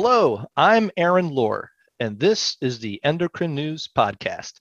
Hello, 0.00 0.44
I'm 0.56 0.92
Aaron 0.96 1.28
Lohr, 1.30 1.72
and 1.98 2.20
this 2.20 2.56
is 2.60 2.78
the 2.78 3.00
Endocrine 3.02 3.56
News 3.56 3.88
Podcast. 3.88 4.52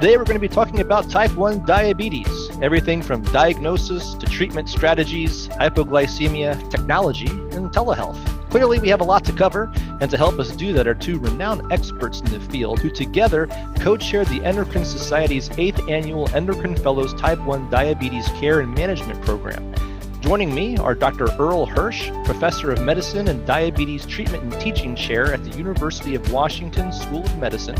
Today, 0.00 0.16
we're 0.16 0.24
going 0.24 0.36
to 0.36 0.40
be 0.40 0.48
talking 0.48 0.80
about 0.80 1.10
type 1.10 1.30
1 1.34 1.66
diabetes, 1.66 2.48
everything 2.62 3.02
from 3.02 3.20
diagnosis 3.20 4.14
to 4.14 4.24
treatment 4.24 4.70
strategies, 4.70 5.48
hypoglycemia, 5.48 6.70
technology, 6.70 7.28
and 7.28 7.70
telehealth. 7.70 8.16
Clearly, 8.48 8.78
we 8.78 8.88
have 8.88 9.02
a 9.02 9.04
lot 9.04 9.26
to 9.26 9.32
cover, 9.34 9.70
and 10.00 10.10
to 10.10 10.16
help 10.16 10.38
us 10.38 10.56
do 10.56 10.72
that 10.72 10.86
are 10.86 10.94
two 10.94 11.18
renowned 11.18 11.70
experts 11.70 12.20
in 12.20 12.30
the 12.30 12.40
field 12.40 12.80
who 12.80 12.88
together 12.88 13.46
co 13.80 13.98
chair 13.98 14.24
the 14.24 14.42
Endocrine 14.42 14.86
Society's 14.86 15.50
8th 15.50 15.90
annual 15.90 16.34
Endocrine 16.34 16.76
Fellows 16.76 17.12
Type 17.20 17.40
1 17.40 17.68
Diabetes 17.68 18.26
Care 18.40 18.60
and 18.60 18.74
Management 18.74 19.20
Program. 19.20 19.74
Joining 20.20 20.54
me 20.54 20.78
are 20.78 20.94
Dr. 20.94 21.26
Irl 21.26 21.68
Hirsch, 21.68 22.10
Professor 22.24 22.70
of 22.70 22.82
Medicine 22.82 23.28
and 23.28 23.46
Diabetes 23.46 24.06
Treatment 24.06 24.44
and 24.44 24.60
Teaching 24.60 24.96
Chair 24.96 25.32
at 25.34 25.44
the 25.44 25.56
University 25.58 26.14
of 26.14 26.32
Washington 26.32 26.90
School 26.90 27.24
of 27.24 27.38
Medicine, 27.38 27.76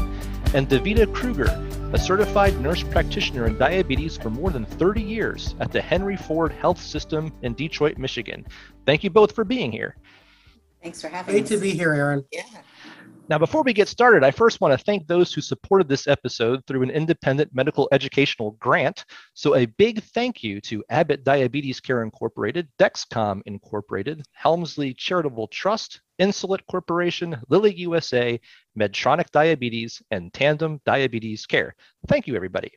and 0.53 0.69
Davida 0.69 1.13
Kruger, 1.15 1.49
a 1.93 1.99
certified 1.99 2.61
nurse 2.61 2.83
practitioner 2.83 3.47
in 3.47 3.57
diabetes 3.57 4.17
for 4.17 4.31
more 4.31 4.51
than 4.51 4.65
30 4.65 5.01
years 5.01 5.55
at 5.61 5.71
the 5.71 5.81
Henry 5.81 6.17
Ford 6.17 6.53
Health 6.53 6.81
System 6.81 7.33
in 7.43 7.55
Detroit, 7.55 7.99
Michigan. 7.99 8.45
Thank 8.85 9.05
you 9.05 9.11
both 9.11 9.33
for 9.33 9.45
being 9.45 9.71
here. 9.71 9.97
Thanks 10.83 11.01
for 11.01 11.09
having 11.09 11.35
me. 11.35 11.41
Great 11.41 11.53
us. 11.53 11.57
to 11.57 11.63
be 11.63 11.71
here, 11.71 11.93
Aaron. 11.93 12.25
Yeah. 12.33 12.43
Now, 13.31 13.39
before 13.39 13.63
we 13.63 13.73
get 13.73 13.87
started, 13.87 14.25
I 14.25 14.33
first 14.33 14.61
want 14.61 14.77
to 14.77 14.85
thank 14.85 15.07
those 15.07 15.33
who 15.33 15.41
supported 15.41 15.89
this 15.89 16.09
episode 16.09 16.67
through 16.67 16.83
an 16.83 16.91
independent 16.91 17.55
medical 17.55 17.89
educational 17.93 18.57
grant. 18.59 19.05
So, 19.35 19.55
a 19.55 19.67
big 19.67 20.03
thank 20.03 20.43
you 20.43 20.61
to 20.63 20.83
Abbott 20.91 21.23
Diabetes 21.23 21.79
Care 21.79 22.03
Incorporated, 22.03 22.67
Dexcom 22.81 23.41
Incorporated, 23.47 24.25
Helmsley 24.33 24.95
Charitable 24.95 25.47
Trust, 25.47 26.01
Insulet 26.21 26.67
Corporation, 26.69 27.41
Lilly 27.49 27.73
USA, 27.77 28.41
Medtronic 28.77 29.31
Diabetes, 29.31 30.03
and 30.11 30.35
Tandem 30.35 30.81
Diabetes 30.85 31.47
Care. 31.47 31.77
Thank 32.09 32.27
you, 32.27 32.35
everybody. 32.35 32.73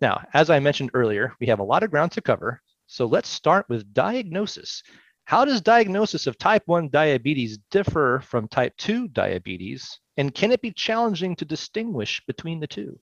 Now, 0.00 0.24
as 0.32 0.48
I 0.48 0.58
mentioned 0.58 0.92
earlier, 0.94 1.34
we 1.38 1.48
have 1.48 1.60
a 1.60 1.64
lot 1.64 1.82
of 1.82 1.90
ground 1.90 2.12
to 2.12 2.22
cover. 2.22 2.62
So, 2.86 3.04
let's 3.04 3.28
start 3.28 3.68
with 3.68 3.92
diagnosis. 3.92 4.82
How 5.24 5.44
does 5.44 5.60
diagnosis 5.60 6.26
of 6.26 6.38
type 6.38 6.62
1 6.66 6.90
diabetes 6.90 7.58
differ 7.70 8.22
from 8.24 8.48
type 8.48 8.76
2 8.78 9.08
diabetes? 9.08 9.98
And 10.16 10.34
can 10.34 10.52
it 10.52 10.60
be 10.60 10.72
challenging 10.72 11.36
to 11.36 11.44
distinguish 11.44 12.20
between 12.26 12.60
the 12.60 12.66
two? 12.66 12.98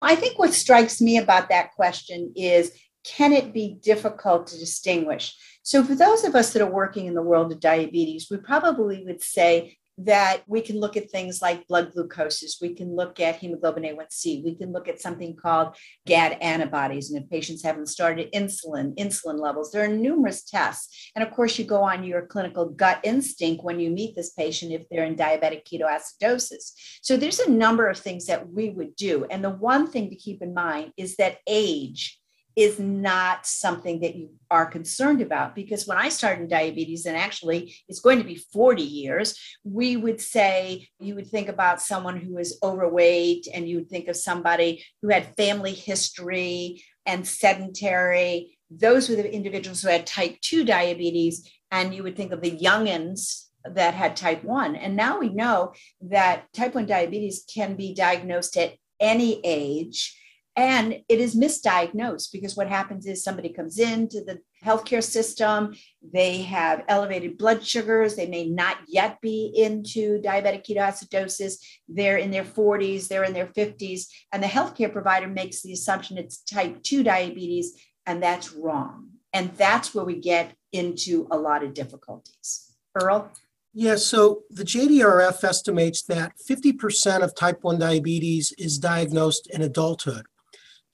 I 0.00 0.16
think 0.16 0.38
what 0.38 0.52
strikes 0.52 1.00
me 1.00 1.18
about 1.18 1.48
that 1.50 1.72
question 1.72 2.32
is 2.34 2.72
can 3.04 3.32
it 3.32 3.52
be 3.52 3.78
difficult 3.82 4.46
to 4.48 4.58
distinguish? 4.58 5.36
So, 5.62 5.84
for 5.84 5.94
those 5.94 6.24
of 6.24 6.34
us 6.34 6.52
that 6.52 6.62
are 6.62 6.70
working 6.70 7.06
in 7.06 7.14
the 7.14 7.22
world 7.22 7.52
of 7.52 7.60
diabetes, 7.60 8.28
we 8.30 8.36
probably 8.36 9.04
would 9.04 9.22
say 9.22 9.76
that 9.98 10.42
we 10.46 10.60
can 10.60 10.80
look 10.80 10.96
at 10.96 11.10
things 11.10 11.42
like 11.42 11.66
blood 11.66 11.92
glucoses, 11.94 12.60
we 12.60 12.74
can 12.74 12.96
look 12.96 13.20
at 13.20 13.36
hemoglobin 13.36 13.84
A1C, 13.84 14.42
we 14.44 14.54
can 14.54 14.72
look 14.72 14.88
at 14.88 15.00
something 15.00 15.36
called 15.36 15.76
GAD 16.06 16.38
antibodies. 16.40 17.10
And 17.10 17.22
if 17.22 17.28
patients 17.30 17.62
haven't 17.62 17.86
started 17.86 18.32
insulin, 18.32 18.96
insulin 18.96 19.38
levels, 19.38 19.70
there 19.70 19.84
are 19.84 19.88
numerous 19.88 20.44
tests. 20.44 21.10
And 21.14 21.22
of 21.22 21.32
course, 21.32 21.58
you 21.58 21.64
go 21.64 21.82
on 21.82 22.04
your 22.04 22.26
clinical 22.26 22.70
gut 22.70 23.00
instinct 23.04 23.64
when 23.64 23.80
you 23.80 23.90
meet 23.90 24.16
this 24.16 24.30
patient 24.30 24.72
if 24.72 24.88
they're 24.88 25.04
in 25.04 25.16
diabetic 25.16 25.62
ketoacidosis. 25.66 26.72
So 27.02 27.16
there's 27.16 27.40
a 27.40 27.50
number 27.50 27.88
of 27.88 27.98
things 27.98 28.26
that 28.26 28.48
we 28.48 28.70
would 28.70 28.96
do. 28.96 29.26
And 29.26 29.44
the 29.44 29.50
one 29.50 29.86
thing 29.86 30.08
to 30.10 30.16
keep 30.16 30.42
in 30.42 30.54
mind 30.54 30.92
is 30.96 31.16
that 31.16 31.38
age 31.46 32.18
is 32.56 32.78
not 32.78 33.46
something 33.46 34.00
that 34.00 34.14
you 34.14 34.30
are 34.50 34.66
concerned 34.66 35.22
about 35.22 35.54
because 35.54 35.86
when 35.86 35.98
I 35.98 36.08
started 36.08 36.42
in 36.42 36.48
diabetes, 36.48 37.06
and 37.06 37.16
actually 37.16 37.74
it's 37.88 38.00
going 38.00 38.18
to 38.18 38.24
be 38.24 38.36
40 38.36 38.82
years, 38.82 39.38
we 39.64 39.96
would 39.96 40.20
say 40.20 40.88
you 40.98 41.14
would 41.14 41.28
think 41.28 41.48
about 41.48 41.80
someone 41.80 42.18
who 42.18 42.38
is 42.38 42.58
overweight 42.62 43.46
and 43.52 43.68
you 43.68 43.76
would 43.78 43.88
think 43.88 44.08
of 44.08 44.16
somebody 44.16 44.84
who 45.00 45.08
had 45.08 45.36
family 45.36 45.72
history 45.72 46.82
and 47.06 47.26
sedentary. 47.26 48.58
Those 48.70 49.08
were 49.08 49.16
the 49.16 49.32
individuals 49.32 49.82
who 49.82 49.88
had 49.88 50.06
type 50.06 50.40
2 50.40 50.64
diabetes, 50.64 51.50
and 51.70 51.94
you 51.94 52.02
would 52.02 52.16
think 52.16 52.32
of 52.32 52.42
the 52.42 52.56
youngins 52.56 53.46
that 53.64 53.94
had 53.94 54.16
type 54.16 54.44
1. 54.44 54.76
And 54.76 54.96
now 54.96 55.18
we 55.18 55.28
know 55.28 55.72
that 56.02 56.52
type 56.52 56.74
1 56.74 56.86
diabetes 56.86 57.44
can 57.52 57.76
be 57.76 57.94
diagnosed 57.94 58.56
at 58.56 58.74
any 59.00 59.40
age 59.44 60.18
and 60.54 60.92
it 61.08 61.18
is 61.18 61.34
misdiagnosed 61.34 62.30
because 62.32 62.56
what 62.56 62.68
happens 62.68 63.06
is 63.06 63.24
somebody 63.24 63.48
comes 63.48 63.78
into 63.78 64.22
the 64.22 64.40
healthcare 64.62 65.02
system, 65.02 65.74
they 66.12 66.42
have 66.42 66.84
elevated 66.88 67.38
blood 67.38 67.66
sugars, 67.66 68.16
they 68.16 68.26
may 68.26 68.46
not 68.48 68.76
yet 68.86 69.20
be 69.20 69.52
into 69.56 70.20
diabetic 70.20 70.66
ketoacidosis, 70.66 71.54
they're 71.88 72.18
in 72.18 72.30
their 72.30 72.44
40s, 72.44 73.08
they're 73.08 73.24
in 73.24 73.32
their 73.32 73.46
50s, 73.46 74.06
and 74.30 74.42
the 74.42 74.46
healthcare 74.46 74.92
provider 74.92 75.26
makes 75.26 75.62
the 75.62 75.72
assumption 75.72 76.18
it's 76.18 76.42
type 76.42 76.82
2 76.82 77.02
diabetes, 77.02 77.80
and 78.04 78.22
that's 78.22 78.52
wrong. 78.52 79.08
And 79.32 79.54
that's 79.56 79.94
where 79.94 80.04
we 80.04 80.20
get 80.20 80.54
into 80.72 81.26
a 81.30 81.38
lot 81.38 81.64
of 81.64 81.72
difficulties. 81.72 82.76
Irl? 82.96 83.30
Yeah, 83.72 83.96
so 83.96 84.42
the 84.50 84.64
JDRF 84.64 85.42
estimates 85.44 86.02
that 86.02 86.34
50% 86.46 87.22
of 87.22 87.34
type 87.34 87.60
1 87.62 87.78
diabetes 87.78 88.52
is 88.58 88.78
diagnosed 88.78 89.48
in 89.50 89.62
adulthood. 89.62 90.26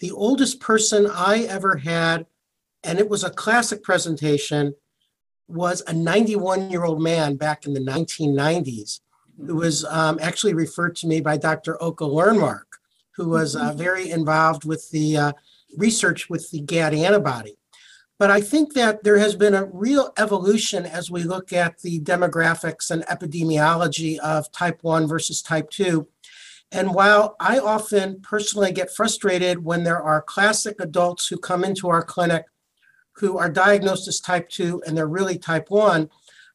The 0.00 0.12
oldest 0.12 0.60
person 0.60 1.06
I 1.10 1.42
ever 1.44 1.76
had, 1.76 2.26
and 2.84 2.98
it 2.98 3.08
was 3.08 3.24
a 3.24 3.30
classic 3.30 3.82
presentation, 3.82 4.74
was 5.48 5.82
a 5.86 5.92
91 5.92 6.70
year 6.70 6.84
old 6.84 7.02
man 7.02 7.36
back 7.36 7.66
in 7.66 7.74
the 7.74 7.80
1990s 7.80 9.00
who 9.46 9.56
was 9.56 9.84
um, 9.84 10.18
actually 10.20 10.54
referred 10.54 10.96
to 10.96 11.06
me 11.06 11.20
by 11.20 11.36
Dr. 11.36 11.78
Åke 11.80 11.98
Lernmark, 11.98 12.64
who 13.16 13.28
was 13.28 13.56
uh, 13.56 13.72
very 13.72 14.10
involved 14.10 14.64
with 14.64 14.90
the 14.90 15.16
uh, 15.16 15.32
research 15.76 16.28
with 16.28 16.50
the 16.50 16.60
GAD 16.60 16.94
antibody. 16.94 17.56
But 18.18 18.32
I 18.32 18.40
think 18.40 18.74
that 18.74 19.04
there 19.04 19.18
has 19.18 19.36
been 19.36 19.54
a 19.54 19.66
real 19.66 20.12
evolution 20.18 20.84
as 20.84 21.08
we 21.08 21.22
look 21.22 21.52
at 21.52 21.78
the 21.82 22.00
demographics 22.00 22.90
and 22.90 23.04
epidemiology 23.06 24.18
of 24.18 24.50
type 24.50 24.78
1 24.82 25.06
versus 25.06 25.40
type 25.40 25.70
2. 25.70 26.06
And 26.70 26.94
while 26.94 27.36
I 27.40 27.58
often 27.58 28.20
personally 28.20 28.72
get 28.72 28.94
frustrated 28.94 29.64
when 29.64 29.84
there 29.84 30.02
are 30.02 30.20
classic 30.20 30.76
adults 30.80 31.26
who 31.26 31.38
come 31.38 31.64
into 31.64 31.88
our 31.88 32.02
clinic 32.02 32.44
who 33.12 33.38
are 33.38 33.48
diagnosed 33.48 34.06
as 34.06 34.20
type 34.20 34.48
2 34.48 34.82
and 34.86 34.96
they're 34.96 35.08
really 35.08 35.38
type 35.38 35.70
1, 35.70 36.08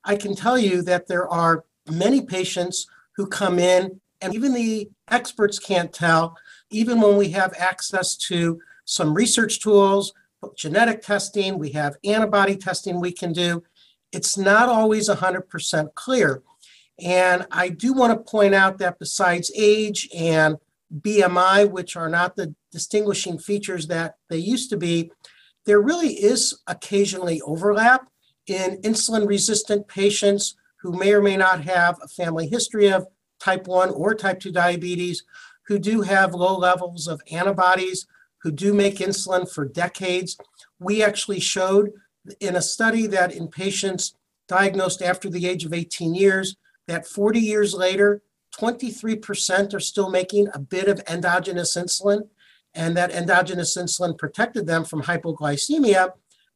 I 0.06 0.16
can 0.16 0.36
tell 0.36 0.58
you 0.58 0.82
that 0.84 1.08
there 1.08 1.28
are 1.28 1.66
many 1.90 2.22
patients 2.22 2.88
who 3.16 3.28
come 3.28 3.60
in, 3.60 4.00
and 4.22 4.34
even 4.34 4.54
the 4.54 4.90
experts 5.10 5.60
can't 5.60 5.92
tell, 5.92 6.38
even 6.70 7.02
when 7.02 7.18
we 7.18 7.30
have 7.30 7.54
access 7.58 8.16
to 8.16 8.60
some 8.86 9.14
research 9.14 9.62
tools, 9.62 10.14
genetic 10.56 11.02
testing, 11.02 11.58
we 11.58 11.72
have 11.72 11.98
antibody 12.04 12.56
testing 12.56 13.00
we 13.00 13.12
can 13.12 13.34
do. 13.34 13.64
It's 14.12 14.38
not 14.38 14.70
always 14.70 15.10
100% 15.10 15.96
clear. 15.96 16.42
And 17.00 17.46
I 17.52 17.70
do 17.70 17.94
want 17.94 18.14
to 18.14 18.32
point 18.32 18.54
out 18.54 18.78
that 18.80 19.00
besides 19.00 19.52
age 19.56 20.10
and 20.16 20.58
BMI, 21.00 21.70
which 21.70 21.96
are 21.96 22.10
not 22.10 22.36
the 22.36 22.54
distinguishing 22.72 23.38
features 23.40 23.88
that 23.88 24.18
they 24.30 24.38
used 24.38 24.70
to 24.70 24.78
be, 24.78 25.12
there 25.66 25.82
really 25.82 26.14
is 26.14 26.60
occasionally 26.68 27.42
overlap 27.42 28.08
in 28.48 28.82
insulin 28.82 29.28
resistant 29.28 29.88
patients 29.88 30.56
who 30.78 30.92
may 30.92 31.14
or 31.14 31.22
may 31.22 31.38
not 31.38 31.64
have 31.64 31.98
a 32.04 32.08
family 32.08 32.48
history 32.48 32.92
of 32.92 33.08
type 33.40 33.68
1 33.68 33.90
or 33.92 34.14
type 34.14 34.40
2 34.40 34.52
diabetes, 34.52 35.24
who 35.68 35.80
do 35.80 36.02
have 36.02 36.34
low 36.34 36.58
levels 36.58 37.08
of 37.08 37.22
antibodies, 37.32 38.06
who 38.40 38.52
do 38.52 38.74
make 38.74 38.98
insulin 38.98 39.50
for 39.50 39.66
decades. 39.66 40.38
We 40.80 41.02
actually 41.02 41.40
showed 41.40 41.92
in 42.42 42.56
a 42.56 42.62
study 42.62 43.08
that 43.08 43.34
in 43.34 43.48
patients 43.48 44.16
diagnosed 44.48 45.02
after 45.02 45.30
the 45.30 45.48
age 45.48 45.64
of 45.64 45.74
18 45.74 46.14
years, 46.14 46.58
that 46.88 47.08
40 47.08 47.40
years 47.40 47.74
later, 47.74 48.22
23% 48.60 49.74
are 49.74 49.80
still 49.80 50.10
making 50.10 50.48
a 50.54 50.60
bit 50.60 50.88
of 50.88 51.02
endogenous 51.10 51.76
insulin, 51.76 52.30
and 52.74 52.96
that 52.98 53.12
endogenous 53.12 53.78
insulin 53.78 54.18
protected 54.18 54.68
them 54.68 54.84
from 54.84 55.04
hypoglycemia, 55.04 56.12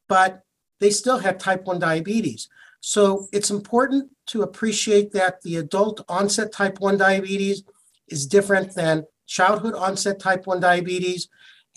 but 0.08 0.44
they 0.80 0.90
still 0.90 1.20
had 1.20 1.40
type 1.40 1.66
1 1.66 1.80
diabetes. 1.80 2.50
So 2.82 3.28
it's 3.32 3.50
important 3.50 4.12
to 4.28 4.44
appreciate 4.44 5.12
that 5.14 5.42
the 5.42 5.58
adult 5.58 6.04
onset 6.08 6.52
type 6.52 6.80
1 6.80 6.98
diabetes 6.98 7.64
is 8.08 8.26
different 8.26 8.76
than 8.76 9.06
childhood 9.26 9.74
onset 9.74 10.20
type 10.20 10.48
1 10.48 10.60
diabetes. 10.60 11.28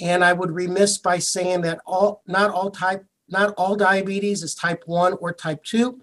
And 0.00 0.24
I 0.24 0.32
would 0.32 0.50
remiss 0.50 0.98
by 0.98 1.18
saying 1.18 1.62
that 1.62 1.80
all 1.86 2.22
not 2.26 2.50
all 2.50 2.70
type 2.70 3.04
not 3.28 3.54
all 3.56 3.76
diabetes 3.76 4.42
is 4.42 4.54
type 4.54 4.82
1 4.86 5.14
or 5.20 5.32
type 5.32 5.62
2. 5.64 6.00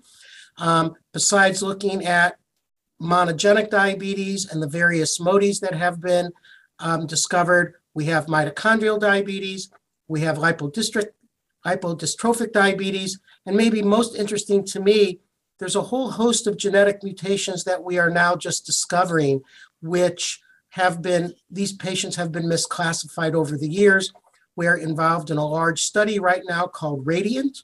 Um, 0.57 0.95
besides 1.13 1.61
looking 1.61 2.05
at 2.05 2.37
monogenic 3.01 3.69
diabetes 3.69 4.51
and 4.51 4.61
the 4.61 4.67
various 4.67 5.19
modes 5.19 5.59
that 5.59 5.73
have 5.73 6.01
been 6.01 6.31
um, 6.79 7.05
discovered, 7.05 7.75
we 7.93 8.05
have 8.05 8.27
mitochondrial 8.27 8.99
diabetes, 8.99 9.69
we 10.07 10.21
have 10.21 10.37
lipodystrophic, 10.37 12.53
diabetes, 12.53 13.19
and 13.45 13.55
maybe 13.55 13.81
most 13.81 14.15
interesting 14.15 14.63
to 14.65 14.79
me, 14.79 15.19
there's 15.59 15.75
a 15.75 15.81
whole 15.81 16.11
host 16.11 16.47
of 16.47 16.57
genetic 16.57 17.03
mutations 17.03 17.63
that 17.63 17.83
we 17.83 17.97
are 17.97 18.09
now 18.09 18.35
just 18.35 18.65
discovering, 18.65 19.41
which 19.81 20.39
have 20.69 21.01
been, 21.01 21.33
these 21.49 21.73
patients 21.73 22.15
have 22.15 22.31
been 22.31 22.45
misclassified 22.45 23.33
over 23.33 23.57
the 23.57 23.67
years. 23.67 24.13
We 24.55 24.67
are 24.67 24.77
involved 24.77 25.31
in 25.31 25.37
a 25.37 25.47
large 25.47 25.81
study 25.81 26.19
right 26.19 26.43
now 26.47 26.67
called 26.67 27.07
Radiant, 27.07 27.63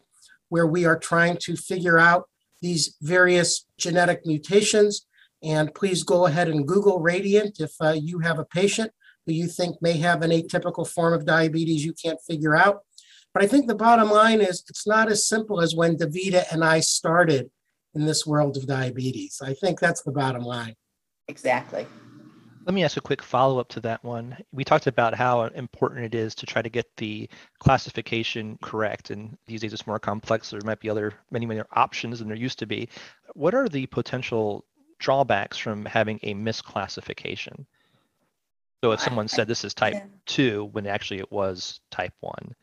where 0.50 0.68
we 0.68 0.86
are 0.86 0.98
trying 0.98 1.38
to 1.38 1.56
figure 1.56 2.00
out 2.00 2.30
these 2.64 2.96
various 3.02 3.68
genetic 3.78 4.26
mutations. 4.26 5.06
And 5.44 5.76
please 5.76 6.04
go 6.04 6.26
ahead 6.26 6.48
and 6.48 6.68
Google 6.68 7.00
Radiant 7.00 7.60
if 7.60 7.74
uh, 7.82 7.92
you 7.92 8.20
have 8.20 8.40
a 8.40 8.46
patient 8.46 8.92
who 9.26 9.34
you 9.34 9.48
think 9.48 9.76
may 9.82 9.98
have 9.98 10.22
an 10.22 10.32
atypical 10.32 10.88
form 10.88 11.14
of 11.14 11.26
diabetes 11.26 11.86
you 11.86 11.94
can't 11.94 12.20
figure 12.26 12.56
out. 12.56 12.80
But 13.34 13.44
I 13.44 13.48
think 13.48 13.68
the 13.68 13.76
bottom 13.76 14.10
line 14.10 14.42
is 14.42 14.64
it's 14.70 14.88
not 14.88 15.12
as 15.12 15.28
simple 15.28 15.62
as 15.62 15.76
when 15.76 15.98
Davida 15.98 16.46
and 16.52 16.64
I 16.64 16.80
started 16.80 17.52
in 17.94 18.06
this 18.06 18.26
world 18.26 18.58
of 18.58 18.66
diabetes. 18.66 19.42
I 19.44 19.54
think 19.54 19.80
that's 19.80 20.02
the 20.02 20.12
bottom 20.12 20.44
line. 20.44 20.76
Exactly. 21.28 21.86
Let 22.66 22.74
me 22.74 22.84
ask 22.84 22.96
a 22.96 23.02
quick 23.02 23.22
follow 23.22 23.60
up 23.60 23.68
to 23.70 23.82
that 23.82 24.04
one. 24.04 24.38
We 24.54 24.64
talked 24.64 24.88
about 24.88 25.14
how 25.14 25.44
important 25.44 26.06
it 26.06 26.16
is 26.16 26.34
to 26.36 26.46
try 26.46 26.62
to 26.62 26.70
get 26.70 26.96
the 26.96 27.30
classification 27.60 28.58
correct. 28.62 29.10
And 29.10 29.38
these 29.48 29.62
days 29.62 29.74
it's 29.74 29.86
more 29.86 30.00
complex. 30.00 30.50
There 30.50 30.62
might 30.64 30.80
be 30.80 30.90
other, 30.90 31.14
many, 31.30 31.46
many 31.46 31.62
options 31.74 32.20
than 32.20 32.30
there 32.30 32.38
used 32.38 32.60
to 32.60 32.66
be. 32.66 32.88
What 33.34 33.54
are 33.54 33.68
the 33.68 33.86
potential 33.88 34.64
drawbacks 35.00 35.58
from 35.58 35.84
having 35.84 36.20
a 36.24 36.34
misclassification? 36.34 37.66
So 38.82 38.92
if 38.92 39.02
someone 39.02 39.28
said 39.28 39.48
this 39.48 39.64
is 39.64 39.74
type 39.74 39.96
Yeah. 39.96 40.06
two 40.26 40.66
when 40.72 40.88
actually 40.88 41.20
it 41.20 41.32
was 41.32 41.82
type 41.92 42.14
one. 42.22 42.56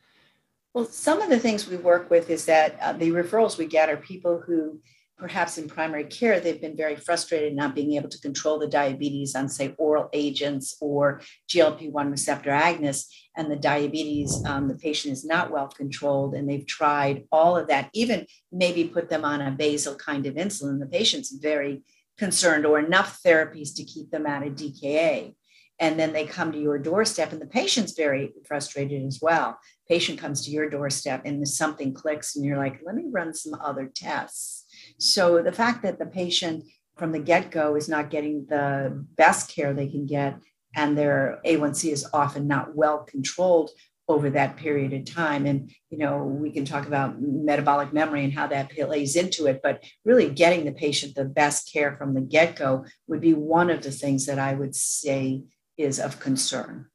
Well, 0.73 0.85
some 0.85 1.21
of 1.21 1.29
the 1.29 1.39
things 1.39 1.67
we 1.67 1.77
work 1.77 2.09
with 2.09 2.29
is 2.29 2.45
that 2.45 2.79
uh, 2.79 2.93
the 2.93 3.09
referrals 3.09 3.57
we 3.57 3.65
get 3.65 3.89
are 3.89 3.97
people 3.97 4.39
who 4.39 4.79
perhaps 5.21 5.59
in 5.59 5.67
primary 5.67 6.03
care, 6.05 6.39
they've 6.39 6.59
been 6.59 6.75
very 6.75 6.95
frustrated 6.95 7.55
not 7.55 7.75
being 7.75 7.93
able 7.93 8.09
to 8.09 8.19
control 8.21 8.57
the 8.57 8.67
diabetes 8.67 9.35
on, 9.35 9.47
say, 9.47 9.75
oral 9.77 10.09
agents 10.13 10.75
or 10.81 11.21
GLP 11.47 11.91
1 11.91 12.09
receptor 12.09 12.49
agonists. 12.49 13.05
And 13.37 13.49
the 13.49 13.55
diabetes, 13.55 14.43
um, 14.47 14.67
the 14.67 14.75
patient 14.75 15.13
is 15.13 15.23
not 15.23 15.51
well 15.51 15.67
controlled, 15.67 16.33
and 16.33 16.49
they've 16.49 16.65
tried 16.65 17.25
all 17.31 17.55
of 17.55 17.67
that, 17.67 17.91
even 17.93 18.25
maybe 18.51 18.85
put 18.85 19.09
them 19.09 19.23
on 19.23 19.41
a 19.41 19.51
basal 19.51 19.95
kind 19.95 20.25
of 20.25 20.33
insulin. 20.33 20.79
The 20.79 20.87
patient's 20.87 21.31
very 21.31 21.83
concerned, 22.17 22.65
or 22.65 22.79
enough 22.79 23.19
therapies 23.23 23.75
to 23.75 23.83
keep 23.83 24.09
them 24.09 24.25
out 24.25 24.45
of 24.45 24.55
DKA. 24.55 25.35
And 25.79 25.99
then 25.99 26.13
they 26.13 26.25
come 26.25 26.51
to 26.51 26.59
your 26.59 26.79
doorstep, 26.79 27.31
and 27.31 27.41
the 27.41 27.45
patient's 27.45 27.93
very 27.93 28.33
frustrated 28.47 29.05
as 29.05 29.19
well. 29.21 29.59
Patient 29.87 30.17
comes 30.17 30.43
to 30.45 30.51
your 30.51 30.67
doorstep, 30.67 31.21
and 31.25 31.47
something 31.47 31.93
clicks, 31.93 32.35
and 32.35 32.43
you're 32.43 32.57
like, 32.57 32.79
let 32.83 32.95
me 32.95 33.05
run 33.11 33.35
some 33.35 33.53
other 33.63 33.91
tests 33.93 34.60
so 35.01 35.41
the 35.41 35.51
fact 35.51 35.81
that 35.83 35.97
the 35.97 36.05
patient 36.05 36.65
from 36.95 37.11
the 37.11 37.19
get 37.19 37.49
go 37.49 37.75
is 37.75 37.89
not 37.89 38.11
getting 38.11 38.45
the 38.47 39.05
best 39.17 39.49
care 39.49 39.73
they 39.73 39.87
can 39.87 40.05
get, 40.05 40.37
and 40.75 40.95
their 40.95 41.39
A1C 41.43 41.91
is 41.91 42.07
often 42.13 42.47
not 42.47 42.75
well 42.75 42.99
controlled 42.99 43.71
over 44.07 44.29
that 44.29 44.57
period 44.57 44.93
of 44.93 45.05
time. 45.05 45.47
And, 45.47 45.71
you 45.89 45.97
know, 45.97 46.23
we 46.23 46.51
can 46.51 46.65
talk 46.65 46.85
about 46.85 47.19
metabolic 47.19 47.93
memory 47.93 48.23
and 48.23 48.33
how 48.33 48.45
that 48.47 48.69
plays 48.69 49.15
into 49.15 49.47
it, 49.47 49.61
but 49.63 49.83
really 50.05 50.29
getting 50.29 50.65
the 50.65 50.71
patient 50.71 51.15
the 51.15 51.25
best 51.25 51.71
care 51.71 51.95
from 51.95 52.13
the 52.13 52.21
get 52.21 52.55
go 52.55 52.85
would 53.07 53.21
be 53.21 53.33
one 53.33 53.71
of 53.71 53.81
the 53.81 53.91
things 53.91 54.27
that 54.27 54.37
I 54.37 54.53
would 54.53 54.75
say 54.75 55.45
is 55.77 55.99
of 55.99 56.19
concern. 56.19 56.87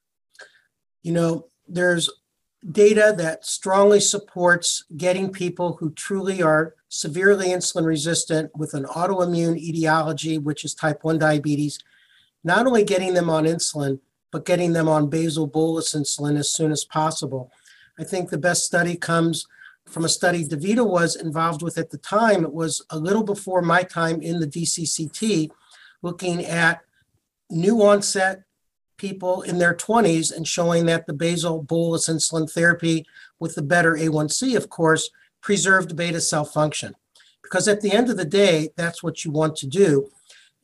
You 1.03 1.13
know, 1.13 1.49
there's 1.67 2.09
data 2.71 3.13
that 3.17 3.45
strongly 3.45 3.99
supports 3.99 4.85
getting 4.97 5.33
people 5.33 5.79
who 5.81 5.91
truly 5.91 6.41
are 6.41 6.76
severely 6.89 7.49
insulin 7.49 7.85
resistant 7.85 8.51
with 8.57 8.75
an 8.75 8.85
autoimmune 8.85 9.59
etiology, 9.59 10.39
which 10.39 10.65
is 10.65 10.75
type 10.75 11.03
1 11.03 11.19
diabetes, 11.19 11.79
not 12.45 12.67
only 12.67 12.85
getting 12.85 13.15
them 13.15 13.29
on 13.29 13.45
insulin, 13.45 13.99
but 14.31 14.45
getting 14.45 14.73
them 14.73 14.89
on 14.89 15.09
basal 15.09 15.47
bolus 15.47 15.95
insulin 15.95 16.39
as 16.39 16.53
soon 16.53 16.71
as 16.71 16.85
possible. 16.85 17.51
I 17.99 18.05
think 18.05 18.31
the 18.31 18.39
best 18.39 18.65
study 18.65 18.97
comes 18.97 19.47
from 19.87 20.05
a 20.05 20.09
study 20.09 20.45
Davida 20.45 20.87
was 20.87 21.17
involved 21.17 21.63
with 21.63 21.79
at 21.79 21.91
the 21.91 21.99
time. 21.99 22.45
It 22.45 22.53
was 22.53 22.85
a 22.91 22.99
little 22.99 23.23
before 23.23 23.63
my 23.63 23.83
time 23.83 24.21
in 24.21 24.41
the 24.41 24.47
DCCT, 24.47 25.51
looking 26.03 26.45
at 26.45 26.81
new 27.51 27.83
onset 27.83 28.43
people 28.97 29.43
in 29.43 29.59
their 29.59 29.75
20s 29.75 30.35
and 30.35 30.47
showing 30.47 30.87
that 30.87 31.07
the 31.07 31.13
basal 31.13 31.63
bolus 31.63 32.09
insulin 32.09 32.51
therapy 32.51 33.07
with 33.39 33.55
the 33.55 33.63
better 33.63 33.95
A1C, 33.95 34.57
of 34.57 34.69
course, 34.71 35.11
preserved 35.47 35.95
beta 35.95 36.21
cell 36.21 36.45
function. 36.45 36.93
Because 37.41 37.69
at 37.69 37.81
the 37.81 37.93
end 37.93 38.11
of 38.11 38.17
the 38.17 38.25
day, 38.25 38.71
that's 38.77 39.01
what 39.01 39.25
you 39.25 39.31
want 39.31 39.55
to 39.59 39.67
do. 39.69 40.11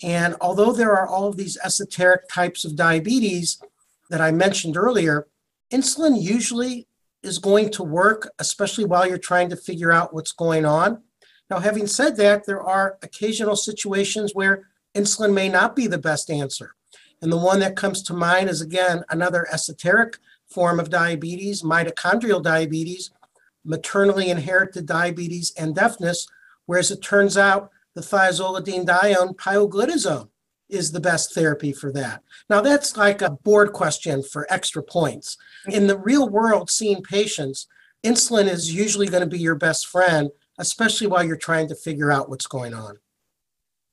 And 0.02 0.34
although 0.40 0.72
there 0.72 0.90
are 0.90 1.06
all 1.06 1.28
of 1.28 1.36
these 1.36 1.56
esoteric 1.62 2.28
types 2.28 2.64
of 2.64 2.74
diabetes 2.74 3.62
that 4.10 4.20
I 4.20 4.32
mentioned 4.32 4.76
earlier, 4.76 5.28
insulin 5.72 6.20
usually 6.20 6.88
is 7.22 7.38
going 7.38 7.70
to 7.70 7.84
work, 7.84 8.28
especially 8.40 8.84
while 8.84 9.06
you're 9.06 9.18
trying 9.18 9.50
to 9.50 9.56
figure 9.56 9.92
out 9.92 10.12
what's 10.12 10.32
going 10.32 10.64
on. 10.64 11.00
Now, 11.48 11.60
having 11.60 11.86
said 11.86 12.16
that, 12.16 12.44
there 12.44 12.60
are 12.60 12.98
occasional 13.02 13.54
situations 13.54 14.32
where 14.34 14.64
insulin 14.96 15.32
may 15.32 15.48
not 15.48 15.76
be 15.76 15.86
the 15.86 15.96
best 15.96 16.28
answer. 16.28 16.74
And 17.20 17.30
the 17.30 17.38
one 17.38 17.60
that 17.60 17.76
comes 17.76 18.02
to 18.02 18.14
mind 18.14 18.50
is 18.50 18.60
again 18.60 19.04
another 19.10 19.46
esoteric 19.52 20.18
form 20.48 20.80
of 20.80 20.90
diabetes, 20.90 21.62
mitochondrial 21.62 22.42
diabetes, 22.42 23.12
maternally 23.64 24.30
inherited 24.30 24.86
diabetes, 24.86 25.52
and 25.58 25.74
deafness. 25.74 26.26
Whereas 26.66 26.90
it 26.90 27.02
turns 27.02 27.36
out 27.36 27.70
the 27.94 28.00
thiazolidinedione 28.00 29.36
pioglitazone 29.36 30.28
is 30.68 30.92
the 30.92 31.00
best 31.00 31.34
therapy 31.34 31.72
for 31.72 31.92
that. 31.92 32.22
Now, 32.48 32.62
that's 32.62 32.96
like 32.96 33.20
a 33.20 33.30
board 33.30 33.72
question 33.72 34.22
for 34.22 34.46
extra 34.50 34.82
points. 34.82 35.36
In 35.68 35.86
the 35.86 35.98
real 35.98 36.28
world, 36.28 36.70
seeing 36.70 37.02
patients, 37.02 37.66
insulin 38.02 38.48
is 38.48 38.74
usually 38.74 39.06
going 39.06 39.22
to 39.22 39.28
be 39.28 39.38
your 39.38 39.54
best 39.54 39.86
friend, 39.86 40.30
especially 40.58 41.06
while 41.06 41.22
you're 41.22 41.36
trying 41.36 41.68
to 41.68 41.74
figure 41.74 42.10
out 42.10 42.30
what's 42.30 42.46
going 42.46 42.72
on. 42.72 42.98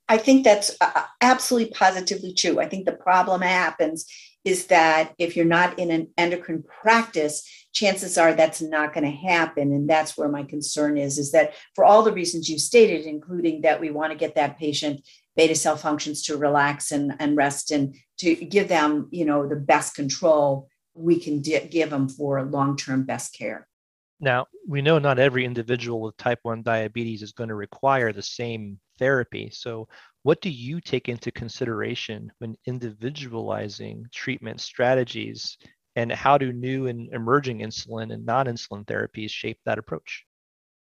I 0.07 0.18
think 0.18 0.44
that's 0.44 0.71
uh, 0.81 0.92
uh, 0.95 1.04
absolutely 1.21 1.71
positively 1.71 2.33
true. 2.33 2.59
I 2.59 2.68
think 2.68 2.85
the 2.85 2.94
problem 2.94 3.42
happens 3.42 4.06
is 4.44 4.68
that 4.68 5.14
if 5.19 5.35
you're 5.35 5.45
not 5.45 5.78
in 5.78 5.92
an 5.92 6.07
endocrine 6.18 6.64
practice, 6.64 7.47
chances 7.73 8.18
are 8.18 8.33
that's 8.33 8.61
not 8.61 8.94
going 8.94 9.04
to 9.04 9.28
happen. 9.28 9.71
And 9.71 9.90
that's 9.90 10.18
where 10.18 10.30
my 10.30 10.44
concern 10.44 10.97
is, 10.97 11.18
is 11.18 11.31
that 11.31 11.54
for 11.76 11.85
all 11.85 12.04
the 12.04 12.11
reasons 12.11 12.49
you 12.49 12.57
stated, 12.57 13.06
including 13.06 13.61
that 13.61 13.80
we 13.80 13.92
want 13.92 14.11
to 14.11 14.18
get 14.18 14.35
that 14.35 14.57
patient 14.57 15.02
beta 15.35 15.56
cell 15.56 15.78
functions 15.78 16.23
to 16.23 16.38
relax 16.38 16.92
and, 16.92 17.14
and 17.19 17.38
rest 17.38 17.71
and 17.71 17.95
to 18.18 18.35
give 18.35 18.68
them, 18.68 19.07
you 19.11 19.26
know, 19.26 19.47
the 19.47 19.56
best 19.56 19.95
control 19.95 20.68
we 20.94 21.19
can 21.19 21.42
give 21.42 21.90
them 21.90 22.09
for 22.09 22.44
long-term 22.44 23.04
best 23.04 23.33
care. 23.33 23.68
Now, 24.19 24.47
we 24.68 24.81
know 24.81 24.99
not 24.99 25.18
every 25.18 25.45
individual 25.45 26.02
with 26.02 26.18
type 26.18 26.40
1 26.42 26.61
diabetes 26.64 27.21
is 27.21 27.31
going 27.31 27.47
to 27.47 27.56
require 27.56 28.11
the 28.11 28.21
same 28.21 28.80
therapy. 28.97 29.49
So, 29.54 29.88
what 30.23 30.42
do 30.42 30.49
you 30.49 30.81
take 30.81 31.07
into 31.07 31.31
consideration 31.31 32.30
when 32.40 32.57
individualizing 32.66 34.06
treatment 34.14 34.59
strategies? 34.59 35.57
And 35.99 36.13
how 36.13 36.37
do 36.37 36.53
new 36.53 36.87
and 36.87 37.13
emerging 37.13 37.59
insulin 37.59 38.13
and 38.13 38.25
non 38.25 38.45
insulin 38.45 38.85
therapies 38.85 39.31
shape 39.31 39.59
that 39.65 39.77
approach? 39.77 40.23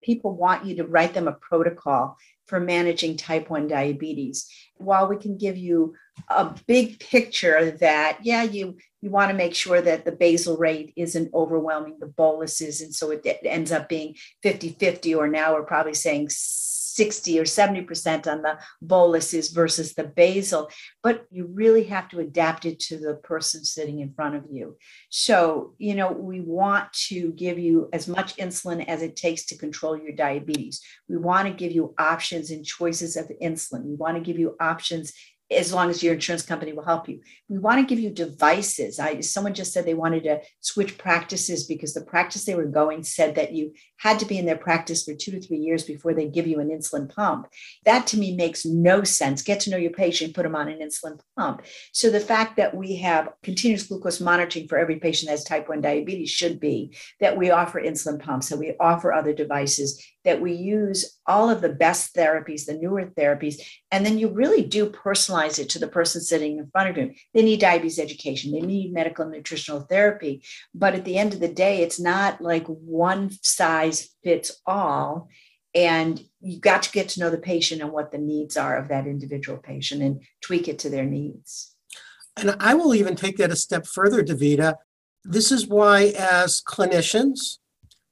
People 0.04 0.36
want 0.36 0.66
you 0.66 0.78
to 0.78 0.88
write 0.88 1.14
them 1.14 1.28
a 1.28 1.34
protocol 1.34 2.18
for 2.48 2.60
managing 2.60 3.16
type 3.16 3.52
1 3.52 3.68
diabetes. 3.68 4.48
While 4.78 5.08
we 5.08 5.18
can 5.18 5.38
give 5.38 5.58
you 5.58 5.94
a 6.28 6.56
big 6.66 7.00
picture 7.00 7.70
that, 7.82 8.18
yeah, 8.24 8.42
you, 8.42 8.78
you 9.02 9.12
want 9.12 9.30
to 9.30 9.38
make 9.38 9.54
sure 9.54 9.80
that 9.80 10.06
the 10.06 10.12
basal 10.12 10.58
rate 10.58 10.92
isn't 10.96 11.36
overwhelming 11.36 11.98
the 12.00 12.08
boluses. 12.08 12.82
And 12.82 12.94
so 12.94 13.12
it, 13.12 13.22
it 13.26 13.42
ends 13.44 13.72
up 13.72 13.88
being 13.88 14.16
50 14.42 14.70
50, 14.80 15.14
or 15.14 15.28
now 15.28 15.54
we're 15.54 15.64
probably 15.64 15.94
saying 15.94 16.30
60 16.96 17.40
or 17.40 17.44
70% 17.44 18.26
on 18.26 18.42
the 18.42 18.58
boluses 18.82 19.50
versus 19.50 19.94
the 19.94 20.06
basal, 20.06 20.70
but 21.04 21.26
you 21.30 21.46
really 21.46 21.84
have 21.84 22.08
to 22.10 22.20
adapt 22.20 22.66
it 22.66 22.80
to 22.80 22.98
the 22.98 23.16
person 23.16 23.66
sitting 23.66 24.00
in 24.00 24.14
front 24.14 24.36
of 24.36 24.46
you. 24.50 24.78
So, 25.10 25.74
you 25.78 25.94
know, 25.96 26.12
we 26.12 26.40
want 26.40 26.92
to 27.10 27.34
give 27.34 27.60
you 27.60 27.90
as 27.92 28.08
much 28.08 28.38
insulin 28.38 28.88
as 28.88 29.02
it 29.02 29.18
takes 29.18 29.46
to 29.48 29.58
control 29.58 29.98
your 29.98 30.14
diabetes. 30.14 30.82
We 31.10 31.18
want 31.18 31.50
to 31.50 31.54
give 31.54 31.74
you 31.74 31.94
options 31.98 32.50
and 32.50 32.66
choices 32.66 33.18
of 33.18 33.30
insulin. 33.42 33.84
We 33.84 33.96
want 33.96 34.16
to 34.16 34.24
give 34.24 34.40
you 34.40 34.56
options 34.62 35.12
as 35.52 35.72
long 35.72 35.92
as 35.92 36.02
your 36.02 36.16
insurance 36.16 36.44
company 36.44 36.74
will 36.74 36.84
help 36.84 37.08
you. 37.08 37.22
We 37.48 37.60
want 37.60 37.80
to 37.80 37.86
give 37.86 38.04
you 38.04 38.10
devices. 38.10 39.00
I 39.00 39.20
someone 39.20 39.54
just 39.54 39.74
said 39.74 39.86
they 39.86 39.94
wanted 39.94 40.24
to 40.24 40.42
switch 40.60 40.98
practices 40.98 41.68
because 41.68 41.94
the 41.94 42.02
practice 42.02 42.46
they 42.46 42.56
were 42.56 42.66
going 42.66 43.04
said 43.04 43.36
that 43.36 43.54
you 43.54 43.74
had 43.98 44.20
to 44.20 44.26
be 44.26 44.40
in 44.40 44.46
their 44.46 44.58
practice 44.58 45.04
for 45.04 45.14
two 45.14 45.32
to 45.32 45.40
three 45.40 45.60
years 45.60 45.84
before 45.84 46.14
they 46.14 46.28
give 46.28 46.48
you 46.48 46.60
an 46.60 46.70
insulin 46.70 47.14
pump. 47.14 47.48
That 47.86 48.08
to 48.08 48.18
me 48.18 48.36
makes 48.36 48.66
no 48.66 49.04
sense. 49.04 49.44
Get 49.44 49.60
to 49.62 49.70
know 49.70 49.78
your 49.78 49.92
patient, 49.92 50.34
put 50.34 50.44
them 50.44 50.56
on 50.56 50.68
an 50.68 50.80
insulin 50.80 51.20
pump. 51.38 51.62
So 51.94 52.10
the 52.10 52.20
fact 52.20 52.58
that 52.58 52.76
we 52.76 52.96
have 52.98 53.30
continuous 53.44 53.84
glucose 53.84 54.20
monitoring 54.20 54.68
for 54.68 54.80
every 54.80 54.98
patient 54.98 55.28
that 55.28 55.34
has 55.34 55.44
type 55.44 55.70
1 55.70 55.82
diabetes 55.82 56.32
should 56.32 56.60
be 56.60 56.96
that 57.20 57.38
we 57.38 57.52
offer 57.52 57.80
insulin 57.80 58.20
pumps, 58.20 58.50
that 58.50 58.58
we 58.58 58.76
offer 58.80 59.14
other 59.14 59.34
devices, 59.34 60.04
that 60.24 60.42
we 60.42 60.54
use 60.54 61.20
all 61.28 61.52
of 61.52 61.62
the 61.62 61.70
best 61.70 62.16
therapies, 62.16 62.66
the 62.66 62.74
newer 62.74 63.06
therapies, 63.18 63.62
and 63.92 64.04
then 64.04 64.18
you 64.18 64.28
really 64.30 64.64
do 64.64 64.90
personalize 64.90 65.35
it 65.44 65.70
to 65.70 65.80
the 65.80 65.88
person 65.88 66.22
sitting 66.22 66.58
in 66.58 66.68
front 66.68 66.90
of 66.90 66.98
you. 66.98 67.14
They 67.34 67.44
need 67.44 67.60
diabetes 67.60 68.00
education, 68.00 68.52
they 68.52 68.62
need 68.62 68.94
medical 68.94 69.24
and 69.24 69.34
nutritional 69.34 69.82
therapy. 69.82 70.44
But 70.74 70.96
at 70.96 71.06
the 71.06 71.18
end 71.18 71.34
of 71.34 71.40
the 71.40 71.48
day, 71.48 71.82
it's 71.82 72.00
not 72.00 72.42
like 72.42 72.66
one 72.68 73.32
size 73.42 74.10
fits 74.24 74.62
all. 74.66 75.30
And 75.74 76.24
you've 76.40 76.62
got 76.62 76.84
to 76.84 76.92
get 76.92 77.10
to 77.10 77.20
know 77.20 77.30
the 77.30 77.38
patient 77.38 77.82
and 77.82 77.92
what 77.92 78.12
the 78.12 78.18
needs 78.18 78.56
are 78.56 78.78
of 78.78 78.88
that 78.88 79.08
individual 79.08 79.58
patient 79.58 80.02
and 80.02 80.22
tweak 80.42 80.70
it 80.70 80.80
to 80.80 80.90
their 80.90 81.04
needs. 81.04 81.76
And 82.38 82.56
I 82.60 82.74
will 82.74 82.96
even 82.96 83.16
take 83.16 83.38
that 83.38 83.52
a 83.52 83.56
step 83.56 83.86
further, 83.86 84.24
Davida. 84.24 84.76
This 85.24 85.52
is 85.52 85.68
why, 85.68 86.14
as 86.18 86.62
clinicians, 86.62 87.58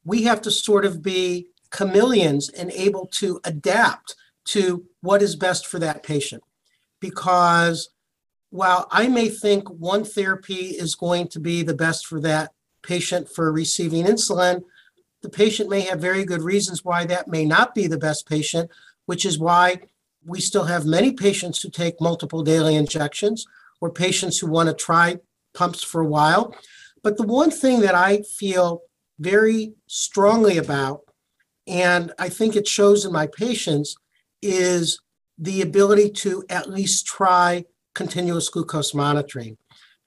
we 0.04 0.24
have 0.24 0.42
to 0.42 0.52
sort 0.52 0.84
of 0.86 1.02
be 1.02 1.48
chameleons 1.72 2.50
and 2.50 2.72
able 2.72 3.08
to 3.08 3.40
adapt 3.44 4.16
to 4.46 4.86
what 5.02 5.22
is 5.22 5.36
best 5.36 5.66
for 5.66 5.80
that 5.80 6.04
patient. 6.04 6.44
Because 7.04 7.90
while 8.50 8.88
I 8.90 9.10
may 9.10 9.28
think 9.28 9.70
one 9.70 10.06
therapy 10.06 10.68
is 10.68 10.96
going 10.96 11.28
to 11.30 11.40
be 11.42 11.62
the 11.62 11.74
best 11.74 12.08
for 12.08 12.22
that 12.22 12.54
patient 12.82 13.28
for 13.28 13.52
receiving 13.52 14.06
insulin, 14.06 14.64
the 15.22 15.28
patient 15.28 15.70
may 15.70 15.82
have 15.82 16.00
very 16.00 16.24
good 16.24 16.42
reasons 16.42 16.86
why 16.86 17.06
that 17.08 17.28
may 17.28 17.44
not 17.44 17.76
be 17.76 17.88
the 17.88 17.98
best 17.98 18.26
patient, 18.26 18.72
which 19.06 19.26
is 19.26 19.38
why 19.38 19.82
we 20.26 20.40
still 20.40 20.64
have 20.64 20.86
many 20.86 21.12
patients 21.12 21.62
who 21.62 21.70
take 21.70 22.00
multiple 22.00 22.42
daily 22.42 22.76
injections 22.78 23.46
or 23.82 23.90
patients 23.92 24.40
who 24.40 24.48
want 24.48 24.70
to 24.70 24.74
try 24.74 25.18
pumps 25.54 25.84
for 25.84 26.00
a 26.00 26.08
while. 26.08 26.56
But 27.04 27.18
the 27.18 27.28
one 27.28 27.52
thing 27.52 27.82
that 27.82 27.96
I 27.96 28.22
feel 28.22 28.84
very 29.20 29.74
strongly 29.88 30.58
about, 30.58 31.02
and 31.68 32.14
I 32.18 32.30
think 32.30 32.56
it 32.56 32.66
shows 32.66 33.04
in 33.04 33.12
my 33.12 33.28
patients, 33.28 33.98
is 34.42 35.02
the 35.38 35.62
ability 35.62 36.10
to 36.10 36.44
at 36.50 36.70
least 36.70 37.06
try 37.06 37.66
continuous 37.94 38.50
glucose 38.50 38.94
monitoring. 38.94 39.58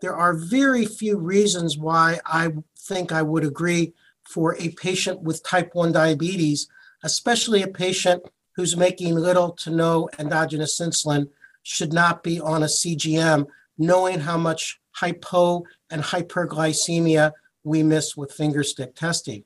There 0.00 0.16
are 0.16 0.34
very 0.34 0.84
few 0.84 1.18
reasons 1.18 1.78
why 1.78 2.20
I 2.26 2.52
think 2.78 3.12
I 3.12 3.22
would 3.22 3.44
agree 3.44 3.94
for 4.24 4.56
a 4.56 4.70
patient 4.70 5.22
with 5.22 5.42
type 5.42 5.70
1 5.74 5.92
diabetes, 5.92 6.68
especially 7.02 7.62
a 7.62 7.68
patient 7.68 8.22
who's 8.56 8.76
making 8.76 9.14
little 9.14 9.52
to 9.52 9.70
no 9.70 10.08
endogenous 10.18 10.80
insulin, 10.80 11.28
should 11.62 11.92
not 11.92 12.22
be 12.22 12.40
on 12.40 12.62
a 12.62 12.66
CGM, 12.66 13.46
knowing 13.78 14.20
how 14.20 14.36
much 14.36 14.80
hypo 14.92 15.62
and 15.90 16.02
hyperglycemia 16.02 17.32
we 17.64 17.82
miss 17.82 18.16
with 18.16 18.32
fingerstick 18.32 18.94
testing. 18.94 19.44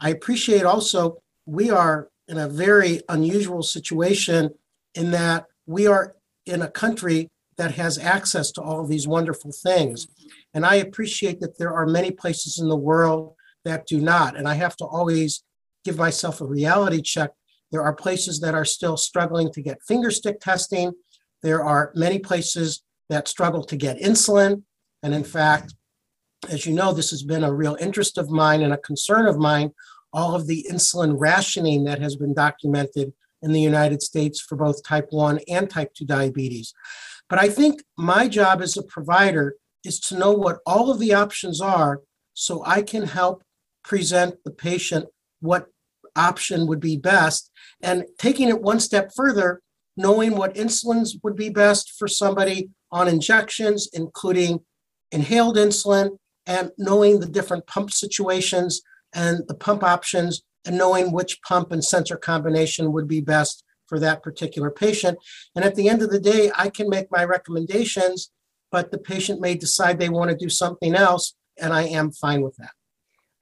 I 0.00 0.10
appreciate 0.10 0.64
also 0.64 1.22
we 1.46 1.70
are 1.70 2.08
in 2.26 2.38
a 2.38 2.48
very 2.48 3.02
unusual 3.08 3.62
situation 3.62 4.50
in 4.98 5.12
that 5.12 5.46
we 5.66 5.86
are 5.86 6.16
in 6.44 6.62
a 6.62 6.70
country 6.70 7.30
that 7.56 7.74
has 7.74 7.98
access 7.98 8.50
to 8.52 8.62
all 8.62 8.80
of 8.80 8.88
these 8.88 9.08
wonderful 9.08 9.52
things. 9.52 10.08
And 10.54 10.66
I 10.66 10.76
appreciate 10.76 11.40
that 11.40 11.58
there 11.58 11.72
are 11.72 11.86
many 11.86 12.10
places 12.10 12.58
in 12.58 12.68
the 12.68 12.76
world 12.76 13.34
that 13.64 13.86
do 13.86 14.00
not. 14.00 14.36
And 14.36 14.48
I 14.48 14.54
have 14.54 14.76
to 14.76 14.84
always 14.84 15.42
give 15.84 15.96
myself 15.96 16.40
a 16.40 16.46
reality 16.46 17.02
check. 17.02 17.30
There 17.70 17.82
are 17.82 17.92
places 17.94 18.40
that 18.40 18.54
are 18.54 18.64
still 18.64 18.96
struggling 18.96 19.52
to 19.52 19.62
get 19.62 19.82
finger 19.86 20.10
stick 20.10 20.40
testing. 20.40 20.92
There 21.42 21.62
are 21.62 21.92
many 21.94 22.18
places 22.18 22.82
that 23.08 23.28
struggle 23.28 23.64
to 23.64 23.76
get 23.76 24.00
insulin. 24.00 24.62
And 25.02 25.14
in 25.14 25.24
fact, 25.24 25.74
as 26.48 26.66
you 26.66 26.74
know, 26.74 26.92
this 26.92 27.10
has 27.10 27.22
been 27.22 27.44
a 27.44 27.52
real 27.52 27.76
interest 27.80 28.18
of 28.18 28.30
mine 28.30 28.62
and 28.62 28.72
a 28.72 28.78
concern 28.78 29.26
of 29.26 29.38
mine, 29.38 29.72
all 30.12 30.34
of 30.34 30.46
the 30.46 30.66
insulin 30.70 31.16
rationing 31.18 31.84
that 31.84 32.00
has 32.00 32.16
been 32.16 32.34
documented 32.34 33.12
in 33.42 33.52
the 33.52 33.60
United 33.60 34.02
States 34.02 34.40
for 34.40 34.56
both 34.56 34.82
type 34.84 35.08
1 35.10 35.40
and 35.48 35.70
type 35.70 35.94
2 35.94 36.04
diabetes. 36.04 36.72
But 37.28 37.38
I 37.38 37.48
think 37.48 37.82
my 37.96 38.28
job 38.28 38.62
as 38.62 38.76
a 38.76 38.82
provider 38.82 39.56
is 39.84 40.00
to 40.00 40.18
know 40.18 40.32
what 40.32 40.58
all 40.66 40.90
of 40.90 40.98
the 40.98 41.14
options 41.14 41.60
are 41.60 42.00
so 42.34 42.62
I 42.64 42.82
can 42.82 43.04
help 43.04 43.42
present 43.84 44.36
the 44.44 44.50
patient 44.50 45.06
what 45.40 45.66
option 46.16 46.66
would 46.66 46.80
be 46.80 46.96
best. 46.96 47.50
And 47.82 48.04
taking 48.18 48.48
it 48.48 48.60
one 48.60 48.80
step 48.80 49.12
further, 49.14 49.60
knowing 49.96 50.36
what 50.36 50.54
insulins 50.54 51.16
would 51.22 51.36
be 51.36 51.48
best 51.48 51.92
for 51.98 52.08
somebody 52.08 52.70
on 52.90 53.08
injections, 53.08 53.88
including 53.92 54.60
inhaled 55.12 55.56
insulin, 55.56 56.18
and 56.46 56.70
knowing 56.78 57.20
the 57.20 57.26
different 57.26 57.66
pump 57.66 57.90
situations 57.90 58.82
and 59.14 59.42
the 59.48 59.54
pump 59.54 59.82
options, 59.82 60.42
and 60.66 60.78
knowing 60.78 61.12
which 61.12 61.40
pump 61.42 61.72
and 61.72 61.84
sensor 61.84 62.16
combination 62.16 62.92
would 62.92 63.08
be 63.08 63.20
best 63.20 63.64
for 63.86 63.98
that 63.98 64.22
particular 64.22 64.70
patient. 64.70 65.18
And 65.54 65.64
at 65.64 65.74
the 65.74 65.88
end 65.88 66.02
of 66.02 66.10
the 66.10 66.20
day, 66.20 66.50
I 66.54 66.68
can 66.68 66.88
make 66.88 67.10
my 67.10 67.24
recommendations, 67.24 68.30
but 68.70 68.90
the 68.90 68.98
patient 68.98 69.40
may 69.40 69.54
decide 69.54 69.98
they 69.98 70.10
want 70.10 70.30
to 70.30 70.36
do 70.36 70.50
something 70.50 70.94
else, 70.94 71.34
and 71.58 71.72
I 71.72 71.84
am 71.84 72.10
fine 72.10 72.42
with 72.42 72.56
that 72.56 72.72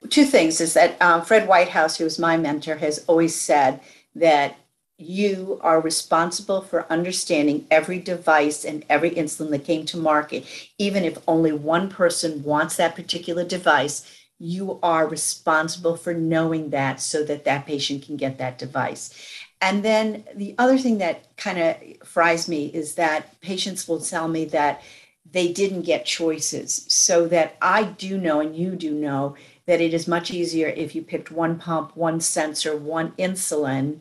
two 0.09 0.25
things 0.25 0.61
is 0.61 0.73
that 0.73 1.01
um, 1.01 1.23
Fred 1.23 1.47
Whitehouse, 1.47 1.97
who 1.97 2.05
is 2.05 2.19
my 2.19 2.37
mentor, 2.37 2.75
has 2.75 3.03
always 3.07 3.35
said 3.35 3.79
that 4.15 4.57
you 4.99 5.59
are 5.61 5.79
responsible 5.79 6.61
for 6.61 6.91
understanding 6.91 7.67
every 7.69 7.99
device 7.99 8.65
and 8.65 8.83
every 8.89 9.11
insulin 9.11 9.51
that 9.51 9.63
came 9.63 9.85
to 9.85 9.97
market. 9.97 10.43
Even 10.79 11.03
if 11.03 11.19
only 11.27 11.51
one 11.51 11.87
person 11.87 12.43
wants 12.43 12.77
that 12.77 12.95
particular 12.95 13.43
device, 13.43 14.16
you 14.39 14.79
are 14.83 15.07
responsible 15.07 15.97
for 15.97 16.13
knowing 16.13 16.69
that 16.69 16.99
so 16.99 17.23
that 17.23 17.45
that 17.45 17.65
patient 17.65 18.05
can 18.05 18.17
get 18.17 18.37
that 18.37 18.57
device. 18.57 19.13
And 19.61 19.83
then 19.83 20.23
the 20.35 20.53
other 20.57 20.77
thing 20.77 20.99
that 20.99 21.35
kind 21.37 21.57
of 21.57 22.07
fries 22.07 22.47
me 22.47 22.67
is 22.67 22.95
that 22.95 23.39
patients 23.41 23.87
will 23.87 23.99
tell 23.99 24.27
me 24.27 24.45
that 24.45 24.81
they 25.29 25.51
didn't 25.51 25.81
get 25.81 26.05
choices. 26.05 26.85
So 26.87 27.27
that 27.27 27.57
I 27.61 27.83
do 27.83 28.17
know, 28.17 28.39
and 28.39 28.55
you 28.55 28.75
do 28.75 28.93
know, 28.93 29.35
that 29.65 29.81
it 29.81 29.93
is 29.93 30.07
much 30.07 30.31
easier 30.31 30.67
if 30.67 30.95
you 30.95 31.01
picked 31.01 31.31
one 31.31 31.57
pump, 31.57 31.97
one 31.97 32.21
sensor, 32.21 32.77
one 32.77 33.11
insulin 33.13 33.99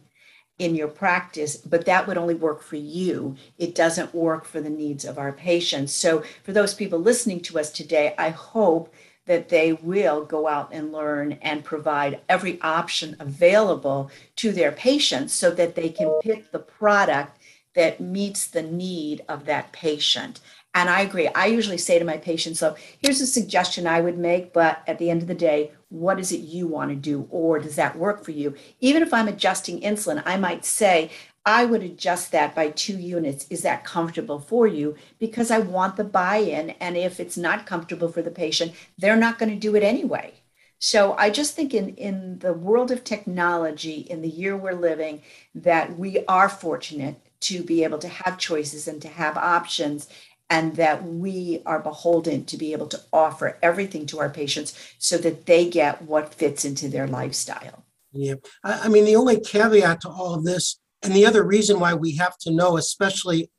in 0.59 0.75
your 0.75 0.89
practice, 0.89 1.57
but 1.57 1.85
that 1.85 2.07
would 2.07 2.17
only 2.17 2.35
work 2.35 2.63
for 2.63 2.77
you. 2.77 3.37
It 3.59 3.75
doesn't 3.75 4.15
work 4.15 4.45
for 4.45 4.61
the 4.61 4.71
needs 4.71 5.05
of 5.05 5.19
our 5.19 5.33
patients. 5.33 5.93
So, 5.93 6.23
for 6.45 6.53
those 6.53 6.73
people 6.73 6.99
listening 6.99 7.41
to 7.41 7.59
us 7.59 7.71
today, 7.71 8.15
I 8.17 8.31
hope 8.31 8.95
that 9.27 9.49
they 9.49 9.73
will 9.73 10.25
go 10.25 10.49
out 10.49 10.71
and 10.73 10.93
learn 10.93 11.33
and 11.43 11.65
provide 11.65 12.21
every 12.29 12.61
option 12.63 13.17
available 13.21 14.11
to 14.37 14.53
their 14.53 14.73
patients 14.73 15.35
so 15.35 15.51
that 15.51 15.75
they 15.75 15.89
can 15.89 16.19
pick 16.23 16.51
the 16.51 16.59
product 16.59 17.39
that 17.75 18.01
meets 18.01 18.47
the 18.47 18.63
need 18.63 19.23
of 19.29 19.45
that 19.45 19.71
patient. 19.73 20.41
And 20.75 20.91
I 20.91 21.01
agree. 21.01 21.29
I 21.29 21.47
usually 21.47 21.79
say 21.79 21.99
to 21.99 22.05
my 22.05 22.19
patients, 22.19 22.59
so 22.59 22.77
here's 23.01 23.21
a 23.21 23.27
suggestion 23.27 23.87
I 23.87 24.01
would 24.01 24.19
make, 24.19 24.53
but 24.53 24.83
at 24.87 24.99
the 24.99 25.09
end 25.11 25.23
of 25.23 25.29
the 25.29 25.35
day, 25.35 25.73
what 25.89 26.21
is 26.21 26.33
it 26.33 26.41
you 26.41 26.67
want 26.67 26.91
to 26.91 26.97
do? 26.97 27.27
Or 27.31 27.59
does 27.59 27.77
that 27.77 27.97
work 27.97 28.25
for 28.25 28.33
you? 28.33 28.55
Even 28.81 29.03
if 29.03 29.15
I'm 29.15 29.29
adjusting 29.29 29.81
insulin, 29.81 30.23
I 30.27 30.37
might 30.37 30.65
say, 30.65 31.11
I 31.47 31.65
would 31.65 31.85
adjust 31.85 32.33
that 32.33 32.57
by 32.57 32.71
two 32.71 32.99
units. 32.99 33.47
Is 33.49 33.63
that 33.63 33.85
comfortable 33.85 34.41
for 34.41 34.67
you? 34.67 34.97
Because 35.21 35.53
I 35.53 35.61
want 35.61 35.97
the 35.97 36.05
buy 36.05 36.39
in. 36.39 36.71
And 36.71 36.97
if 36.97 37.21
it's 37.21 37.37
not 37.37 37.67
comfortable 37.67 38.11
for 38.11 38.21
the 38.21 38.33
patient, 38.33 38.73
they're 38.99 39.17
not 39.17 39.39
going 39.39 39.51
to 39.51 39.57
do 39.57 39.77
it 39.77 39.85
anyway. 39.85 40.35
So 40.79 41.15
I 41.17 41.31
just 41.31 41.55
think 41.55 41.73
in, 41.73 41.91
in 41.95 42.41
the 42.41 42.53
world 42.53 42.91
of 42.91 43.05
technology, 43.05 44.01
in 44.11 44.21
the 44.23 44.29
year 44.29 44.57
we're 44.57 44.75
living, 44.75 45.23
that 45.55 45.97
we 45.97 46.25
are 46.27 46.49
fortunate 46.49 47.17
to 47.41 47.63
be 47.63 47.85
able 47.85 47.99
to 47.99 48.09
have 48.09 48.39
choices 48.39 48.89
and 48.89 49.01
to 49.03 49.09
have 49.09 49.37
options 49.37 50.09
and 50.51 50.77
that 50.77 51.05
we 51.05 51.63
are 51.65 51.79
beholden 51.79 52.45
to 52.45 52.57
be 52.57 52.73
able 52.73 52.87
to 52.89 53.01
offer 53.13 53.59
everything 53.63 54.07
to 54.07 54.19
our 54.19 54.29
patients 54.29 54.77
so 54.99 55.17
that 55.19 55.47
they 55.47 55.69
get 55.69 56.03
what 56.03 56.35
fits 56.35 56.65
into 56.65 56.89
their 56.89 57.07
lifestyle. 57.07 57.85
Yeah. 58.13 58.35
I, 58.63 58.83
I 58.85 58.89
mean, 58.89 59.05
the 59.05 59.17
only 59.17 59.41
caveat 59.41 60.03
to 60.03 60.09
all 60.09 60.35
of 60.35 60.45
this, 60.45 60.79
and 61.07 61.15
the 61.15 61.25
other 61.27 61.45
reason 61.45 61.79
why 61.81 61.95
we 61.95 62.17
have 62.17 62.37
to 62.39 62.51
know, 62.51 62.77
especially 62.77 63.51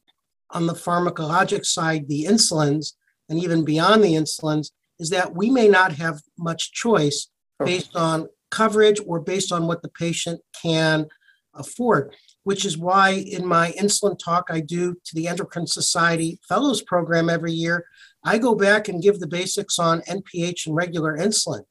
on 0.51 0.67
the 0.67 0.73
pharmacologic 0.73 1.65
side, 1.65 2.07
the 2.07 2.25
insulins, 2.25 2.93
and 3.29 3.41
even 3.41 3.65
beyond 3.65 4.03
the 4.03 4.13
insulins, 4.13 4.71
is 4.99 5.09
that 5.11 5.35
we 5.35 5.49
may 5.49 5.67
not 5.67 5.93
have 5.93 6.21
much 6.37 6.73
choice 6.73 7.29
based 7.63 7.95
on 7.95 8.27
coverage 8.51 8.99
or 9.05 9.19
based 9.19 9.51
on 9.51 9.65
what 9.65 9.81
the 9.81 9.89
patient 9.89 10.41
can 10.61 11.07
afford. 11.53 12.13
which 12.47 12.63
is 12.63 12.77
why 12.77 13.09
in 13.09 13.45
my 13.45 13.73
insulin 13.73 14.17
talk 14.17 14.45
I 14.49 14.61
do 14.61 14.93
to 14.93 15.15
the 15.15 15.27
Endocrine 15.27 15.67
Society 15.67 16.39
Fellows 16.47 16.81
Program 16.81 17.29
every 17.29 17.51
year, 17.51 17.85
I 18.23 18.37
go 18.37 18.55
back 18.55 18.87
and 18.87 19.03
give 19.03 19.19
the 19.19 19.27
basics 19.27 19.77
on 19.77 19.99
NPH 20.03 20.65
and 20.65 20.73
regular 20.73 21.17
insulin. 21.17 21.65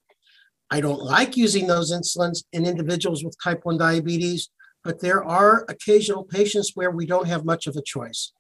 I 0.71 0.83
don't 0.83 1.03
like 1.03 1.35
using 1.35 1.67
those 1.67 1.95
insulins 1.95 2.45
in 2.53 2.67
individuals 2.67 3.25
with 3.25 3.43
type 3.43 3.61
1 3.63 3.79
diabetes, 3.79 4.51
but 4.87 5.01
there 5.01 5.23
are 5.25 5.67
occasional 5.69 6.25
patients 6.25 6.73
where 6.75 6.91
we 6.91 7.05
don't 7.05 7.29
have 7.29 7.45
much 7.45 7.67
of 7.67 7.77
a 7.77 7.83
choice. 7.83 8.33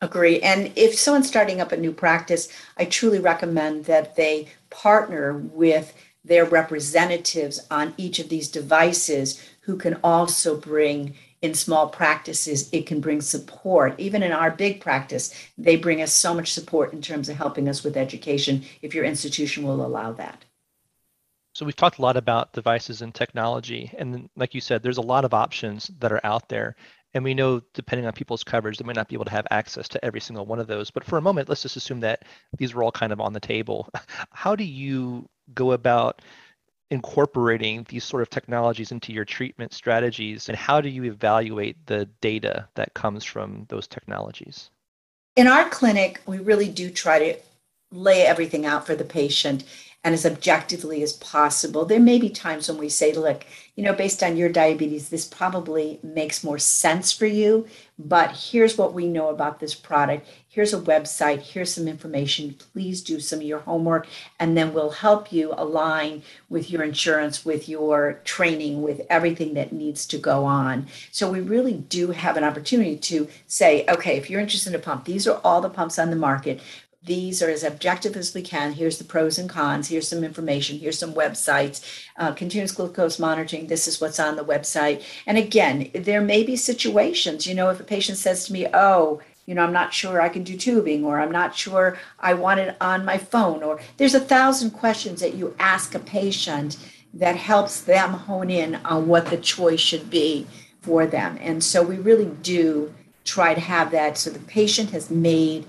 Agree. 0.00 0.40
And 0.40 0.70
if 0.76 0.96
someone's 0.96 1.26
starting 1.26 1.60
up 1.60 1.72
a 1.72 1.76
new 1.76 1.92
practice, 1.92 2.48
I 2.76 2.84
truly 2.84 3.18
recommend 3.18 3.86
that 3.86 4.14
they 4.14 4.48
partner 4.70 5.36
with 5.36 5.92
their 6.24 6.44
representatives 6.44 7.66
on 7.70 7.94
each 7.96 8.18
of 8.18 8.28
these 8.28 8.48
devices 8.48 9.42
who 9.62 9.76
can 9.76 9.98
also 10.04 10.56
bring 10.56 11.14
in 11.40 11.54
small 11.54 11.88
practices 11.88 12.68
it 12.72 12.84
can 12.84 13.00
bring 13.00 13.20
support 13.20 13.94
even 13.98 14.24
in 14.24 14.32
our 14.32 14.50
big 14.50 14.80
practice 14.80 15.32
they 15.56 15.76
bring 15.76 16.02
us 16.02 16.12
so 16.12 16.34
much 16.34 16.52
support 16.52 16.92
in 16.92 17.00
terms 17.00 17.28
of 17.28 17.36
helping 17.36 17.68
us 17.68 17.84
with 17.84 17.96
education 17.96 18.64
if 18.82 18.92
your 18.92 19.04
institution 19.04 19.62
will 19.62 19.86
allow 19.86 20.10
that 20.10 20.44
so 21.58 21.66
we've 21.66 21.74
talked 21.74 21.98
a 21.98 22.02
lot 22.02 22.16
about 22.16 22.52
devices 22.52 23.02
and 23.02 23.12
technology 23.12 23.92
and 23.98 24.30
like 24.36 24.54
you 24.54 24.60
said 24.60 24.80
there's 24.80 24.98
a 24.98 25.02
lot 25.02 25.24
of 25.24 25.34
options 25.34 25.90
that 25.98 26.12
are 26.12 26.20
out 26.22 26.48
there. 26.48 26.76
And 27.14 27.24
we 27.24 27.34
know 27.34 27.60
depending 27.74 28.06
on 28.06 28.12
people's 28.12 28.44
coverage 28.44 28.78
they 28.78 28.84
might 28.84 28.94
not 28.94 29.08
be 29.08 29.16
able 29.16 29.24
to 29.24 29.32
have 29.32 29.48
access 29.50 29.88
to 29.88 30.04
every 30.04 30.20
single 30.20 30.46
one 30.46 30.60
of 30.60 30.68
those. 30.68 30.92
But 30.92 31.02
for 31.02 31.18
a 31.18 31.20
moment 31.20 31.48
let's 31.48 31.62
just 31.62 31.74
assume 31.74 31.98
that 31.98 32.26
these 32.56 32.74
are 32.74 32.82
all 32.84 32.92
kind 32.92 33.12
of 33.12 33.20
on 33.20 33.32
the 33.32 33.40
table. 33.40 33.88
How 34.30 34.54
do 34.54 34.62
you 34.62 35.28
go 35.52 35.72
about 35.72 36.22
incorporating 36.92 37.84
these 37.88 38.04
sort 38.04 38.22
of 38.22 38.30
technologies 38.30 38.92
into 38.92 39.12
your 39.12 39.24
treatment 39.24 39.72
strategies? 39.72 40.48
And 40.48 40.56
how 40.56 40.80
do 40.80 40.88
you 40.88 41.02
evaluate 41.04 41.84
the 41.86 42.04
data 42.20 42.68
that 42.76 42.94
comes 42.94 43.24
from 43.24 43.66
those 43.68 43.88
technologies? 43.88 44.70
In 45.34 45.48
our 45.48 45.68
clinic 45.68 46.20
we 46.24 46.38
really 46.38 46.68
do 46.68 46.88
try 46.88 47.18
to 47.18 47.40
lay 47.90 48.22
everything 48.22 48.64
out 48.64 48.86
for 48.86 48.94
the 48.94 49.04
patient 49.04 49.64
and 50.04 50.14
as 50.14 50.24
objectively 50.24 51.02
as 51.02 51.12
possible. 51.14 51.84
There 51.84 51.98
may 51.98 52.18
be 52.18 52.30
times 52.30 52.68
when 52.68 52.78
we 52.78 52.88
say, 52.88 53.12
look, 53.12 53.44
you 53.74 53.82
know, 53.82 53.92
based 53.92 54.22
on 54.22 54.36
your 54.36 54.48
diabetes, 54.48 55.08
this 55.08 55.26
probably 55.26 55.98
makes 56.02 56.44
more 56.44 56.58
sense 56.58 57.12
for 57.12 57.26
you, 57.26 57.66
but 57.98 58.30
here's 58.32 58.78
what 58.78 58.94
we 58.94 59.08
know 59.08 59.28
about 59.28 59.58
this 59.58 59.74
product. 59.74 60.26
Here's 60.48 60.72
a 60.72 60.80
website, 60.80 61.40
here's 61.40 61.74
some 61.74 61.88
information. 61.88 62.56
Please 62.72 63.02
do 63.02 63.18
some 63.20 63.40
of 63.40 63.44
your 63.44 63.58
homework, 63.60 64.06
and 64.38 64.56
then 64.56 64.72
we'll 64.72 64.90
help 64.90 65.32
you 65.32 65.52
align 65.56 66.22
with 66.48 66.70
your 66.70 66.82
insurance, 66.84 67.44
with 67.44 67.68
your 67.68 68.20
training, 68.24 68.82
with 68.82 69.02
everything 69.10 69.54
that 69.54 69.72
needs 69.72 70.06
to 70.06 70.18
go 70.18 70.44
on. 70.44 70.86
So 71.10 71.30
we 71.30 71.40
really 71.40 71.74
do 71.74 72.12
have 72.12 72.36
an 72.36 72.44
opportunity 72.44 72.96
to 72.96 73.28
say, 73.46 73.84
okay, 73.88 74.16
if 74.16 74.30
you're 74.30 74.40
interested 74.40 74.70
in 74.70 74.80
a 74.80 74.82
pump, 74.82 75.04
these 75.04 75.26
are 75.26 75.40
all 75.44 75.60
the 75.60 75.70
pumps 75.70 75.98
on 75.98 76.10
the 76.10 76.16
market 76.16 76.60
these 77.08 77.42
are 77.42 77.50
as 77.50 77.64
objective 77.64 78.16
as 78.16 78.32
we 78.32 78.42
can. 78.42 78.72
Here's 78.72 78.98
the 78.98 79.04
pros 79.04 79.38
and 79.38 79.50
cons. 79.50 79.88
Here's 79.88 80.06
some 80.06 80.22
information. 80.22 80.78
Here's 80.78 80.98
some 80.98 81.14
websites. 81.14 81.84
Uh, 82.16 82.32
continuous 82.32 82.70
glucose 82.70 83.18
monitoring. 83.18 83.66
This 83.66 83.88
is 83.88 84.00
what's 84.00 84.20
on 84.20 84.36
the 84.36 84.44
website. 84.44 85.02
And 85.26 85.36
again, 85.36 85.90
there 85.94 86.20
may 86.20 86.44
be 86.44 86.54
situations, 86.54 87.46
you 87.46 87.54
know, 87.54 87.70
if 87.70 87.80
a 87.80 87.84
patient 87.84 88.18
says 88.18 88.46
to 88.46 88.52
me, 88.52 88.68
oh, 88.72 89.20
you 89.46 89.54
know, 89.54 89.64
I'm 89.64 89.72
not 89.72 89.94
sure 89.94 90.20
I 90.20 90.28
can 90.28 90.44
do 90.44 90.58
tubing, 90.58 91.06
or 91.06 91.18
I'm 91.18 91.32
not 91.32 91.56
sure 91.56 91.98
I 92.20 92.34
want 92.34 92.60
it 92.60 92.76
on 92.82 93.06
my 93.06 93.16
phone, 93.16 93.62
or 93.62 93.80
there's 93.96 94.14
a 94.14 94.20
thousand 94.20 94.72
questions 94.72 95.20
that 95.20 95.34
you 95.34 95.56
ask 95.58 95.94
a 95.94 95.98
patient 95.98 96.76
that 97.14 97.36
helps 97.36 97.80
them 97.80 98.12
hone 98.12 98.50
in 98.50 98.74
on 98.84 99.08
what 99.08 99.26
the 99.26 99.38
choice 99.38 99.80
should 99.80 100.10
be 100.10 100.46
for 100.82 101.06
them. 101.06 101.38
And 101.40 101.64
so 101.64 101.82
we 101.82 101.96
really 101.96 102.30
do 102.42 102.92
try 103.24 103.54
to 103.54 103.60
have 103.60 103.90
that 103.92 104.18
so 104.18 104.28
the 104.30 104.38
patient 104.40 104.90
has 104.90 105.10
made 105.10 105.66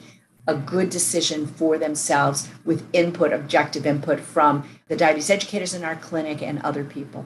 a 0.49 0.55
good 0.55 0.89
decision 0.89 1.45
for 1.45 1.77
themselves 1.77 2.49
with 2.65 2.87
input, 2.91 3.31
objective 3.31 3.85
input 3.85 4.19
from 4.19 4.67
the 4.87 4.95
diabetes 4.95 5.29
educators 5.29 5.75
in 5.75 5.83
our 5.83 5.95
clinic 5.95 6.41
and 6.41 6.59
other 6.63 6.83
people. 6.83 7.25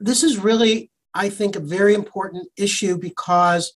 This 0.00 0.22
is 0.22 0.38
really, 0.38 0.90
I 1.12 1.28
think, 1.28 1.56
a 1.56 1.60
very 1.60 1.92
important 1.92 2.48
issue 2.56 2.96
because 2.96 3.74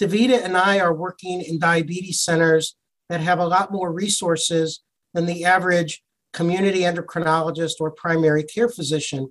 Davida 0.00 0.42
and 0.42 0.56
I 0.56 0.80
are 0.80 0.94
working 0.94 1.42
in 1.42 1.58
diabetes 1.58 2.20
centers 2.20 2.76
that 3.10 3.20
have 3.20 3.38
a 3.38 3.46
lot 3.46 3.70
more 3.70 3.92
resources 3.92 4.82
than 5.12 5.26
the 5.26 5.44
average 5.44 6.02
community 6.32 6.80
endocrinologist 6.80 7.74
or 7.78 7.90
primary 7.90 8.42
care 8.42 8.70
physician. 8.70 9.28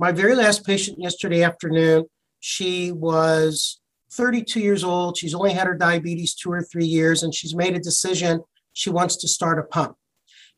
My 0.00 0.10
very 0.10 0.34
last 0.34 0.66
patient 0.66 0.98
yesterday 1.00 1.44
afternoon, 1.44 2.06
she 2.40 2.90
was 2.90 3.80
32 4.12 4.60
years 4.60 4.84
old. 4.84 5.16
She's 5.16 5.34
only 5.34 5.52
had 5.52 5.66
her 5.66 5.74
diabetes 5.74 6.34
two 6.34 6.52
or 6.52 6.62
three 6.62 6.84
years, 6.84 7.22
and 7.22 7.34
she's 7.34 7.54
made 7.54 7.74
a 7.74 7.80
decision 7.80 8.42
she 8.72 8.90
wants 8.90 9.16
to 9.16 9.28
start 9.28 9.58
a 9.58 9.62
pump. 9.62 9.96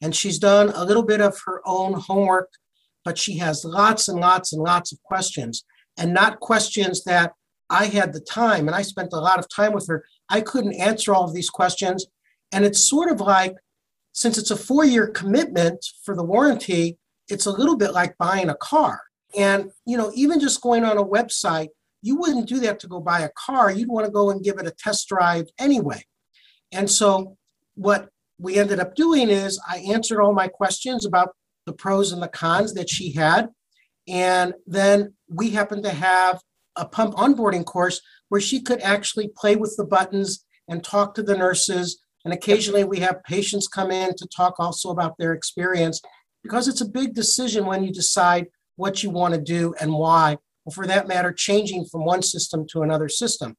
And 0.00 0.14
she's 0.14 0.38
done 0.38 0.70
a 0.74 0.84
little 0.84 1.02
bit 1.02 1.20
of 1.20 1.40
her 1.46 1.60
own 1.64 1.94
homework, 1.94 2.50
but 3.04 3.18
she 3.18 3.38
has 3.38 3.64
lots 3.64 4.08
and 4.08 4.20
lots 4.20 4.52
and 4.52 4.62
lots 4.62 4.92
of 4.92 5.02
questions, 5.02 5.64
and 5.96 6.12
not 6.12 6.40
questions 6.40 7.04
that 7.04 7.32
I 7.70 7.86
had 7.86 8.12
the 8.12 8.20
time, 8.20 8.66
and 8.66 8.74
I 8.74 8.82
spent 8.82 9.12
a 9.12 9.20
lot 9.20 9.38
of 9.38 9.48
time 9.48 9.72
with 9.72 9.86
her. 9.88 10.04
I 10.28 10.40
couldn't 10.40 10.74
answer 10.74 11.14
all 11.14 11.24
of 11.24 11.34
these 11.34 11.50
questions. 11.50 12.06
And 12.52 12.64
it's 12.64 12.88
sort 12.88 13.10
of 13.10 13.20
like, 13.20 13.56
since 14.12 14.38
it's 14.38 14.50
a 14.50 14.56
four 14.56 14.84
year 14.84 15.08
commitment 15.08 15.84
for 16.04 16.14
the 16.14 16.22
warranty, 16.22 16.98
it's 17.28 17.46
a 17.46 17.52
little 17.52 17.76
bit 17.76 17.92
like 17.92 18.18
buying 18.18 18.48
a 18.48 18.54
car. 18.54 19.00
And, 19.36 19.70
you 19.86 19.96
know, 19.96 20.12
even 20.14 20.40
just 20.40 20.60
going 20.60 20.84
on 20.84 20.98
a 20.98 21.04
website 21.04 21.68
you 22.04 22.16
wouldn't 22.16 22.46
do 22.46 22.60
that 22.60 22.78
to 22.80 22.86
go 22.86 23.00
buy 23.00 23.20
a 23.20 23.30
car. 23.30 23.70
You'd 23.70 23.88
want 23.88 24.04
to 24.04 24.12
go 24.12 24.30
and 24.30 24.44
give 24.44 24.58
it 24.58 24.66
a 24.66 24.70
test 24.70 25.08
drive 25.08 25.46
anyway. 25.58 26.04
And 26.70 26.90
so 26.90 27.38
what 27.76 28.10
we 28.38 28.56
ended 28.56 28.78
up 28.78 28.94
doing 28.94 29.30
is 29.30 29.58
I 29.66 29.78
answered 29.78 30.20
all 30.20 30.34
my 30.34 30.48
questions 30.48 31.06
about 31.06 31.30
the 31.64 31.72
pros 31.72 32.12
and 32.12 32.22
the 32.22 32.28
cons 32.28 32.74
that 32.74 32.90
she 32.90 33.12
had. 33.12 33.48
And 34.06 34.52
then 34.66 35.14
we 35.30 35.50
happened 35.50 35.82
to 35.84 35.92
have 35.92 36.42
a 36.76 36.86
pump 36.86 37.14
onboarding 37.14 37.64
course 37.64 38.02
where 38.28 38.40
she 38.40 38.60
could 38.60 38.82
actually 38.82 39.28
play 39.34 39.56
with 39.56 39.74
the 39.78 39.86
buttons 39.86 40.44
and 40.68 40.84
talk 40.84 41.14
to 41.14 41.22
the 41.22 41.38
nurses. 41.38 42.02
And 42.26 42.34
occasionally 42.34 42.84
we 42.84 43.00
have 43.00 43.24
patients 43.24 43.66
come 43.66 43.90
in 43.90 44.14
to 44.16 44.26
talk 44.26 44.56
also 44.58 44.90
about 44.90 45.16
their 45.16 45.32
experience 45.32 46.02
because 46.42 46.68
it's 46.68 46.82
a 46.82 46.88
big 46.88 47.14
decision 47.14 47.64
when 47.64 47.82
you 47.82 47.92
decide 47.92 48.48
what 48.76 49.02
you 49.02 49.08
want 49.08 49.32
to 49.32 49.40
do 49.40 49.74
and 49.80 49.94
why 49.94 50.36
or 50.64 50.72
for 50.72 50.86
that 50.86 51.08
matter, 51.08 51.32
changing 51.32 51.84
from 51.86 52.04
one 52.04 52.22
system 52.22 52.66
to 52.68 52.82
another 52.82 53.08
system. 53.08 53.56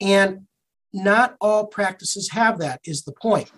And 0.00 0.46
not 0.92 1.36
all 1.40 1.66
practices 1.66 2.30
have 2.30 2.58
that, 2.58 2.80
is 2.84 3.04
the 3.04 3.12
point. 3.12 3.50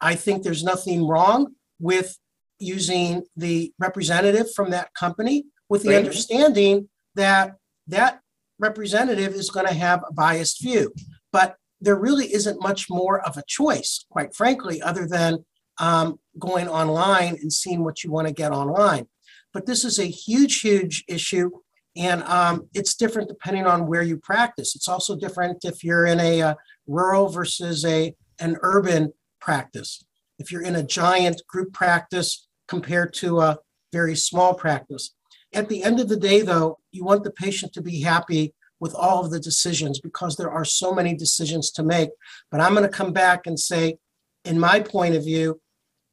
I 0.00 0.14
think 0.14 0.42
there's 0.42 0.64
nothing 0.64 1.06
wrong 1.06 1.54
with 1.78 2.18
using 2.58 3.22
the 3.36 3.72
representative 3.78 4.52
from 4.54 4.70
that 4.70 4.92
company 4.94 5.44
with 5.68 5.82
the 5.82 5.90
right. 5.90 5.98
understanding 5.98 6.88
that 7.14 7.54
that 7.86 8.20
representative 8.58 9.32
is 9.34 9.50
going 9.50 9.66
to 9.66 9.74
have 9.74 10.04
a 10.08 10.12
biased 10.12 10.62
view. 10.62 10.92
But 11.32 11.56
there 11.80 11.96
really 11.96 12.32
isn't 12.32 12.62
much 12.62 12.90
more 12.90 13.20
of 13.20 13.36
a 13.36 13.44
choice, 13.46 14.04
quite 14.10 14.34
frankly, 14.34 14.82
other 14.82 15.06
than 15.06 15.44
um, 15.78 16.20
going 16.38 16.68
online 16.68 17.36
and 17.40 17.52
seeing 17.52 17.82
what 17.82 18.04
you 18.04 18.10
want 18.10 18.28
to 18.28 18.34
get 18.34 18.52
online. 18.52 19.06
But 19.52 19.66
this 19.66 19.84
is 19.84 19.98
a 19.98 20.04
huge, 20.04 20.60
huge 20.60 21.04
issue. 21.08 21.50
And 21.96 22.22
um, 22.22 22.68
it's 22.72 22.94
different 22.94 23.28
depending 23.28 23.66
on 23.66 23.86
where 23.86 24.02
you 24.02 24.16
practice. 24.16 24.76
It's 24.76 24.88
also 24.88 25.16
different 25.16 25.64
if 25.64 25.82
you're 25.82 26.06
in 26.06 26.20
a, 26.20 26.42
uh, 26.42 26.54
rural 26.90 27.28
versus 27.28 27.84
a 27.84 28.14
an 28.40 28.56
urban 28.62 29.12
practice. 29.40 30.04
If 30.38 30.50
you're 30.50 30.62
in 30.62 30.76
a 30.76 30.82
giant 30.82 31.42
group 31.46 31.72
practice 31.72 32.48
compared 32.68 33.14
to 33.14 33.40
a 33.40 33.58
very 33.92 34.16
small 34.16 34.54
practice. 34.54 35.14
At 35.52 35.68
the 35.68 35.82
end 35.82 36.00
of 36.00 36.08
the 36.08 36.16
day, 36.16 36.42
though, 36.42 36.78
you 36.92 37.04
want 37.04 37.24
the 37.24 37.30
patient 37.30 37.72
to 37.74 37.82
be 37.82 38.00
happy 38.00 38.54
with 38.78 38.94
all 38.94 39.24
of 39.24 39.30
the 39.30 39.40
decisions 39.40 40.00
because 40.00 40.36
there 40.36 40.50
are 40.50 40.64
so 40.64 40.94
many 40.94 41.14
decisions 41.14 41.70
to 41.72 41.82
make. 41.82 42.10
But 42.50 42.60
I'm 42.60 42.74
going 42.74 42.88
to 42.88 42.96
come 42.96 43.12
back 43.12 43.46
and 43.46 43.58
say, 43.58 43.98
in 44.44 44.58
my 44.58 44.80
point 44.80 45.16
of 45.16 45.24
view, 45.24 45.60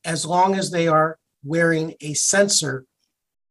as 0.04 0.26
long 0.26 0.56
as 0.56 0.72
they 0.72 0.88
are 0.88 1.18
wearing 1.44 1.94
a 2.02 2.14
sensor, 2.14 2.86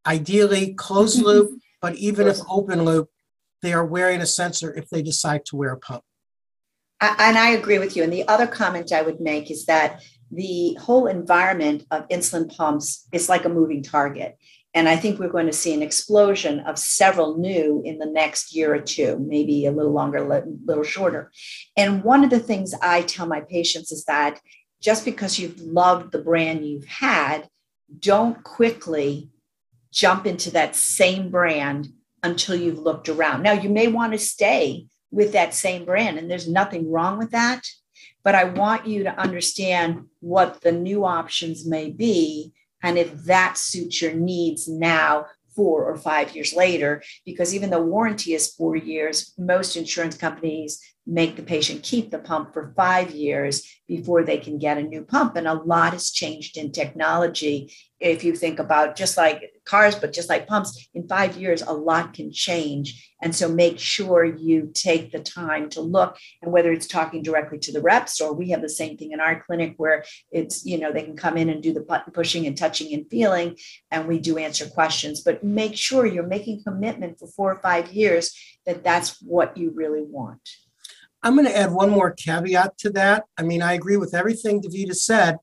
ideally 0.07 0.75
closed 0.75 1.23
loop 1.23 1.59
but 1.81 1.97
even 1.97 2.27
if 2.27 2.39
open 2.49 2.85
loop, 2.85 3.09
they 3.63 3.73
are 3.73 3.85
wearing 3.85 4.21
a 4.21 4.27
sensor 4.27 4.73
if 4.75 4.89
they 4.91 5.03
decide 5.03 5.45
to 5.47 5.57
wear 5.57 5.73
a 5.73 5.79
pump. 5.79 6.03
And 7.01 7.37
I 7.37 7.51
agree 7.51 7.79
with 7.79 7.97
you. 7.97 8.03
And 8.03 8.13
the 8.13 8.27
other 8.29 8.47
comment 8.47 8.93
I 8.93 9.03
would 9.03 9.21
make 9.21 9.51
is 9.51 9.67
that 9.67 10.03
the 10.31 10.75
whole 10.81 11.07
environment 11.07 11.85
of 11.91 12.09
insulin 12.09 12.55
pumps 12.55 13.07
is 13.13 13.29
like 13.29 13.45
a 13.45 13.51
moving 13.51 13.83
target. 13.83 14.39
And 14.75 14.89
I 14.89 14.97
think 14.97 15.19
we're 15.19 15.29
going 15.29 15.47
to 15.47 15.53
see 15.53 15.73
an 15.73 15.83
explosion 15.83 16.61
of 16.61 16.79
several 16.79 17.39
new 17.39 17.83
in 17.85 17.99
the 17.99 18.07
next 18.07 18.55
year 18.55 18.75
or 18.75 18.81
two, 18.81 19.19
maybe 19.27 19.65
a 19.65 19.73
little 19.73 19.93
longer, 19.93 20.19
a 20.19 20.45
little 20.67 20.85
shorter. 20.85 21.31
And 21.77 22.05
one 22.05 22.25
of 22.25 22.31
the 22.31 22.41
things 22.41 22.75
I 22.83 23.03
tell 23.03 23.27
my 23.27 23.41
patients 23.41 23.91
is 23.91 24.05
that 24.05 24.39
just 24.83 25.05
because 25.05 25.39
you've 25.39 25.61
loved 25.61 26.13
the 26.13 26.19
brand 26.19 26.67
you've 26.67 26.87
had, 26.87 27.49
don't 28.01 28.43
quickly 28.43 29.31
jump 29.97 30.27
into 30.27 30.51
that 30.51 30.77
same 30.77 31.31
brand 31.31 31.89
until 32.23 32.55
you've 32.55 32.79
looked 32.79 33.09
around. 33.09 33.43
Now, 33.43 33.53
you 33.53 33.71
may 33.71 33.89
want 33.89 34.13
to 34.13 34.19
stay 34.19 34.87
with 35.11 35.33
that 35.33 35.55
same 35.55 35.87
brand. 35.87 36.19
And 36.19 36.31
there's 36.31 36.49
nothing 36.49 36.93
wrong 36.93 37.17
with 37.17 37.31
that. 37.31 37.67
But 38.23 38.35
I 38.35 38.45
want 38.45 38.87
you 38.87 39.05
to 39.05 39.19
understand 39.19 40.05
what 40.21 40.61
the 40.61 40.73
new 40.73 41.05
options 41.05 41.67
may 41.67 41.91
be 41.91 42.53
and 42.83 42.99
if 42.99 43.25
that 43.25 43.57
suits 43.57 44.03
your 44.03 44.13
needs 44.13 44.69
now 44.69 45.27
four 45.55 45.85
or 45.85 45.97
five 45.97 46.37
years 46.37 46.55
later 46.55 47.03
because 47.25 47.55
even 47.55 47.71
though 47.71 47.81
warranty 47.81 48.35
is 48.35 48.53
four 48.53 48.77
years 48.77 49.33
most 49.39 49.75
insurance 49.75 50.15
companies 50.15 50.79
make 51.07 51.37
the 51.37 51.43
patient 51.43 51.85
keep 51.85 52.11
the 52.11 52.19
pump 52.19 52.53
for 52.53 52.73
five 52.77 53.13
years 53.13 53.65
before 53.87 54.25
they 54.25 54.39
can 54.39 54.59
get 54.59 54.79
a 54.79 54.83
new 54.83 55.05
pump. 55.05 55.37
And 55.37 55.47
a 55.47 55.55
lot 55.55 55.93
has 55.93 56.11
changed 56.11 56.57
in 56.57 56.73
technology. 56.73 57.73
If 58.01 58.25
you 58.25 58.35
think 58.35 58.59
about 58.59 58.97
just 58.97 59.17
like 59.17 59.53
cars, 59.65 59.95
but 59.95 60.13
just 60.13 60.29
like 60.29 60.49
pumps, 60.49 60.89
in 60.95 61.07
five 61.07 61.37
years, 61.37 61.63
a 61.63 61.73
lot 61.73 62.13
can 62.13 62.33
change. 62.33 63.09
And 63.23 63.35
so 63.35 63.49
make 63.49 63.79
sure 63.79 64.25
you 64.25 64.71
take 64.75 65.13
the 65.13 65.21
time 65.21 65.71
to 65.71 65.81
look 65.81 66.19
and 66.43 66.53
whether 66.53 66.73
it's 66.73 66.89
talking 66.89 67.23
directly 67.23 67.59
to 67.61 67.73
the 67.73 67.81
reps 67.81 68.21
or 68.21 68.35
we 68.35 68.51
have 68.51 68.61
the 68.61 68.69
same 68.69 68.99
thing 68.99 69.13
in 69.13 69.21
our 69.21 69.43
clinic 69.47 69.75
where 69.77 70.05
it's, 70.33 70.67
you 70.67 70.77
know, 70.77 70.93
they 70.93 71.05
can 71.05 71.17
come 71.17 71.37
in 71.37 71.49
and 71.49 71.63
do 71.63 71.73
the 71.73 71.81
button 71.81 72.13
pushing 72.13 72.47
and 72.47 72.59
touching 72.59 72.93
and 72.93 73.09
feeling, 73.09 73.57
and 73.91 74.09
we 74.09 74.19
do 74.19 74.39
answer 74.39 74.67
questions. 74.67 75.21
But 75.21 75.45
make 75.45 75.77
sure 75.77 76.05
you're 76.05 76.27
making 76.27 76.65
commitment 76.65 77.19
for 77.19 77.29
four 77.29 77.53
or 77.53 77.61
five 77.63 77.93
years 77.93 78.35
that 78.67 78.83
that's 78.83 79.23
what 79.23 79.57
you 79.57 79.71
really 79.71 80.03
want. 80.03 80.41
I'm 81.23 81.35
going 81.35 81.47
to 81.47 81.57
add 81.57 81.73
one 81.73 81.91
more 81.91 82.13
caveat 82.13 82.79
to 82.79 82.91
that. 82.91 83.25
I 83.37 83.43
mean, 83.43 83.63
I 83.63 83.73
agree 83.73 83.97
with 83.97 84.15
everything 84.15 84.63
Davida 84.63 84.95
said, 84.95 85.39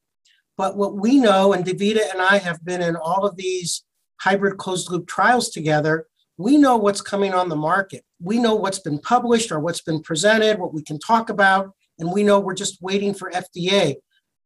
but 0.58 0.78
what 0.78 0.96
we 0.96 1.20
know, 1.20 1.54
and 1.54 1.66
Davida 1.66 2.12
and 2.12 2.22
I 2.22 2.38
have 2.38 2.64
been 2.64 2.82
in 2.82 2.96
all 2.96 3.26
of 3.26 3.36
these 3.36 3.84
hybrid 4.22 4.58
closed 4.58 4.90
loop 4.92 5.08
trials 5.08 5.50
together, 5.50 6.08
we 6.38 6.58
know 6.58 6.78
what's 6.78 7.02
coming 7.02 7.34
on 7.34 7.50
the 7.50 7.56
market. 7.56 8.04
We 8.20 8.40
know 8.40 8.56
what's 8.56 8.80
been 8.80 9.00
published 9.00 9.52
or 9.52 9.60
what's 9.60 9.82
been 9.82 10.02
presented, 10.02 10.60
what 10.60 10.74
we 10.74 10.82
can 10.82 11.00
talk 11.00 11.30
about, 11.30 11.72
and 12.00 12.12
we 12.12 12.24
know 12.24 12.40
we're 12.40 12.54
just 12.54 12.82
waiting 12.82 13.14
for 13.14 13.32
FDA. 13.32 13.96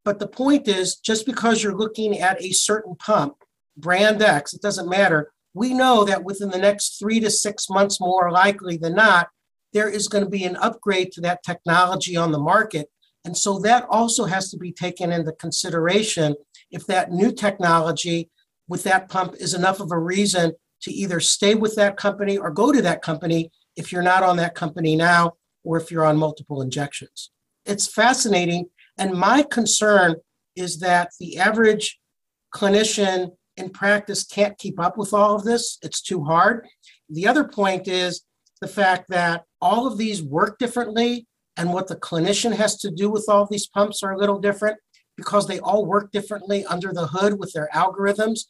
But 0.03 0.19
the 0.19 0.27
point 0.27 0.67
is, 0.67 0.95
just 0.95 1.25
because 1.25 1.61
you're 1.61 1.77
looking 1.77 2.19
at 2.19 2.41
a 2.41 2.51
certain 2.51 2.95
pump, 2.95 3.35
brand 3.75 4.21
X, 4.21 4.53
it 4.53 4.61
doesn't 4.61 4.89
matter. 4.89 5.31
We 5.53 5.73
know 5.73 6.03
that 6.03 6.23
within 6.23 6.49
the 6.49 6.57
next 6.57 6.99
three 6.99 7.19
to 7.19 7.29
six 7.29 7.69
months, 7.69 7.99
more 7.99 8.31
likely 8.31 8.77
than 8.77 8.95
not, 8.95 9.29
there 9.77 9.87
is 9.87 10.07
going 10.07 10.23
to 10.23 10.29
be 10.29 10.43
an 10.43 10.55
upgrade 10.55 11.11
to 11.11 11.21
that 11.21 11.43
technology 11.43 12.17
on 12.17 12.31
the 12.31 12.39
market. 12.39 12.89
And 13.23 13.37
so 13.37 13.59
that 13.59 13.85
also 13.91 14.25
has 14.25 14.49
to 14.49 14.57
be 14.57 14.71
taken 14.71 15.11
into 15.11 15.31
consideration 15.33 16.35
if 16.71 16.87
that 16.87 17.11
new 17.11 17.31
technology 17.31 18.31
with 18.67 18.83
that 18.85 19.07
pump 19.07 19.35
is 19.39 19.53
enough 19.53 19.79
of 19.79 19.91
a 19.91 19.99
reason 19.99 20.53
to 20.81 20.91
either 20.91 21.19
stay 21.19 21.53
with 21.53 21.75
that 21.75 21.95
company 21.95 22.39
or 22.39 22.49
go 22.49 22.71
to 22.71 22.81
that 22.81 23.03
company 23.03 23.51
if 23.75 23.91
you're 23.91 24.01
not 24.01 24.23
on 24.23 24.37
that 24.37 24.55
company 24.55 24.95
now 24.95 25.33
or 25.63 25.77
if 25.77 25.91
you're 25.91 26.05
on 26.05 26.17
multiple 26.17 26.59
injections. 26.63 27.29
It's 27.63 27.85
fascinating. 27.85 28.69
And 28.97 29.13
my 29.13 29.43
concern 29.43 30.15
is 30.55 30.79
that 30.79 31.11
the 31.19 31.37
average 31.37 31.99
clinician 32.51 33.33
in 33.57 33.69
practice 33.69 34.23
can't 34.23 34.57
keep 34.57 34.79
up 34.79 34.97
with 34.97 35.13
all 35.13 35.35
of 35.35 35.43
this. 35.43 35.77
It's 35.83 36.01
too 36.01 36.23
hard. 36.23 36.65
The 37.09 37.27
other 37.27 37.43
point 37.43 37.87
is 37.87 38.23
the 38.61 38.67
fact 38.67 39.09
that 39.09 39.45
all 39.61 39.87
of 39.87 39.97
these 39.97 40.21
work 40.21 40.57
differently 40.59 41.27
and 41.57 41.73
what 41.73 41.87
the 41.87 41.95
clinician 41.95 42.55
has 42.55 42.77
to 42.77 42.91
do 42.91 43.09
with 43.09 43.25
all 43.27 43.47
these 43.49 43.67
pumps 43.67 44.03
are 44.03 44.11
a 44.11 44.17
little 44.17 44.39
different 44.39 44.77
because 45.15 45.47
they 45.47 45.59
all 45.59 45.85
work 45.85 46.11
differently 46.11 46.65
under 46.65 46.93
the 46.93 47.07
hood 47.07 47.39
with 47.39 47.51
their 47.53 47.69
algorithms. 47.73 48.41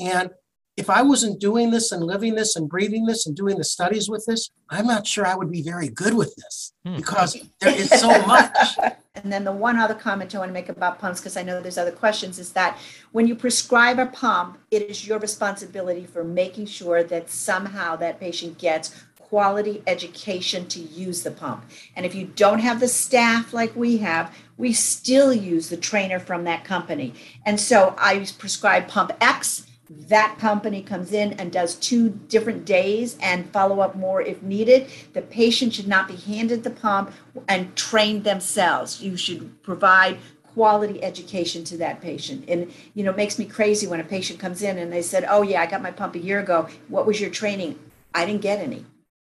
And 0.00 0.30
if 0.76 0.90
I 0.90 1.02
wasn't 1.02 1.40
doing 1.40 1.70
this 1.70 1.92
and 1.92 2.02
living 2.02 2.34
this 2.34 2.56
and 2.56 2.68
breathing 2.68 3.06
this 3.06 3.26
and 3.26 3.34
doing 3.34 3.56
the 3.56 3.64
studies 3.64 4.10
with 4.10 4.24
this, 4.26 4.50
I'm 4.68 4.86
not 4.86 5.06
sure 5.06 5.24
I 5.24 5.34
would 5.34 5.50
be 5.50 5.62
very 5.62 5.88
good 5.88 6.14
with 6.14 6.34
this 6.36 6.72
Hmm. 6.84 6.96
because 6.96 7.36
there 7.60 7.74
is 7.74 7.90
so 7.90 8.08
much. 8.26 8.78
And 9.24 9.32
then 9.32 9.44
the 9.44 9.52
one 9.52 9.78
other 9.78 9.94
comment 9.94 10.34
I 10.34 10.38
want 10.38 10.50
to 10.50 10.52
make 10.52 10.68
about 10.68 10.98
pumps, 10.98 11.20
because 11.20 11.38
I 11.38 11.42
know 11.42 11.60
there's 11.62 11.78
other 11.78 11.90
questions, 11.90 12.38
is 12.38 12.52
that 12.52 12.76
when 13.12 13.26
you 13.26 13.34
prescribe 13.34 13.98
a 13.98 14.04
pump, 14.04 14.58
it 14.70 14.82
is 14.82 15.06
your 15.06 15.18
responsibility 15.18 16.04
for 16.04 16.22
making 16.22 16.66
sure 16.66 17.02
that 17.02 17.30
somehow 17.30 17.96
that 17.96 18.20
patient 18.20 18.58
gets 18.58 18.94
quality 19.28 19.82
education 19.88 20.66
to 20.68 20.78
use 20.78 21.24
the 21.24 21.30
pump. 21.30 21.64
And 21.96 22.06
if 22.06 22.14
you 22.14 22.26
don't 22.26 22.60
have 22.60 22.78
the 22.78 22.86
staff 22.86 23.52
like 23.52 23.74
we 23.74 23.96
have, 23.98 24.32
we 24.56 24.72
still 24.72 25.32
use 25.32 25.68
the 25.68 25.76
trainer 25.76 26.20
from 26.20 26.44
that 26.44 26.64
company. 26.64 27.12
And 27.44 27.58
so 27.58 27.94
I 27.98 28.24
prescribe 28.38 28.86
pump 28.86 29.12
X. 29.20 29.66
That 29.90 30.36
company 30.38 30.80
comes 30.80 31.12
in 31.12 31.32
and 31.34 31.50
does 31.50 31.74
two 31.74 32.08
different 32.08 32.64
days 32.64 33.16
and 33.20 33.50
follow 33.50 33.80
up 33.80 33.96
more 33.96 34.22
if 34.22 34.42
needed. 34.42 34.88
The 35.12 35.22
patient 35.22 35.74
should 35.74 35.88
not 35.88 36.06
be 36.06 36.16
handed 36.16 36.62
the 36.62 36.70
pump 36.70 37.12
and 37.48 37.74
trained 37.74 38.22
themselves. 38.22 39.02
You 39.02 39.16
should 39.16 39.60
provide 39.62 40.18
quality 40.54 41.02
education 41.02 41.64
to 41.64 41.76
that 41.78 42.00
patient. 42.00 42.44
And 42.48 42.72
you 42.94 43.02
know, 43.04 43.10
it 43.10 43.16
makes 43.16 43.38
me 43.38 43.44
crazy 43.44 43.86
when 43.88 44.00
a 44.00 44.04
patient 44.04 44.38
comes 44.38 44.62
in 44.62 44.78
and 44.78 44.92
they 44.92 45.02
said, 45.02 45.26
"Oh 45.28 45.42
yeah, 45.42 45.60
I 45.60 45.66
got 45.66 45.82
my 45.82 45.90
pump 45.90 46.14
a 46.14 46.18
year 46.18 46.40
ago. 46.40 46.68
What 46.88 47.06
was 47.06 47.20
your 47.20 47.30
training?" 47.30 47.78
I 48.14 48.24
didn't 48.24 48.40
get 48.40 48.60
any. 48.60 48.86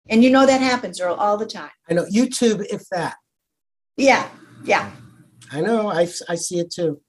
And 0.10 0.24
you 0.24 0.30
know 0.30 0.46
that 0.46 0.62
happens 0.62 1.00
Irl, 1.00 1.18
all 1.18 1.38
the 1.38 1.46
time. 1.46 1.70
I 1.90 1.94
know 1.94 2.06
YouTube, 2.06 2.66
if 2.70 2.88
that. 2.90 3.16
Yeah, 3.98 4.30
yeah. 4.64 4.92
I 5.52 5.62
know, 5.62 5.90
I, 5.90 6.08
I 6.30 6.36
see 6.36 6.60
it 6.60 6.72
too. 6.72 7.02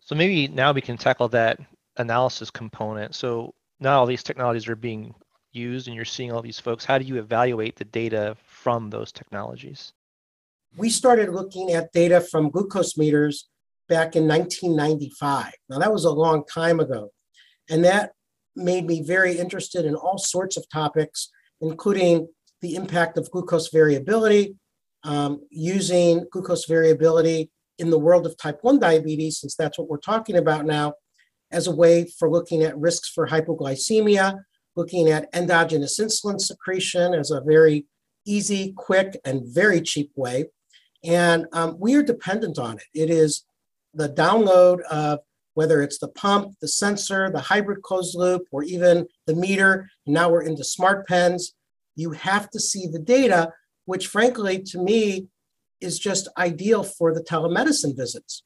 So 0.00 0.14
maybe 0.14 0.48
now 0.48 0.72
we 0.72 0.80
can 0.80 0.96
tackle 0.96 1.28
that 1.28 1.58
analysis 1.96 2.50
component. 2.50 3.14
So 3.14 3.54
now 3.80 3.98
all 3.98 4.06
these 4.06 4.22
technologies 4.22 4.68
are 4.68 4.76
being 4.76 5.14
used 5.52 5.86
and 5.86 5.94
you're 5.94 6.04
seeing 6.04 6.32
all 6.32 6.42
these 6.42 6.58
folks. 6.58 6.84
How 6.84 6.98
do 6.98 7.04
you 7.04 7.18
evaluate 7.18 7.76
the 7.76 7.84
data 7.84 8.36
from 8.46 8.90
those 8.90 9.12
technologies? 9.12 9.92
We 10.76 10.88
started 10.88 11.28
looking 11.30 11.72
at 11.72 11.92
data 11.92 12.20
from 12.20 12.50
glucose 12.50 12.96
meters 12.96 13.48
back 13.88 14.16
in 14.16 14.26
1995. 14.26 15.52
Now, 15.68 15.78
that 15.78 15.92
was 15.92 16.04
a 16.04 16.10
long 16.10 16.44
time 16.46 16.80
ago. 16.80 17.10
And 17.68 17.84
that 17.84 18.12
made 18.56 18.86
me 18.86 19.02
very 19.02 19.38
interested 19.38 19.84
in 19.84 19.94
all 19.94 20.18
sorts 20.18 20.56
of 20.56 20.68
topics, 20.70 21.30
including 21.62 22.28
the 22.60 22.74
impact 22.74 23.16
of 23.16 23.30
glucose 23.30 23.68
variability, 23.70 24.56
um, 25.04 25.40
using 25.50 26.26
glucose 26.30 26.66
variability 26.66 27.50
in 27.78 27.90
the 27.90 27.98
world 27.98 28.26
of 28.26 28.36
type 28.36 28.58
1 28.62 28.78
diabetes, 28.78 29.40
since 29.40 29.54
that's 29.54 29.78
what 29.78 29.88
we're 29.88 29.96
talking 29.96 30.36
about 30.36 30.66
now, 30.66 30.94
as 31.50 31.66
a 31.66 31.74
way 31.74 32.06
for 32.18 32.30
looking 32.30 32.62
at 32.62 32.78
risks 32.78 33.08
for 33.08 33.26
hypoglycemia, 33.26 34.40
looking 34.76 35.08
at 35.08 35.28
endogenous 35.34 35.98
insulin 35.98 36.40
secretion 36.40 37.14
as 37.14 37.30
a 37.30 37.40
very 37.40 37.86
easy, 38.24 38.72
quick, 38.76 39.20
and 39.24 39.42
very 39.46 39.80
cheap 39.80 40.10
way. 40.16 40.46
And 41.04 41.46
um, 41.52 41.76
we 41.78 41.94
are 41.94 42.02
dependent 42.02 42.58
on 42.58 42.78
it. 42.78 42.84
It 42.94 43.10
is 43.10 43.44
the 43.94 44.08
download 44.08 44.80
of 44.82 45.20
whether 45.54 45.82
it's 45.82 45.98
the 45.98 46.08
pump, 46.08 46.54
the 46.60 46.68
sensor, 46.68 47.30
the 47.30 47.40
hybrid 47.40 47.82
closed 47.82 48.16
loop, 48.16 48.42
or 48.50 48.62
even 48.62 49.06
the 49.26 49.34
meter. 49.34 49.88
Now 50.06 50.30
we're 50.30 50.42
into 50.42 50.64
smart 50.64 51.06
pens. 51.06 51.54
You 51.94 52.12
have 52.12 52.50
to 52.50 52.60
see 52.60 52.86
the 52.86 52.98
data, 52.98 53.52
which 53.84 54.06
frankly, 54.06 54.62
to 54.62 54.78
me, 54.78 55.28
is 55.80 55.98
just 55.98 56.28
ideal 56.38 56.82
for 56.84 57.12
the 57.12 57.22
telemedicine 57.22 57.96
visits. 57.96 58.44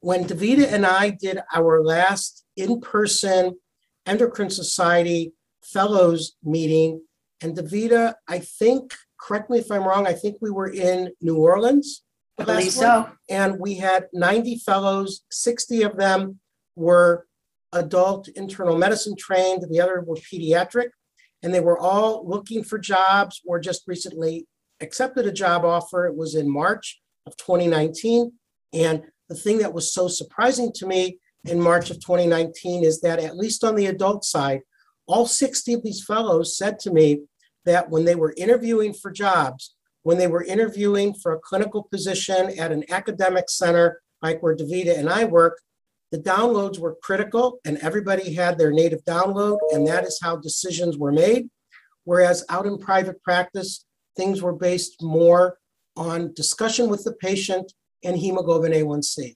When 0.00 0.24
Davida 0.24 0.72
and 0.72 0.84
I 0.84 1.10
did 1.10 1.38
our 1.54 1.82
last 1.82 2.44
in 2.56 2.80
person 2.80 3.58
Endocrine 4.06 4.50
Society 4.50 5.32
Fellows 5.62 6.32
meeting, 6.42 7.02
and 7.40 7.56
Davida, 7.56 8.14
I 8.28 8.38
think, 8.38 8.94
correct 9.20 9.50
me 9.50 9.58
if 9.58 9.70
I'm 9.70 9.84
wrong, 9.84 10.06
I 10.06 10.12
think 10.12 10.38
we 10.40 10.50
were 10.50 10.68
in 10.68 11.12
New 11.20 11.36
Orleans. 11.36 12.02
I 12.38 12.44
believe 12.44 12.72
so. 12.72 13.10
And 13.28 13.58
we 13.58 13.74
had 13.74 14.08
90 14.12 14.58
fellows, 14.58 15.22
60 15.30 15.82
of 15.82 15.96
them 15.96 16.40
were 16.76 17.26
adult 17.72 18.28
internal 18.28 18.76
medicine 18.76 19.16
trained, 19.16 19.64
the 19.68 19.80
other 19.80 20.02
were 20.02 20.16
pediatric. 20.16 20.88
And 21.42 21.52
they 21.52 21.60
were 21.60 21.78
all 21.78 22.28
looking 22.28 22.62
for 22.62 22.78
jobs 22.78 23.40
or 23.44 23.58
just 23.58 23.82
recently 23.86 24.46
accepted 24.80 25.26
a 25.26 25.32
job 25.32 25.64
offer. 25.64 26.06
It 26.06 26.16
was 26.16 26.34
in 26.34 26.50
March 26.50 27.00
of 27.26 27.36
2019. 27.36 28.32
And 28.72 29.02
the 29.28 29.34
thing 29.34 29.58
that 29.58 29.74
was 29.74 29.92
so 29.92 30.08
surprising 30.08 30.72
to 30.76 30.86
me 30.86 31.18
in 31.44 31.60
March 31.60 31.90
of 31.90 32.00
2019 32.00 32.84
is 32.84 33.00
that, 33.00 33.18
at 33.18 33.36
least 33.36 33.64
on 33.64 33.74
the 33.74 33.86
adult 33.86 34.24
side, 34.24 34.60
all 35.06 35.26
60 35.26 35.74
of 35.74 35.82
these 35.82 36.04
fellows 36.04 36.56
said 36.56 36.78
to 36.80 36.92
me 36.92 37.22
that 37.64 37.90
when 37.90 38.04
they 38.04 38.14
were 38.14 38.34
interviewing 38.36 38.92
for 38.92 39.10
jobs, 39.10 39.74
when 40.02 40.18
they 40.18 40.26
were 40.26 40.44
interviewing 40.44 41.14
for 41.14 41.32
a 41.32 41.38
clinical 41.38 41.84
position 41.84 42.58
at 42.58 42.72
an 42.72 42.84
academic 42.90 43.48
center 43.48 44.00
like 44.20 44.42
where 44.42 44.56
Davida 44.56 44.98
and 44.98 45.08
I 45.08 45.24
work, 45.24 45.60
the 46.10 46.18
downloads 46.18 46.78
were 46.78 46.96
critical 47.02 47.58
and 47.64 47.78
everybody 47.78 48.34
had 48.34 48.58
their 48.58 48.70
native 48.70 49.04
download, 49.04 49.58
and 49.70 49.86
that 49.86 50.04
is 50.04 50.20
how 50.22 50.36
decisions 50.36 50.98
were 50.98 51.12
made. 51.12 51.48
Whereas 52.04 52.44
out 52.48 52.66
in 52.66 52.78
private 52.78 53.22
practice, 53.22 53.84
things 54.16 54.42
were 54.42 54.52
based 54.52 55.02
more 55.02 55.58
on 55.96 56.32
discussion 56.34 56.88
with 56.88 57.04
the 57.04 57.14
patient 57.14 57.72
and 58.04 58.16
hemoglobin 58.16 58.72
A1C. 58.72 59.34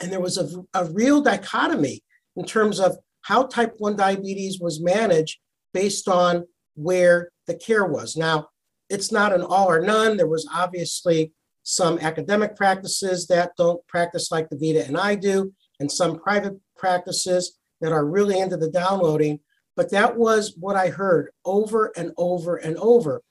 And 0.00 0.12
there 0.12 0.20
was 0.20 0.38
a, 0.38 0.48
a 0.74 0.84
real 0.92 1.20
dichotomy 1.22 2.02
in 2.36 2.44
terms 2.44 2.78
of 2.78 2.96
how 3.22 3.44
type 3.44 3.74
1 3.78 3.96
diabetes 3.96 4.60
was 4.60 4.80
managed 4.80 5.38
based 5.72 6.08
on 6.08 6.46
where 6.74 7.30
the 7.46 7.54
care 7.54 7.84
was. 7.84 8.16
Now, 8.16 8.48
it's 8.90 9.12
not 9.12 9.32
an 9.32 9.42
all 9.42 9.70
or 9.70 9.80
none. 9.80 10.16
There 10.16 10.26
was 10.26 10.48
obviously 10.52 11.32
some 11.62 11.98
academic 12.00 12.56
practices 12.56 13.26
that 13.28 13.52
don't 13.56 13.86
practice 13.86 14.30
like 14.30 14.50
Davida 14.50 14.86
and 14.86 14.98
I 14.98 15.14
do, 15.14 15.52
and 15.78 15.90
some 15.90 16.18
private 16.18 16.54
practices 16.76 17.58
that 17.80 17.92
are 17.92 18.04
really 18.04 18.38
into 18.38 18.56
the 18.56 18.70
downloading. 18.70 19.40
But 19.76 19.90
that 19.92 20.16
was 20.16 20.56
what 20.58 20.76
I 20.76 20.88
heard 20.88 21.30
over 21.44 21.92
and 21.96 22.12
over 22.18 22.56
and 22.56 22.76
over. 22.76 23.22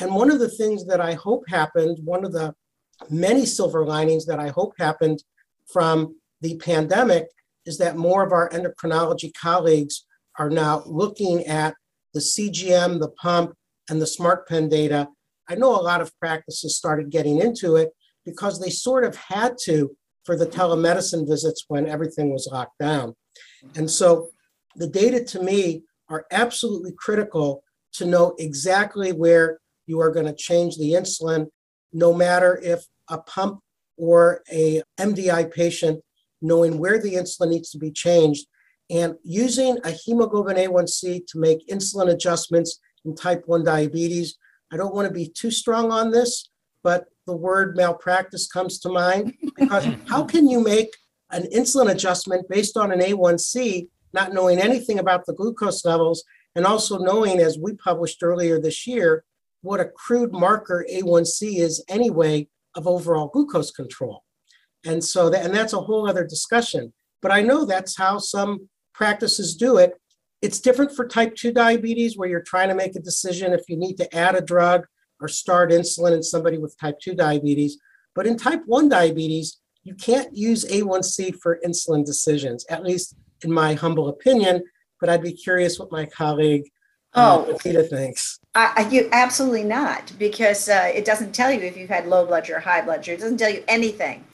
And 0.00 0.14
one 0.14 0.30
of 0.30 0.38
the 0.38 0.48
things 0.48 0.86
that 0.86 1.00
I 1.00 1.14
hope 1.14 1.44
happened, 1.48 1.98
one 2.04 2.24
of 2.24 2.32
the 2.32 2.54
many 3.10 3.44
silver 3.44 3.84
linings 3.84 4.24
that 4.26 4.38
I 4.38 4.48
hope 4.48 4.74
happened 4.78 5.22
from 5.72 6.16
the 6.40 6.56
pandemic 6.56 7.26
is 7.66 7.78
that 7.78 7.96
more 7.96 8.24
of 8.24 8.32
our 8.32 8.48
endocrinology 8.50 9.32
colleagues 9.34 10.06
are 10.38 10.48
now 10.48 10.82
looking 10.86 11.44
at 11.44 11.74
the 12.14 12.20
CGM, 12.20 12.98
the 12.98 13.10
pump, 13.10 13.54
and 13.90 14.00
the 14.00 14.06
smart 14.06 14.48
pen 14.48 14.68
data. 14.68 15.08
I 15.48 15.56
know 15.56 15.78
a 15.78 15.82
lot 15.82 16.00
of 16.00 16.16
practices 16.18 16.76
started 16.76 17.10
getting 17.10 17.40
into 17.40 17.76
it 17.76 17.90
because 18.24 18.60
they 18.60 18.70
sort 18.70 19.04
of 19.04 19.16
had 19.16 19.56
to 19.64 19.94
for 20.24 20.36
the 20.36 20.46
telemedicine 20.46 21.28
visits 21.28 21.64
when 21.68 21.88
everything 21.88 22.32
was 22.32 22.48
locked 22.50 22.78
down. 22.78 23.14
And 23.74 23.90
so 23.90 24.28
the 24.76 24.86
data 24.86 25.24
to 25.24 25.42
me 25.42 25.82
are 26.08 26.26
absolutely 26.30 26.92
critical 26.96 27.64
to 27.94 28.06
know 28.06 28.34
exactly 28.38 29.12
where 29.12 29.58
you 29.86 30.00
are 30.00 30.10
going 30.10 30.26
to 30.26 30.34
change 30.34 30.76
the 30.76 30.92
insulin, 30.92 31.48
no 31.92 32.14
matter 32.14 32.60
if 32.62 32.84
a 33.08 33.18
pump 33.18 33.60
or 33.96 34.42
a 34.52 34.82
MDI 34.98 35.52
patient, 35.52 36.00
knowing 36.40 36.78
where 36.78 37.00
the 37.00 37.14
insulin 37.14 37.50
needs 37.50 37.70
to 37.70 37.78
be 37.78 37.90
changed 37.90 38.46
and 38.90 39.14
using 39.22 39.78
a 39.84 39.90
hemoglobin 39.90 40.56
A1C 40.56 41.26
to 41.28 41.38
make 41.38 41.66
insulin 41.68 42.10
adjustments 42.10 42.80
in 43.04 43.14
type 43.14 43.42
1 43.46 43.64
diabetes. 43.64 44.36
I 44.72 44.76
don't 44.76 44.94
want 44.94 45.08
to 45.08 45.14
be 45.14 45.28
too 45.28 45.50
strong 45.50 45.90
on 45.90 46.10
this, 46.10 46.50
but 46.82 47.06
the 47.26 47.36
word 47.36 47.76
malpractice 47.76 48.46
comes 48.46 48.78
to 48.80 48.88
mind 48.88 49.34
because 49.56 49.86
how 50.08 50.24
can 50.24 50.48
you 50.48 50.62
make 50.62 50.96
an 51.30 51.44
insulin 51.54 51.90
adjustment 51.90 52.48
based 52.48 52.76
on 52.76 52.92
an 52.92 53.00
A1C, 53.00 53.88
not 54.12 54.32
knowing 54.32 54.58
anything 54.58 54.98
about 54.98 55.26
the 55.26 55.34
glucose 55.34 55.84
levels, 55.84 56.24
and 56.56 56.66
also 56.66 56.98
knowing, 56.98 57.38
as 57.38 57.58
we 57.58 57.74
published 57.74 58.22
earlier 58.22 58.60
this 58.60 58.86
year, 58.86 59.24
what 59.62 59.80
a 59.80 59.84
crude 59.84 60.32
marker 60.32 60.84
A1C 60.90 61.58
is 61.58 61.84
anyway 61.88 62.48
of 62.74 62.86
overall 62.86 63.28
glucose 63.28 63.70
control. 63.70 64.24
And 64.84 65.04
so 65.04 65.30
that, 65.30 65.44
and 65.44 65.54
that's 65.54 65.72
a 65.72 65.80
whole 65.80 66.08
other 66.08 66.24
discussion. 66.24 66.92
But 67.22 67.32
I 67.32 67.42
know 67.42 67.64
that's 67.64 67.96
how 67.96 68.18
some 68.18 68.68
practices 68.94 69.54
do 69.54 69.76
it. 69.76 69.94
It's 70.42 70.58
different 70.58 70.92
for 70.92 71.06
type 71.06 71.36
2 71.36 71.52
diabetes, 71.52 72.16
where 72.16 72.28
you're 72.28 72.40
trying 72.42 72.68
to 72.68 72.74
make 72.74 72.96
a 72.96 73.00
decision 73.00 73.52
if 73.52 73.68
you 73.68 73.76
need 73.76 73.96
to 73.98 74.16
add 74.16 74.34
a 74.34 74.40
drug 74.40 74.86
or 75.20 75.28
start 75.28 75.70
insulin 75.70 76.12
in 76.12 76.22
somebody 76.22 76.56
with 76.56 76.78
type 76.78 76.98
2 77.00 77.14
diabetes. 77.14 77.78
But 78.14 78.26
in 78.26 78.36
type 78.36 78.62
1 78.66 78.88
diabetes, 78.88 79.60
you 79.82 79.94
can't 79.94 80.34
use 80.34 80.64
A1C 80.64 81.36
for 81.40 81.60
insulin 81.64 82.04
decisions, 82.04 82.64
at 82.70 82.84
least 82.84 83.14
in 83.42 83.52
my 83.52 83.74
humble 83.74 84.08
opinion. 84.08 84.64
But 84.98 85.10
I'd 85.10 85.22
be 85.22 85.32
curious 85.32 85.78
what 85.78 85.92
my 85.92 86.06
colleague 86.06 86.64
uh, 87.14 87.44
Oh. 87.46 87.58
Peter 87.62 87.82
thinks. 87.82 88.38
You 88.90 89.08
absolutely 89.12 89.64
not, 89.64 90.12
because 90.18 90.68
uh, 90.68 90.90
it 90.94 91.04
doesn't 91.04 91.32
tell 91.32 91.50
you 91.52 91.60
if 91.60 91.76
you've 91.76 91.90
had 91.90 92.06
low 92.06 92.24
blood 92.24 92.46
sugar 92.46 92.58
or 92.58 92.60
high 92.60 92.82
blood 92.82 93.04
sugar. 93.04 93.16
It 93.16 93.20
doesn't 93.20 93.38
tell 93.38 93.50
you 93.50 93.64
anything. 93.68 94.24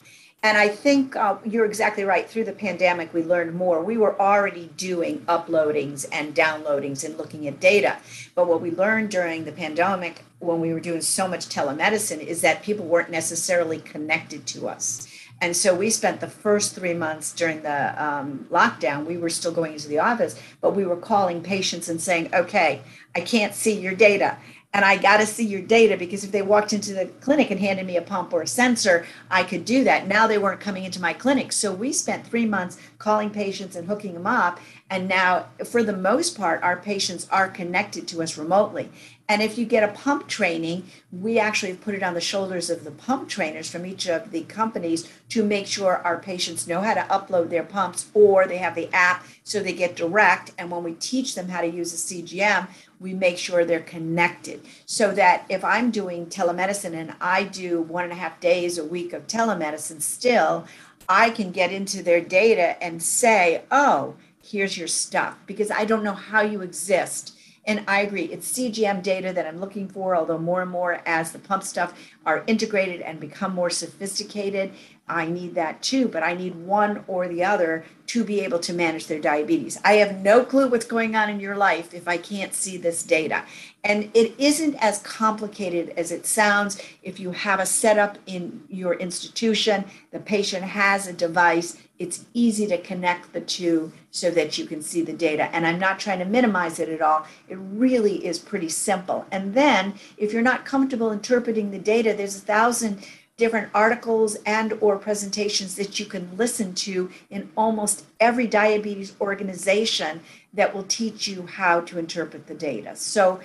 And 0.43 0.57
I 0.57 0.69
think 0.69 1.17
uh, 1.17 1.39
you're 1.45 1.65
exactly 1.65 2.05
right. 2.05 2.29
Through 2.29 2.45
the 2.45 2.53
pandemic, 2.53 3.13
we 3.13 3.25
learned 3.25 3.55
more. 3.55 3.83
We 3.83 3.97
were 3.97 4.21
already 4.21 4.71
doing 4.77 5.21
uploadings 5.23 6.07
and 6.13 6.35
downloadings 6.35 7.05
and 7.05 7.19
looking 7.19 7.49
at 7.49 7.59
data. 7.59 7.97
But 8.35 8.47
what 8.47 8.61
we 8.61 8.71
learned 8.71 9.11
during 9.11 9.45
the 9.45 9.53
pandemic, 9.53 10.25
when 10.39 10.61
we 10.61 10.73
were 10.73 10.81
doing 10.81 11.01
so 11.01 11.27
much 11.27 11.49
telemedicine, 11.49 12.25
is 12.25 12.43
that 12.43 12.63
people 12.63 12.85
weren't 12.85 13.11
necessarily 13.11 13.79
connected 13.79 14.47
to 14.49 14.69
us. 14.69 15.09
And 15.41 15.55
so 15.55 15.75
we 15.75 15.91
spent 15.91 16.21
the 16.21 16.29
first 16.29 16.75
three 16.75 16.95
months 16.95 17.33
during 17.33 17.63
the 17.63 18.03
um, 18.03 18.47
lockdown, 18.51 19.05
we 19.05 19.19
were 19.19 19.29
still 19.29 19.53
going 19.53 19.75
into 19.75 19.89
the 19.89 19.99
office, 19.99 20.41
but 20.63 20.75
we 20.75 20.87
were 20.87 20.97
calling 20.97 21.43
patients 21.43 21.89
and 21.89 22.01
saying, 22.01 22.35
okay, 22.35 22.81
I 23.15 23.21
can't 23.21 23.55
see 23.55 23.79
your 23.79 23.95
data. 23.95 24.39
And 24.77 24.85
I 24.85 24.99
got 24.99 25.21
to 25.21 25.27
see 25.27 25.47
your 25.47 25.63
data 25.63 25.97
because 25.97 26.23
if 26.23 26.33
they 26.33 26.43
walked 26.43 26.75
into 26.75 26.93
the 26.93 27.07
clinic 27.23 27.51
and 27.51 27.59
handed 27.59 27.87
me 27.87 27.97
a 27.97 28.03
pump 28.03 28.35
or 28.35 28.43
a 28.43 28.47
sensor, 28.47 29.07
I 29.31 29.43
could 29.43 29.65
do 29.65 29.85
that. 29.85 30.07
Now 30.07 30.27
they 30.27 30.37
weren't 30.37 30.61
coming 30.61 30.85
into 30.85 31.01
my 31.01 31.15
clinic. 31.15 31.51
So 31.53 31.73
we 31.73 31.95
spent 31.95 32.27
three 32.27 32.45
months 32.45 32.77
calling 32.99 33.31
patients 33.31 33.75
and 33.75 33.89
hooking 33.89 34.13
them 34.13 34.27
up. 34.27 34.61
And 34.91 35.09
now, 35.09 35.47
for 35.65 35.83
the 35.83 35.97
most 35.97 36.37
part, 36.37 36.63
our 36.63 36.77
patients 36.77 37.27
are 37.31 37.49
connected 37.49 38.07
to 38.09 38.23
us 38.23 38.37
remotely. 38.37 38.91
And 39.29 39.43
if 39.43 39.59
you 39.59 39.67
get 39.67 39.89
a 39.89 39.93
pump 39.93 40.29
training, 40.29 40.85
we 41.11 41.39
actually 41.39 41.75
put 41.75 41.95
it 41.95 42.03
on 42.03 42.15
the 42.15 42.21
shoulders 42.21 42.71
of 42.71 42.85
the 42.85 42.93
pump 42.93 43.29
trainers 43.29 43.69
from 43.69 43.85
each 43.85 44.07
of 44.07 44.31
the 44.31 44.43
companies 44.43 45.11
to 45.31 45.43
make 45.43 45.67
sure 45.67 45.97
our 45.99 46.19
patients 46.19 46.69
know 46.69 46.81
how 46.81 46.95
to 46.95 47.01
upload 47.03 47.51
their 47.51 47.65
pumps 47.65 48.09
or 48.15 48.47
they 48.47 48.59
have 48.59 48.77
the 48.77 48.93
app 48.95 49.27
so 49.43 49.61
they 49.61 49.73
get 49.73 49.97
direct. 49.97 50.53
And 50.59 50.71
when 50.71 50.85
we 50.85 50.93
teach 50.95 51.35
them 51.35 51.49
how 51.49 51.61
to 51.61 51.67
use 51.67 51.93
a 51.93 51.97
CGM, 51.97 52.69
we 53.01 53.15
make 53.15 53.37
sure 53.37 53.65
they're 53.65 53.81
connected 53.81 54.61
so 54.87 55.13
that 55.13 55.45
if 55.49 55.65
I'm 55.65 55.91
doing 55.91 56.27
telemedicine 56.27 56.95
and 56.95 57.15
I 57.21 57.45
do 57.45 57.83
one 57.83 58.05
and 58.05 58.13
a 58.13 58.17
half 58.17 58.39
days 58.41 58.79
a 58.79 58.85
week 58.85 59.13
of 59.13 59.27
telemedicine 59.27 60.01
still, 60.01 60.67
I 61.09 61.31
can 61.31 61.51
get 61.51 61.73
into 61.73 62.03
their 62.03 62.21
data 62.21 62.83
and 62.83 63.03
say, 63.03 63.63
oh, 63.71 64.15
here's 64.43 64.79
your 64.79 64.89
stuff 64.89 65.37
because 65.47 65.71
I 65.71 65.85
don't 65.85 66.05
know 66.05 66.15
how 66.15 66.43
you 66.43 66.61
exist. 66.61 67.36
And 67.67 67.83
I 67.89 68.01
agree, 68.03 68.25
it's 68.25 68.51
CGM 68.53 69.03
data 69.03 69.33
that 69.33 69.47
I'm 69.47 69.59
looking 69.59 69.89
for, 69.89 70.15
although 70.15 70.39
more 70.39 70.63
and 70.63 70.71
more 70.71 71.03
as 71.05 71.33
the 71.33 71.41
pump 71.41 71.65
stuff 71.65 71.99
are 72.25 72.45
integrated 72.47 73.01
and 73.01 73.19
become 73.19 73.55
more 73.55 73.71
sophisticated, 73.71 74.73
I 75.09 75.27
need 75.27 75.55
that 75.55 75.83
too, 75.83 76.09
but 76.09 76.25
I 76.25 76.35
need 76.35 76.55
one 76.55 77.05
or 77.07 77.29
the 77.29 77.45
other 77.45 77.85
to 78.09 78.25
be 78.25 78.41
able 78.41 78.59
to 78.61 78.73
manage 78.73 79.07
their 79.07 79.21
diabetes. 79.21 79.79
I 79.85 79.95
have 79.95 80.17
no 80.17 80.45
clue 80.45 80.69
what's 80.69 80.85
going 80.85 81.15
on 81.15 81.29
in 81.29 81.39
your 81.39 81.57
life 81.57 81.95
if 81.95 82.09
I 82.09 82.17
can't 82.17 82.53
see 82.53 82.77
this 82.77 83.05
data. 83.05 83.45
And 83.85 84.11
it 84.15 84.35
isn't 84.39 84.75
as 84.77 84.99
complicated 85.03 85.91
as 85.97 86.11
it 86.11 86.27
sounds. 86.27 86.81
If 87.05 87.21
you 87.21 87.31
have 87.33 87.61
a 87.61 87.67
setup 87.67 88.19
in 88.27 88.65
your 88.69 88.95
institution, 88.95 89.85
the 90.11 90.19
patient 90.19 90.65
has 90.65 91.07
a 91.07 91.13
device, 91.13 91.77
it's 91.99 92.25
easy 92.35 92.67
to 92.67 92.79
connect 92.79 93.33
the 93.33 93.41
two 93.41 93.93
so 94.11 94.31
that 94.31 94.59
you 94.59 94.67
can 94.67 94.83
see 94.83 95.03
the 95.03 95.13
data. 95.13 95.45
And 95.55 95.67
I'm 95.67 95.79
not 95.79 95.99
trying 95.99 96.19
to 96.19 96.25
minimize 96.25 96.79
it 96.79 96.89
at 96.89 97.01
all. 97.01 97.27
It 97.49 97.57
really 97.57 98.27
is 98.27 98.39
pretty 98.39 98.69
simple. 98.69 99.27
And 99.31 99.55
then 99.55 99.95
if 100.17 100.33
you're 100.33 100.43
not 100.43 100.65
comfortable 100.65 101.11
interpreting 101.11 101.71
the 101.71 101.79
data, 101.79 102.15
there's 102.15 102.37
a 102.37 102.41
thousand 102.41 103.07
different 103.37 103.69
articles 103.75 104.37
and 104.47 104.73
or 104.81 104.97
presentations 104.97 105.75
that 105.77 106.01
you 106.01 106.07
can 106.07 106.37
listen 106.37 106.75
to 106.75 107.11
in 107.29 107.51
almost 107.57 108.05
every 108.19 108.47
diabetes 108.47 109.15
organization 109.21 110.21
that 110.55 110.75
will 110.75 110.85
teach 110.85 111.29
you 111.29 111.47
how 111.47 111.81
to 111.81 111.99
interpret 111.99 112.47
the 112.47 112.55
data. 112.55 112.97
So 112.97 113.41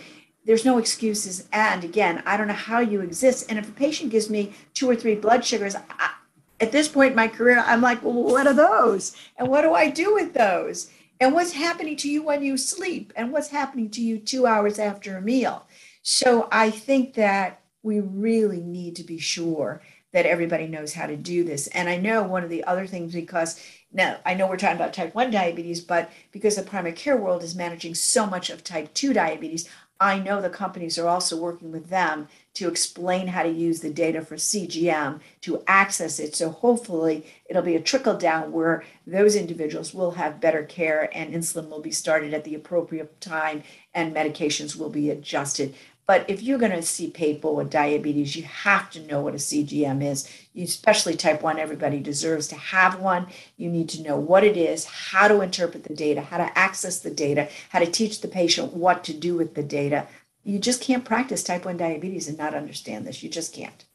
there's 0.45 0.65
no 0.65 0.77
excuses. 0.77 1.47
And 1.51 1.83
again, 1.83 2.23
I 2.25 2.37
don't 2.37 2.47
know 2.47 2.53
how 2.53 2.79
you 2.79 3.01
exist. 3.01 3.47
And 3.49 3.59
if 3.59 3.67
a 3.67 3.73
patient 3.73 4.11
gives 4.11 4.29
me 4.29 4.53
two 4.73 4.89
or 4.89 4.95
three 4.95 5.15
blood 5.15 5.45
sugars, 5.45 5.75
I, 5.75 6.11
at 6.61 6.71
this 6.71 6.87
point 6.87 7.11
in 7.11 7.15
my 7.15 7.27
career, 7.27 7.63
I'm 7.65 7.81
like, 7.81 8.03
well, 8.03 8.13
what 8.13 8.47
are 8.47 8.53
those? 8.53 9.15
And 9.37 9.49
what 9.49 9.63
do 9.63 9.73
I 9.73 9.89
do 9.89 10.13
with 10.13 10.33
those? 10.33 10.91
And 11.19 11.33
what's 11.33 11.53
happening 11.53 11.97
to 11.97 12.09
you 12.09 12.23
when 12.23 12.43
you 12.43 12.55
sleep? 12.57 13.11
And 13.15 13.31
what's 13.31 13.49
happening 13.49 13.89
to 13.91 14.01
you 14.01 14.19
two 14.19 14.45
hours 14.45 14.79
after 14.79 15.17
a 15.17 15.21
meal? 15.21 15.67
So 16.03 16.47
I 16.51 16.69
think 16.69 17.15
that 17.15 17.61
we 17.83 17.99
really 17.99 18.61
need 18.61 18.95
to 18.97 19.03
be 19.03 19.17
sure 19.17 19.81
that 20.13 20.25
everybody 20.25 20.67
knows 20.67 20.93
how 20.93 21.07
to 21.07 21.15
do 21.15 21.43
this. 21.43 21.67
And 21.67 21.87
I 21.87 21.97
know 21.97 22.23
one 22.23 22.43
of 22.43 22.49
the 22.49 22.63
other 22.65 22.85
things, 22.85 23.13
because 23.13 23.59
now 23.93 24.17
I 24.25 24.33
know 24.33 24.47
we're 24.47 24.57
talking 24.57 24.75
about 24.75 24.93
type 24.93 25.15
1 25.15 25.31
diabetes, 25.31 25.81
but 25.81 26.11
because 26.31 26.55
the 26.57 26.63
primary 26.63 26.93
care 26.93 27.17
world 27.17 27.43
is 27.43 27.55
managing 27.55 27.95
so 27.95 28.25
much 28.25 28.49
of 28.49 28.63
type 28.63 28.93
2 28.93 29.13
diabetes, 29.13 29.69
I 30.01 30.17
know 30.17 30.41
the 30.41 30.49
companies 30.49 30.97
are 30.97 31.07
also 31.07 31.37
working 31.37 31.71
with 31.71 31.89
them 31.89 32.27
to 32.55 32.67
explain 32.67 33.27
how 33.27 33.43
to 33.43 33.49
use 33.49 33.81
the 33.81 33.91
data 33.91 34.25
for 34.25 34.35
CGM 34.35 35.19
to 35.41 35.63
access 35.67 36.19
it. 36.19 36.35
So 36.35 36.49
hopefully 36.49 37.27
it'll 37.45 37.61
be 37.61 37.75
a 37.75 37.81
trickle 37.81 38.17
down 38.17 38.51
where 38.51 38.83
those 39.05 39.35
individuals 39.35 39.93
will 39.93 40.11
have 40.11 40.41
better 40.41 40.63
care 40.63 41.07
and 41.15 41.31
insulin 41.31 41.69
will 41.69 41.81
be 41.81 41.91
started 41.91 42.33
at 42.33 42.43
the 42.43 42.55
appropriate 42.55 43.21
time 43.21 43.61
and 43.93 44.13
medications 44.13 44.75
will 44.75 44.89
be 44.89 45.11
adjusted. 45.11 45.75
But 46.07 46.29
if 46.29 46.41
you're 46.41 46.59
going 46.59 46.71
to 46.71 46.81
see 46.81 47.09
people 47.09 47.55
with 47.55 47.69
diabetes, 47.69 48.35
you 48.35 48.43
have 48.43 48.89
to 48.91 49.01
know 49.01 49.21
what 49.21 49.33
a 49.33 49.37
CGM 49.37 50.03
is. 50.03 50.29
You, 50.53 50.65
especially 50.65 51.15
type 51.15 51.41
1, 51.41 51.59
everybody 51.59 51.99
deserves 51.99 52.47
to 52.49 52.55
have 52.55 52.99
one. 52.99 53.27
You 53.55 53.69
need 53.69 53.87
to 53.89 54.01
know 54.01 54.17
what 54.17 54.43
it 54.43 54.57
is, 54.57 54.85
how 54.85 55.27
to 55.27 55.41
interpret 55.41 55.83
the 55.83 55.95
data, 55.95 56.21
how 56.21 56.37
to 56.37 56.57
access 56.57 56.99
the 56.99 57.11
data, 57.11 57.49
how 57.69 57.79
to 57.79 57.89
teach 57.89 58.21
the 58.21 58.27
patient 58.27 58.73
what 58.73 59.03
to 59.05 59.13
do 59.13 59.35
with 59.35 59.55
the 59.55 59.63
data. 59.63 60.07
You 60.43 60.59
just 60.59 60.81
can't 60.81 61.05
practice 61.05 61.43
type 61.43 61.65
1 61.65 61.77
diabetes 61.77 62.27
and 62.27 62.37
not 62.37 62.55
understand 62.55 63.05
this. 63.05 63.23
You 63.23 63.29
just 63.29 63.53
can't. 63.53 63.85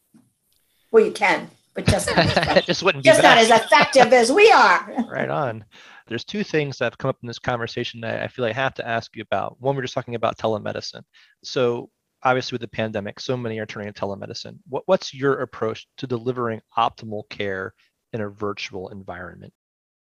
Well, 0.93 1.05
you 1.05 1.13
can, 1.13 1.51
but 1.75 1.87
just 1.87 2.09
not 2.17 2.65
just 2.67 2.83
wouldn't 2.83 3.05
be 3.05 3.11
just 3.11 3.23
not 3.23 3.37
as 3.37 3.51
effective 3.51 4.13
as 4.13 4.33
we 4.33 4.51
are. 4.51 4.95
right 5.11 5.29
on. 5.29 5.65
There's 6.07 6.25
two 6.25 6.45
things 6.45 6.79
that 6.79 6.85
have 6.85 6.99
come 6.99 7.09
up 7.09 7.19
in 7.23 7.27
this 7.27 7.41
conversation 7.41 8.01
that 8.01 8.23
I 8.23 8.29
feel 8.29 8.45
I 8.45 8.53
have 8.53 8.75
to 8.75 8.87
ask 8.87 9.15
you 9.17 9.23
about. 9.23 9.61
One, 9.61 9.75
we're 9.75 9.83
just 9.83 9.95
talking 9.95 10.15
about 10.15 10.39
telemedicine. 10.39 11.03
So 11.43 11.91
obviously 12.27 12.57
with 12.57 12.61
the 12.61 12.69
pandemic, 12.69 13.21
so 13.21 13.37
many 13.37 13.61
are 13.61 13.67
turning 13.67 13.93
to 13.93 14.01
telemedicine. 14.01 14.59
What, 14.69 14.83
what's 14.87 15.15
your 15.15 15.35
approach 15.43 15.87
to 15.99 16.09
delivering 16.09 16.61
optimal 16.77 17.23
care 17.31 17.73
in 18.13 18.21
a 18.21 18.29
virtual 18.29 18.89
environment? 18.89 19.53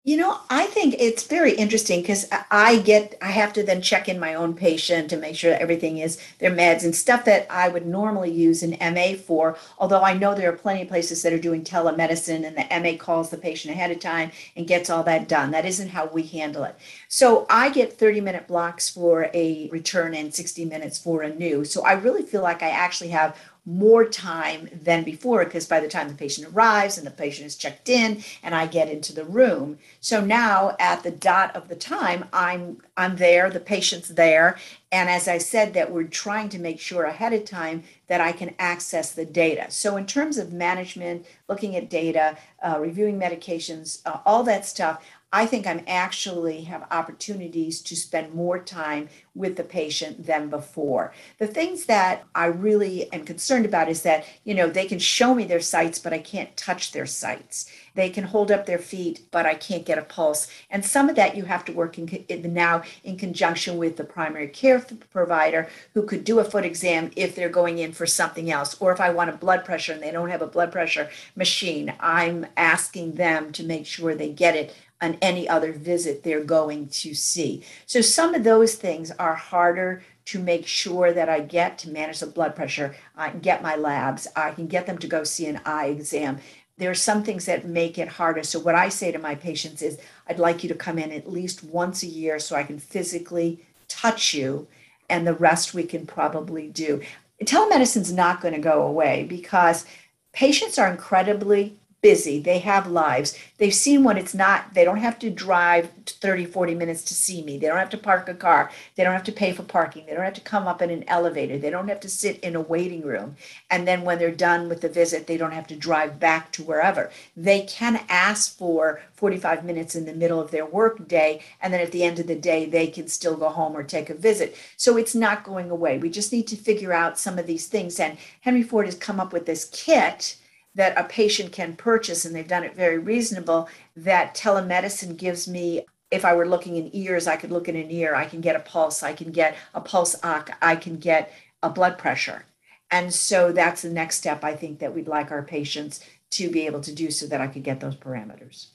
You 0.03 0.17
know, 0.17 0.39
I 0.49 0.65
think 0.65 0.95
it's 0.97 1.25
very 1.25 1.51
interesting 1.51 2.01
because 2.01 2.27
I 2.49 2.79
get, 2.79 3.19
I 3.21 3.27
have 3.27 3.53
to 3.53 3.61
then 3.61 3.83
check 3.83 4.09
in 4.09 4.19
my 4.19 4.33
own 4.33 4.55
patient 4.55 5.11
to 5.11 5.15
make 5.17 5.35
sure 5.35 5.51
that 5.51 5.61
everything 5.61 5.99
is 5.99 6.19
their 6.39 6.49
meds 6.49 6.83
and 6.83 6.95
stuff 6.95 7.23
that 7.25 7.45
I 7.51 7.67
would 7.67 7.85
normally 7.85 8.31
use 8.31 8.63
an 8.63 8.75
MA 8.81 9.13
for. 9.13 9.59
Although 9.77 10.01
I 10.01 10.15
know 10.15 10.33
there 10.33 10.49
are 10.49 10.57
plenty 10.57 10.81
of 10.81 10.87
places 10.87 11.21
that 11.21 11.33
are 11.33 11.37
doing 11.37 11.63
telemedicine 11.63 12.47
and 12.47 12.57
the 12.57 12.79
MA 12.81 12.97
calls 12.97 13.29
the 13.29 13.37
patient 13.37 13.75
ahead 13.75 13.91
of 13.91 13.99
time 13.99 14.31
and 14.55 14.65
gets 14.65 14.89
all 14.89 15.03
that 15.03 15.27
done. 15.27 15.51
That 15.51 15.65
isn't 15.65 15.89
how 15.89 16.07
we 16.07 16.23
handle 16.23 16.63
it. 16.63 16.75
So 17.07 17.45
I 17.47 17.69
get 17.69 17.93
30 17.93 18.21
minute 18.21 18.47
blocks 18.47 18.89
for 18.89 19.29
a 19.35 19.69
return 19.71 20.15
and 20.15 20.33
60 20.33 20.65
minutes 20.65 20.97
for 20.97 21.21
a 21.21 21.31
new. 21.31 21.63
So 21.63 21.85
I 21.85 21.93
really 21.93 22.23
feel 22.23 22.41
like 22.41 22.63
I 22.63 22.69
actually 22.71 23.11
have 23.11 23.37
more 23.65 24.05
time 24.05 24.67
than 24.73 25.03
before 25.03 25.45
because 25.45 25.67
by 25.67 25.79
the 25.79 25.87
time 25.87 26.07
the 26.07 26.15
patient 26.15 26.47
arrives 26.47 26.97
and 26.97 27.05
the 27.05 27.11
patient 27.11 27.45
is 27.45 27.55
checked 27.55 27.89
in 27.89 28.23
and 28.41 28.55
I 28.55 28.65
get 28.65 28.89
into 28.89 29.13
the 29.13 29.23
room. 29.23 29.77
So 29.99 30.19
now 30.19 30.75
at 30.79 31.03
the 31.03 31.11
dot 31.11 31.55
of 31.55 31.67
the 31.67 31.75
time 31.75 32.25
I'm 32.33 32.81
I'm 32.97 33.17
there, 33.17 33.51
the 33.51 33.59
patient's 33.59 34.09
there 34.09 34.57
and 34.91 35.09
as 35.09 35.27
I 35.27 35.37
said 35.37 35.75
that 35.75 35.91
we're 35.91 36.03
trying 36.03 36.49
to 36.49 36.59
make 36.59 36.79
sure 36.79 37.03
ahead 37.03 37.33
of 37.33 37.45
time 37.45 37.83
that 38.07 38.19
I 38.19 38.31
can 38.31 38.55
access 38.57 39.11
the 39.11 39.25
data. 39.25 39.69
So 39.69 39.95
in 39.95 40.07
terms 40.07 40.39
of 40.39 40.51
management, 40.51 41.25
looking 41.47 41.75
at 41.75 41.89
data, 41.89 42.37
uh, 42.65 42.77
reviewing 42.79 43.19
medications, 43.19 44.01
uh, 44.05 44.19
all 44.25 44.43
that 44.43 44.65
stuff, 44.65 45.03
I 45.33 45.45
think 45.45 45.65
I'm 45.65 45.83
actually 45.87 46.63
have 46.63 46.85
opportunities 46.91 47.81
to 47.83 47.95
spend 47.95 48.33
more 48.33 48.59
time 48.59 49.07
with 49.33 49.55
the 49.55 49.63
patient 49.63 50.25
than 50.25 50.49
before. 50.49 51.13
The 51.37 51.47
things 51.47 51.85
that 51.85 52.25
I 52.35 52.47
really 52.47 53.11
am 53.13 53.23
concerned 53.23 53.65
about 53.65 53.87
is 53.87 54.01
that, 54.01 54.25
you 54.43 54.53
know, 54.53 54.67
they 54.67 54.85
can 54.85 54.99
show 54.99 55.33
me 55.33 55.45
their 55.45 55.61
sites, 55.61 55.99
but 55.99 56.11
I 56.11 56.19
can't 56.19 56.55
touch 56.57 56.91
their 56.91 57.05
sites. 57.05 57.71
They 57.95 58.09
can 58.09 58.25
hold 58.25 58.51
up 58.51 58.65
their 58.65 58.77
feet, 58.77 59.21
but 59.31 59.45
I 59.45 59.55
can't 59.55 59.85
get 59.85 59.97
a 59.97 60.03
pulse. 60.03 60.47
And 60.69 60.85
some 60.85 61.07
of 61.07 61.15
that 61.15 61.37
you 61.37 61.45
have 61.45 61.63
to 61.65 61.71
work 61.71 61.97
in, 61.97 62.07
in 62.07 62.53
now 62.53 62.83
in 63.05 63.17
conjunction 63.17 63.77
with 63.77 63.95
the 63.95 64.03
primary 64.03 64.47
care 64.47 64.85
provider 65.11 65.69
who 65.93 66.03
could 66.03 66.25
do 66.25 66.39
a 66.39 66.43
foot 66.43 66.65
exam 66.65 67.11
if 67.15 67.33
they're 67.33 67.49
going 67.49 67.79
in 67.79 67.93
for 67.93 68.05
something 68.05 68.51
else. 68.51 68.75
Or 68.81 68.91
if 68.91 68.99
I 68.99 69.11
want 69.11 69.29
a 69.29 69.33
blood 69.33 69.63
pressure 69.63 69.93
and 69.93 70.03
they 70.03 70.11
don't 70.11 70.29
have 70.29 70.41
a 70.41 70.47
blood 70.47 70.73
pressure 70.73 71.09
machine, 71.35 71.93
I'm 72.01 72.47
asking 72.57 73.13
them 73.13 73.53
to 73.53 73.63
make 73.63 73.85
sure 73.85 74.13
they 74.13 74.29
get 74.29 74.55
it 74.55 74.75
on 75.01 75.17
any 75.21 75.49
other 75.49 75.71
visit 75.71 76.23
they're 76.23 76.43
going 76.43 76.87
to 76.87 77.13
see. 77.13 77.63
So 77.85 78.01
some 78.01 78.35
of 78.35 78.43
those 78.43 78.75
things 78.75 79.11
are 79.21 79.35
harder 79.35 80.01
to 80.25 80.39
make 80.39 80.65
sure 80.65 81.13
that 81.13 81.29
I 81.29 81.39
get 81.41 81.77
to 81.79 81.89
manage 81.89 82.19
the 82.19 82.25
blood 82.25 82.55
pressure. 82.55 82.95
I 83.15 83.29
can 83.29 83.39
get 83.39 83.61
my 83.61 83.75
labs. 83.75 84.27
I 84.35 84.51
can 84.51 84.67
get 84.67 84.87
them 84.87 84.97
to 84.97 85.07
go 85.07 85.23
see 85.23 85.45
an 85.45 85.61
eye 85.63 85.87
exam. 85.87 86.39
There 86.77 86.89
are 86.89 86.95
some 86.95 87.21
things 87.23 87.45
that 87.45 87.65
make 87.65 87.99
it 87.99 88.07
harder. 88.07 88.43
So 88.43 88.59
what 88.59 88.73
I 88.73 88.89
say 88.89 89.11
to 89.11 89.19
my 89.19 89.35
patients 89.35 89.83
is, 89.83 89.99
I'd 90.27 90.39
like 90.39 90.63
you 90.63 90.69
to 90.69 90.75
come 90.75 90.97
in 90.97 91.11
at 91.11 91.31
least 91.31 91.63
once 91.63 92.01
a 92.01 92.07
year 92.07 92.39
so 92.39 92.55
I 92.55 92.63
can 92.63 92.79
physically 92.79 93.63
touch 93.87 94.33
you, 94.33 94.67
and 95.09 95.27
the 95.27 95.33
rest 95.33 95.73
we 95.73 95.83
can 95.83 96.07
probably 96.07 96.67
do. 96.67 97.01
Telemedicine's 97.45 98.13
not 98.13 98.41
going 98.41 98.53
to 98.53 98.59
go 98.61 98.81
away 98.83 99.25
because 99.27 99.85
patients 100.33 100.79
are 100.79 100.89
incredibly 100.89 101.77
busy. 102.01 102.39
They 102.39 102.59
have 102.59 102.87
lives. 102.87 103.37
They've 103.57 103.73
seen 103.73 104.03
what 104.03 104.17
it's 104.17 104.33
not. 104.33 104.73
They 104.73 104.83
don't 104.83 104.97
have 104.97 105.19
to 105.19 105.29
drive 105.29 105.89
30 106.05 106.45
40 106.45 106.75
minutes 106.75 107.03
to 107.03 107.13
see 107.13 107.43
me. 107.43 107.57
They 107.57 107.67
don't 107.67 107.77
have 107.77 107.89
to 107.91 107.97
park 107.97 108.27
a 108.27 108.33
car. 108.33 108.71
They 108.95 109.03
don't 109.03 109.13
have 109.13 109.23
to 109.25 109.31
pay 109.31 109.53
for 109.53 109.63
parking. 109.63 110.05
They 110.05 110.13
don't 110.13 110.25
have 110.25 110.33
to 110.33 110.41
come 110.41 110.67
up 110.67 110.81
in 110.81 110.89
an 110.89 111.03
elevator. 111.07 111.57
They 111.57 111.69
don't 111.69 111.87
have 111.87 111.99
to 112.01 112.09
sit 112.09 112.39
in 112.39 112.55
a 112.55 112.61
waiting 112.61 113.03
room. 113.03 113.35
And 113.69 113.87
then 113.87 114.01
when 114.03 114.17
they're 114.17 114.31
done 114.31 114.67
with 114.67 114.81
the 114.81 114.89
visit 114.89 115.27
they 115.27 115.37
don't 115.37 115.53
have 115.53 115.67
to 115.67 115.75
drive 115.75 116.19
back 116.19 116.51
to 116.53 116.63
wherever. 116.63 117.11
They 117.37 117.61
can 117.61 118.03
ask 118.09 118.57
for 118.57 119.01
45 119.13 119.63
minutes 119.63 119.95
in 119.95 120.05
the 120.05 120.13
middle 120.13 120.39
of 120.39 120.51
their 120.51 120.65
work 120.65 121.07
day 121.07 121.43
and 121.61 121.73
then 121.73 121.81
at 121.81 121.91
the 121.91 122.03
end 122.03 122.19
of 122.19 122.27
the 122.27 122.35
day 122.35 122.65
they 122.65 122.87
can 122.87 123.07
still 123.07 123.37
go 123.37 123.49
home 123.49 123.75
or 123.75 123.83
take 123.83 124.09
a 124.09 124.15
visit. 124.15 124.55
So 124.77 124.97
it's 124.97 125.15
not 125.15 125.43
going 125.43 125.69
away. 125.69 125.97
We 125.99 126.09
just 126.09 126.31
need 126.31 126.47
to 126.47 126.55
figure 126.55 126.93
out 126.93 127.19
some 127.19 127.37
of 127.37 127.47
these 127.47 127.67
things. 127.67 127.99
And 127.99 128.17
henry 128.41 128.63
ford 128.63 128.85
has 128.85 128.95
come 128.95 129.19
up 129.19 129.33
with 129.33 129.45
this 129.45 129.69
kit 129.71 130.37
that 130.75 130.97
a 130.97 131.03
patient 131.03 131.51
can 131.51 131.75
purchase, 131.75 132.25
and 132.25 132.35
they've 132.35 132.47
done 132.47 132.63
it 132.63 132.75
very 132.75 132.97
reasonable, 132.97 133.67
that 133.95 134.35
telemedicine 134.35 135.17
gives 135.17 135.47
me. 135.47 135.85
If 136.09 136.25
I 136.25 136.33
were 136.33 136.47
looking 136.47 136.75
in 136.75 136.89
ears, 136.93 137.27
I 137.27 137.37
could 137.37 137.51
look 137.51 137.69
in 137.69 137.75
an 137.75 137.89
ear, 137.89 138.15
I 138.15 138.25
can 138.25 138.41
get 138.41 138.55
a 138.55 138.59
pulse, 138.59 139.01
I 139.01 139.13
can 139.13 139.31
get 139.31 139.55
a 139.73 139.81
pulse 139.81 140.15
ox, 140.23 140.51
I 140.61 140.75
can 140.75 140.97
get 140.97 141.31
a 141.63 141.69
blood 141.69 141.97
pressure. 141.97 142.45
And 142.89 143.13
so 143.13 143.53
that's 143.53 143.81
the 143.81 143.89
next 143.89 144.17
step 144.17 144.43
I 144.43 144.55
think 144.55 144.79
that 144.79 144.93
we'd 144.93 145.07
like 145.07 145.31
our 145.31 145.43
patients 145.43 146.03
to 146.31 146.49
be 146.49 146.65
able 146.65 146.81
to 146.81 146.93
do 146.93 147.11
so 147.11 147.27
that 147.27 147.39
I 147.39 147.47
could 147.47 147.63
get 147.63 147.79
those 147.79 147.95
parameters. 147.95 148.67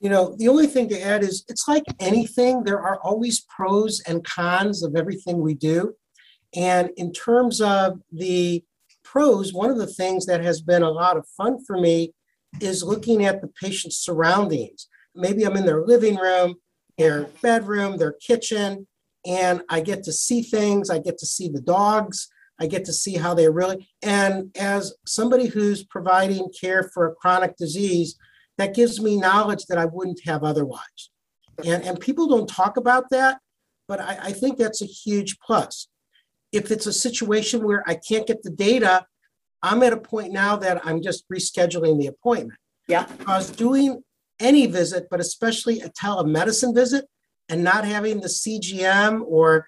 You 0.00 0.10
know, 0.10 0.36
the 0.36 0.48
only 0.48 0.66
thing 0.66 0.88
to 0.90 1.00
add 1.00 1.22
is 1.22 1.44
it's 1.48 1.66
like 1.66 1.84
anything, 1.98 2.64
there 2.64 2.80
are 2.80 2.98
always 3.02 3.40
pros 3.40 4.00
and 4.06 4.22
cons 4.22 4.82
of 4.82 4.96
everything 4.96 5.40
we 5.40 5.54
do. 5.54 5.94
And 6.54 6.90
in 6.96 7.12
terms 7.12 7.62
of 7.62 8.00
the 8.12 8.62
pros, 9.14 9.54
one 9.54 9.70
of 9.70 9.78
the 9.78 9.86
things 9.86 10.26
that 10.26 10.42
has 10.42 10.60
been 10.60 10.82
a 10.82 10.90
lot 10.90 11.16
of 11.16 11.24
fun 11.36 11.64
for 11.64 11.78
me 11.78 12.12
is 12.60 12.82
looking 12.82 13.24
at 13.24 13.40
the 13.40 13.46
patient's 13.46 13.96
surroundings. 13.96 14.88
Maybe 15.14 15.44
I'm 15.44 15.56
in 15.56 15.66
their 15.66 15.86
living 15.86 16.16
room, 16.16 16.56
their 16.98 17.26
bedroom, 17.40 17.96
their 17.96 18.14
kitchen, 18.14 18.88
and 19.24 19.62
I 19.70 19.80
get 19.82 20.02
to 20.04 20.12
see 20.12 20.42
things. 20.42 20.90
I 20.90 20.98
get 20.98 21.16
to 21.18 21.26
see 21.26 21.48
the 21.48 21.60
dogs. 21.60 22.28
I 22.58 22.66
get 22.66 22.84
to 22.86 22.92
see 22.92 23.14
how 23.14 23.34
they 23.34 23.48
really, 23.48 23.88
and 24.02 24.50
as 24.56 24.94
somebody 25.06 25.46
who's 25.46 25.84
providing 25.84 26.48
care 26.60 26.88
for 26.94 27.06
a 27.06 27.14
chronic 27.14 27.56
disease, 27.56 28.16
that 28.58 28.74
gives 28.74 29.00
me 29.00 29.16
knowledge 29.16 29.66
that 29.66 29.78
I 29.78 29.86
wouldn't 29.86 30.20
have 30.26 30.44
otherwise. 30.44 31.10
And, 31.64 31.82
and 31.84 31.98
people 31.98 32.28
don't 32.28 32.48
talk 32.48 32.76
about 32.76 33.10
that, 33.10 33.38
but 33.88 34.00
I, 34.00 34.18
I 34.22 34.32
think 34.32 34.58
that's 34.58 34.82
a 34.82 34.86
huge 34.86 35.38
plus 35.40 35.88
if 36.54 36.70
it's 36.70 36.86
a 36.86 36.92
situation 36.92 37.64
where 37.64 37.82
I 37.86 37.96
can't 37.96 38.26
get 38.26 38.42
the 38.42 38.50
data, 38.50 39.04
I'm 39.62 39.82
at 39.82 39.92
a 39.92 39.96
point 39.96 40.32
now 40.32 40.56
that 40.56 40.86
I'm 40.86 41.02
just 41.02 41.24
rescheduling 41.28 41.98
the 41.98 42.06
appointment. 42.06 42.58
Yeah. 42.86 43.06
Because 43.18 43.50
doing 43.50 44.02
any 44.38 44.66
visit, 44.66 45.08
but 45.10 45.20
especially 45.20 45.80
a 45.80 45.88
telemedicine 45.90 46.74
visit, 46.74 47.06
and 47.48 47.62
not 47.62 47.84
having 47.84 48.20
the 48.20 48.28
CGM 48.28 49.22
or 49.26 49.66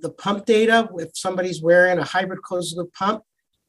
the 0.00 0.10
pump 0.10 0.46
data 0.46 0.88
if 0.96 1.10
somebody's 1.14 1.60
wearing 1.60 1.98
a 1.98 2.04
hybrid 2.04 2.40
closed 2.42 2.76
loop 2.76 2.92
pump, 2.94 3.22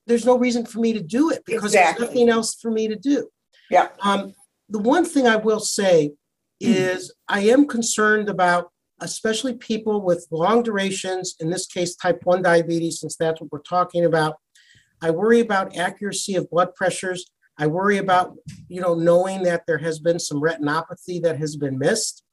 there's 0.05 0.25
no 0.25 0.37
reason 0.37 0.65
for 0.65 0.79
me 0.79 0.93
to 0.93 1.01
do 1.01 1.29
it 1.29 1.43
because 1.45 1.73
Exactly. 1.73 2.05
there's 2.05 2.15
nothing 2.15 2.29
else 2.29 2.55
for 2.55 2.71
me 2.71 2.87
to 2.87 2.95
do. 2.95 3.27
Yeah. 3.69 3.89
Um, 4.01 4.33
the 4.69 4.79
one 4.79 5.05
thing 5.05 5.27
I 5.27 5.37
will 5.37 5.59
say 5.59 6.11
is 6.59 7.13
I 7.27 7.41
am 7.41 7.67
concerned 7.67 8.29
about 8.29 8.71
especially 9.01 9.53
people 9.53 10.01
with 10.01 10.27
long 10.31 10.63
durations, 10.63 11.35
in 11.39 11.49
this 11.49 11.65
case, 11.65 11.95
type 11.95 12.21
1 12.23 12.41
diabetes, 12.41 12.99
since 12.99 13.15
that's 13.15 13.41
what 13.41 13.51
we're 13.51 13.59
talking 13.59 14.05
about. 14.05 14.37
I 15.01 15.11
worry 15.11 15.39
about 15.39 15.77
accuracy 15.77 16.35
of 16.35 16.49
blood 16.49 16.75
pressures. 16.75 17.25
I 17.57 17.67
worry 17.67 17.97
about, 17.97 18.35
you 18.67 18.81
know, 18.81 18.95
knowing 18.95 19.43
that 19.43 19.63
there 19.67 19.77
has 19.77 19.99
been 19.99 20.19
some 20.19 20.41
retinopathy 20.41 21.21
that 21.23 21.37
has 21.37 21.55
been 21.55 21.77
missed, 21.77 22.23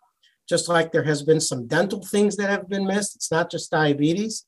just 0.48 0.68
like 0.68 0.92
there 0.92 1.05
has 1.05 1.22
been 1.22 1.40
some 1.40 1.66
dental 1.66 2.05
things 2.05 2.37
that 2.37 2.50
have 2.50 2.68
been 2.68 2.87
missed. 2.87 3.16
It's 3.16 3.31
not 3.31 3.50
just 3.50 3.70
diabetes. 3.70 4.46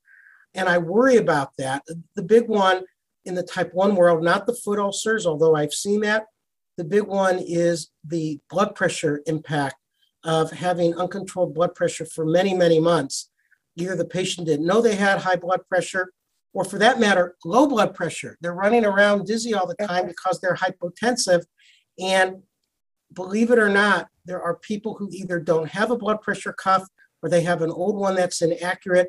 And 0.54 0.68
I 0.68 0.78
worry 0.78 1.16
about 1.16 1.50
that. 1.59 1.83
The 2.16 2.22
big 2.22 2.48
one 2.48 2.85
in 3.24 3.35
the 3.35 3.42
type 3.42 3.74
1 3.74 3.96
world, 3.96 4.22
not 4.22 4.46
the 4.46 4.54
foot 4.54 4.78
ulcers, 4.78 5.26
although 5.26 5.54
I've 5.54 5.74
seen 5.74 6.00
that. 6.00 6.26
The 6.76 6.85
big 6.85 7.02
one 7.02 7.40
is 7.40 7.90
the 8.04 8.40
blood 8.48 8.74
pressure 8.74 9.20
impact 9.26 9.76
of 10.29 10.51
having 10.51 10.95
uncontrolled 10.95 11.55
blood 11.55 11.75
pressure 11.75 12.05
for 12.05 12.27
many, 12.27 12.53
many 12.53 12.79
months. 12.79 13.31
Either 13.77 13.97
the 13.97 14.05
patient 14.05 14.47
didn't 14.47 14.67
know 14.67 14.83
they 14.83 14.95
had 14.95 15.19
high 15.19 15.37
blood 15.37 15.67
pressure, 15.71 16.12
or 16.53 16.64
for 16.64 16.79
that 16.79 17.01
matter, 17.01 17.35
low 17.47 17.67
blood 17.67 17.95
pressure. 17.95 18.37
They're 18.43 18.53
running 18.53 18.85
around 18.85 19.27
dizzy 19.27 19.55
all 19.55 19.67
the 19.67 19.87
time 19.87 20.07
because 20.07 20.38
they're 20.38 20.55
hypotensive. 20.55 21.45
And 21.99 22.43
believe 23.14 23.51
it 23.51 23.59
or 23.59 23.71
not, 23.71 24.09
there 24.27 24.43
are 24.43 24.57
people 24.57 24.97
who 24.97 25.09
either 25.12 25.41
don't 25.41 25.71
have 25.71 25.91
a 25.91 25.97
blood 25.97 26.21
pressure 26.21 26.53
cuff 26.53 26.87
or 27.23 27.31
they 27.31 27.41
have 27.43 27.62
an 27.62 27.71
old 27.71 27.97
one 27.97 28.14
that's 28.14 28.43
inaccurate. 28.43 29.09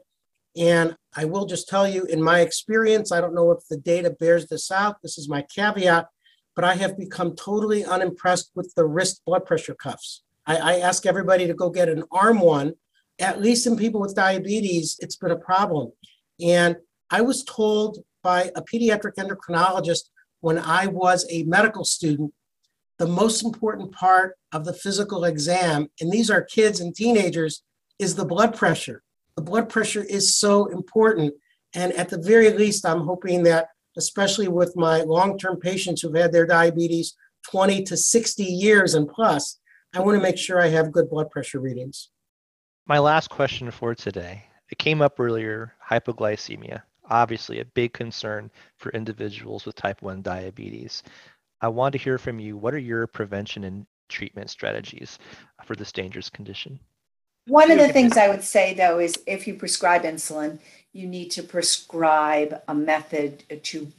And 0.56 0.96
I 1.18 1.26
will 1.26 1.46
just 1.46 1.68
tell 1.68 1.86
you, 1.86 2.06
in 2.06 2.24
my 2.24 2.40
experience, 2.40 3.12
I 3.12 3.20
don't 3.20 3.36
know 3.36 3.52
if 3.52 3.68
the 3.70 3.78
data 3.78 4.10
bears 4.10 4.48
this 4.48 4.72
out. 4.72 5.02
This 5.02 5.18
is 5.18 5.28
my 5.28 5.42
caveat, 5.54 6.08
but 6.56 6.64
I 6.64 6.76
have 6.76 6.98
become 6.98 7.36
totally 7.36 7.84
unimpressed 7.84 8.52
with 8.56 8.74
the 8.76 8.86
wrist 8.86 9.22
blood 9.26 9.46
pressure 9.46 9.76
cuffs. 9.76 10.24
I, 10.50 10.58
I 10.58 10.80
ask 10.80 11.06
everybody 11.06 11.48
to 11.48 11.54
go 11.54 11.70
get 11.70 11.88
an 11.88 12.04
arm 12.12 12.42
one. 12.42 12.74
At 13.20 13.42
least 13.42 13.68
in 13.68 13.78
people 13.78 14.02
with 14.02 14.16
diabetes, 14.16 14.98
it's 15.00 15.16
been 15.16 15.32
a 15.32 15.38
problem. 15.38 15.92
And 16.46 16.76
I 17.10 17.22
was 17.22 17.44
told 17.44 18.00
by 18.24 18.52
a 18.56 18.62
pediatric 18.62 19.16
endocrinologist 19.18 20.10
when 20.42 20.58
I 20.58 20.88
was 20.88 21.26
a 21.30 21.44
medical 21.44 21.86
student 21.86 22.34
the 23.00 23.08
most 23.08 23.44
important 23.44 23.94
part 23.94 24.38
of 24.52 24.66
the 24.66 24.74
physical 24.74 25.24
exam, 25.24 25.88
and 26.02 26.12
these 26.12 26.30
are 26.30 26.42
kids 26.42 26.82
and 26.82 26.94
teenagers, 26.94 27.64
is 27.98 28.16
the 28.16 28.26
blood 28.26 28.56
pressure. 28.56 29.02
The 29.38 29.42
blood 29.42 29.70
pressure 29.70 30.04
is 30.04 30.36
so 30.36 30.66
important. 30.66 31.34
And 31.74 31.94
at 31.94 32.10
the 32.10 32.18
very 32.18 32.52
least, 32.52 32.86
I'm 32.86 33.06
hoping 33.06 33.44
that, 33.44 33.70
especially 33.96 34.50
with 34.50 34.76
my 34.76 35.02
long 35.04 35.38
term 35.38 35.58
patients 35.62 36.02
who've 36.02 36.14
had 36.14 36.34
their 36.34 36.46
diabetes 36.46 37.16
20 37.50 37.84
to 37.84 37.96
60 37.96 38.44
years 38.44 38.96
and 38.96 39.08
plus, 39.08 39.59
I 39.94 40.02
want 40.02 40.18
to 40.18 40.22
make 40.22 40.38
sure 40.38 40.62
I 40.62 40.68
have 40.68 40.92
good 40.92 41.10
blood 41.10 41.32
pressure 41.32 41.60
readings. 41.60 42.10
My 42.86 43.00
last 43.00 43.30
question 43.30 43.72
for 43.72 43.96
today 43.96 44.44
it 44.70 44.78
came 44.78 45.02
up 45.02 45.20
earlier 45.20 45.74
hypoglycemia, 45.90 46.84
obviously 47.10 47.60
a 47.60 47.66
big 47.66 47.94
concern 47.94 48.52
for 48.78 48.92
individuals 48.92 49.66
with 49.66 49.76
type 49.76 50.02
1 50.02 50.22
diabetes. 50.22 51.02
I 51.62 51.70
want 51.70 51.94
to 51.94 51.98
hear 51.98 52.20
from 52.20 52.40
you. 52.40 52.56
What 52.56 52.74
are 52.76 52.80
your 52.80 53.08
prevention 53.08 53.64
and 53.64 53.86
treatment 54.10 54.50
strategies 54.52 55.18
for 55.66 55.76
this 55.76 55.92
dangerous 55.92 56.30
condition? 56.30 56.80
One 57.48 57.72
of 57.72 57.80
the 57.80 57.92
things 57.92 58.16
I 58.16 58.30
would 58.30 58.44
say 58.44 58.76
though 58.76 59.00
is 59.00 59.20
if 59.26 59.48
you 59.48 59.56
prescribe 59.56 60.04
insulin, 60.04 60.60
you 60.94 61.08
need 61.08 61.32
to 61.32 61.44
prescribe 61.44 62.62
a 62.68 62.76
method 62.76 63.44
to 63.64 63.92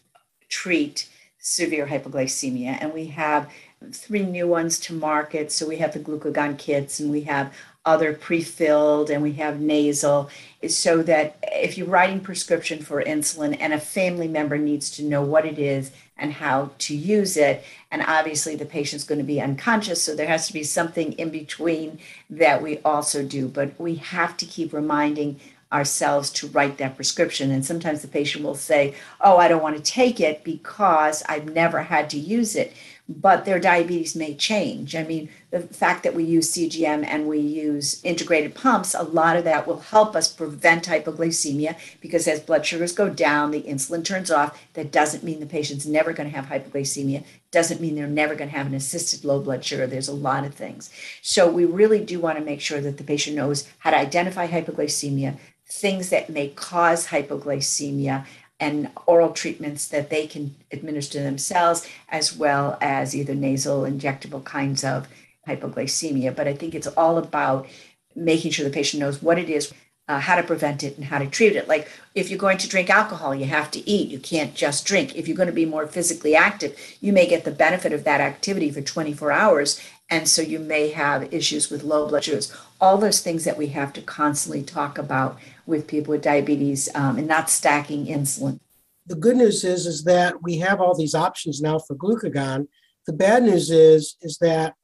treat 0.49 1.09
severe 1.39 1.87
hypoglycemia. 1.87 2.79
And 2.81 2.93
we 2.93 3.07
have 3.07 3.51
three 3.93 4.25
new 4.25 4.47
ones 4.47 4.79
to 4.79 4.93
market. 4.93 5.51
So 5.51 5.67
we 5.67 5.79
have 5.79 5.95
the 5.95 6.01
glucagon 6.01 6.59
kits 6.59 7.01
and 7.01 7.11
we 7.11 7.23
have 7.23 7.53
other 7.87 8.13
pre-filled 8.13 9.09
and 9.09 9.23
we 9.23 9.33
have 9.33 9.59
nasal 9.59 10.29
so 10.69 11.03
that 11.03 11.39
if 11.51 11.79
you're 11.79 11.87
writing 11.87 12.21
prescription 12.21 12.83
for 12.83 13.03
insulin 13.03 13.57
and 13.59 13.73
a 13.73 13.81
family 13.81 14.29
member 14.29 14.59
needs 14.59 14.91
to 14.91 15.03
know 15.03 15.23
what 15.23 15.47
it 15.47 15.59
is 15.59 15.91
and 16.19 16.35
how 16.35 16.71
to 16.77 16.95
use 16.95 17.39
it 17.39 17.65
and 17.91 18.03
obviously 18.03 18.55
the 18.55 18.67
patient's 18.67 19.05
going 19.05 19.19
to 19.19 19.25
be 19.25 19.41
unconscious 19.41 20.03
so 20.03 20.15
there 20.15 20.27
has 20.27 20.47
to 20.47 20.53
be 20.53 20.63
something 20.63 21.13
in 21.15 21.31
between 21.31 21.99
that 22.29 22.63
we 22.63 22.79
also 22.81 23.25
do 23.25 23.49
but 23.49 23.73
we 23.81 23.95
have 23.95 24.37
to 24.37 24.45
keep 24.45 24.75
reminding 24.75 25.41
ourselves 25.73 26.31
to 26.31 26.49
write 26.49 26.79
that 26.79 26.97
prescription. 26.97 27.51
And 27.51 27.65
sometimes 27.65 28.03
the 28.03 28.09
patient 28.09 28.45
will 28.45 28.57
say, 28.57 28.95
Oh, 29.21 29.37
I 29.37 29.49
don't 29.49 29.63
want 29.63 29.77
to 29.77 29.83
take 29.83 30.21
it 30.21 30.43
because 30.43 31.23
I've 31.29 31.53
never 31.53 31.83
had 31.83 32.11
to 32.11 32.19
use 32.19 32.57
it 32.57 32.73
but 33.11 33.45
their 33.45 33.59
diabetes 33.59 34.15
may 34.15 34.35
change. 34.35 34.95
I 34.95 35.03
mean, 35.03 35.29
the 35.51 35.61
fact 35.61 36.05
that 36.05 36.15
we 36.15 36.23
use 36.23 36.53
CGM 36.53 37.05
and 37.05 37.27
we 37.27 37.39
use 37.41 38.01
integrated 38.05 38.55
pumps, 38.55 38.95
a 38.95 39.03
lot 39.03 39.37
of 39.37 39.43
that 39.45 39.67
will 39.67 39.81
help 39.81 40.15
us 40.15 40.33
prevent 40.33 40.87
hypoglycemia 40.87 41.77
because 42.01 42.29
as 42.29 42.39
blood 42.39 42.65
sugars 42.65 42.93
go 42.93 43.09
down, 43.09 43.51
the 43.51 43.63
insulin 43.63 44.05
turns 44.05 44.31
off. 44.31 44.57
That 44.75 44.93
doesn't 44.93 45.25
mean 45.25 45.41
the 45.41 45.47
patient's 45.47 45.87
never 45.87 46.13
going 46.13 46.31
to 46.31 46.37
have 46.37 46.47
hypoglycemia, 46.47 47.25
doesn't 47.51 47.81
mean 47.81 47.97
they're 47.97 48.07
never 48.07 48.37
going 48.37 48.49
to 48.49 48.57
have 48.57 48.69
an 48.69 48.75
assisted 48.75 49.25
low 49.25 49.41
blood 49.41 49.65
sugar. 49.65 49.89
There's 49.89 50.09
a 50.09 50.15
lot 50.15 50.45
of 50.45 50.55
things. 50.55 50.89
So 51.21 51.51
we 51.51 51.65
really 51.65 52.05
do 52.05 52.21
want 52.21 52.39
to 52.39 52.45
make 52.45 52.61
sure 52.61 52.81
that 52.81 52.97
the 52.97 53.05
patient 53.05 53.35
knows 53.35 53.69
how 53.81 53.91
to 53.91 53.99
identify 53.99 54.47
hypoglycemia, 54.47 55.37
things 55.67 56.11
that 56.11 56.31
may 56.31 56.49
cause 56.49 57.09
hypoglycemia, 57.09 58.25
and 58.61 58.91
oral 59.07 59.33
treatments 59.33 59.89
that 59.89 60.11
they 60.11 60.27
can 60.27 60.55
administer 60.71 61.23
themselves, 61.23 61.89
as 62.11 62.37
well 62.37 62.77
as 62.81 63.17
either 63.17 63.35
nasal, 63.35 63.83
injectable 63.83 64.45
kinds 64.45 64.85
of 64.85 65.09
hypoglycemia. 65.49 66.37
But 66.37 66.47
I 66.47 66.55
think 66.55 66.75
it's 66.75 66.87
all 66.87 67.17
about 67.19 67.67
making 68.15 68.51
sure 68.53 68.65
the 68.65 68.71
patient 68.71 69.01
knows 69.01 69.23
what 69.23 69.39
it 69.39 69.49
is, 69.49 69.73
uh, 70.09 70.21
how 70.21 70.37
to 70.37 70.43
prevent 70.43 70.83
it, 70.83 70.97
and 70.97 71.07
how 71.07 71.19
to 71.19 71.27
treat 71.27 71.57
it. 71.57 71.69
Like 71.69 71.89
if 72.15 72.29
you're 72.29 72.39
going 72.39 72.59
to 72.59 72.69
drink 72.69 72.91
alcohol, 72.91 73.35
you 73.35 73.47
have 73.47 73.71
to 73.71 73.89
eat. 73.89 74.11
You 74.11 74.19
can't 74.19 74.55
just 74.55 74.85
drink. 74.85 75.17
If 75.17 75.27
you're 75.27 75.37
going 75.37 75.47
to 75.47 75.53
be 75.53 75.65
more 75.67 75.87
physically 75.87 76.37
active, 76.37 76.79
you 77.01 77.13
may 77.13 77.27
get 77.27 77.45
the 77.45 77.51
benefit 77.51 77.93
of 77.93 78.05
that 78.05 78.21
activity 78.21 78.71
for 78.71 78.83
24 78.83 79.33
hours. 79.33 79.81
And 80.11 80.29
so 80.29 80.43
you 80.43 80.59
may 80.59 80.91
have 80.91 81.33
issues 81.33 81.71
with 81.71 81.85
low 81.85 82.09
blood 82.09 82.25
sugars. 82.25 82.53
All 82.81 82.99
those 82.99 83.21
things 83.21 83.45
that 83.45 83.57
we 83.57 83.69
have 83.69 83.93
to 83.95 84.03
constantly 84.03 84.63
talk 84.63 84.99
about 84.99 85.39
with 85.71 85.87
people 85.87 86.13
with 86.13 86.23
diabetes 86.23 86.89
um, 86.95 87.17
and 87.17 87.27
not 87.27 87.49
stacking 87.49 88.07
insulin. 88.07 88.61
The 89.07 89.15
good 89.15 89.37
news 89.37 89.65
is 89.65 89.87
is 89.87 90.05
that 90.05 90.43
we 90.43 90.59
have 90.59 90.81
all 90.81 90.95
these 90.95 91.15
options 91.15 91.63
now 91.63 91.79
for 91.79 91.97
glucagon. 91.97 92.69
The 93.07 93.13
bad 93.15 93.45
news 93.45 93.71
is 93.71 94.17
is 94.21 94.37
that 94.39 94.75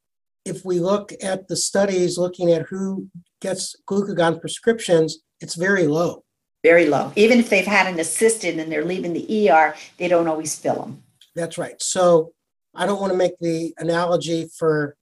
if 0.45 0.65
we 0.65 0.79
look 0.79 1.13
at 1.23 1.49
the 1.49 1.57
studies 1.57 2.17
looking 2.17 2.53
at 2.53 2.63
who 2.63 3.09
gets 3.41 3.77
glucagon 3.87 4.41
prescriptions, 4.41 5.19
it's 5.41 5.57
very 5.57 5.87
low. 5.87 6.25
Very 6.63 6.87
low. 6.87 7.13
Even 7.17 7.39
if 7.39 7.51
they've 7.51 7.67
had 7.67 7.93
an 7.93 8.01
assisted 8.01 8.59
and 8.59 8.73
they're 8.73 8.85
leaving 8.85 9.13
the 9.13 9.51
ER, 9.51 9.75
they 9.99 10.09
don't 10.09 10.29
always 10.29 10.57
fill 10.59 10.77
them. 10.77 11.03
That's 11.35 11.59
right. 11.59 11.81
So 11.83 12.33
I 12.75 12.87
don't 12.87 13.01
want 13.01 13.13
to 13.13 13.17
make 13.17 13.39
the 13.41 13.75
analogy 13.79 14.49
for 14.59 14.97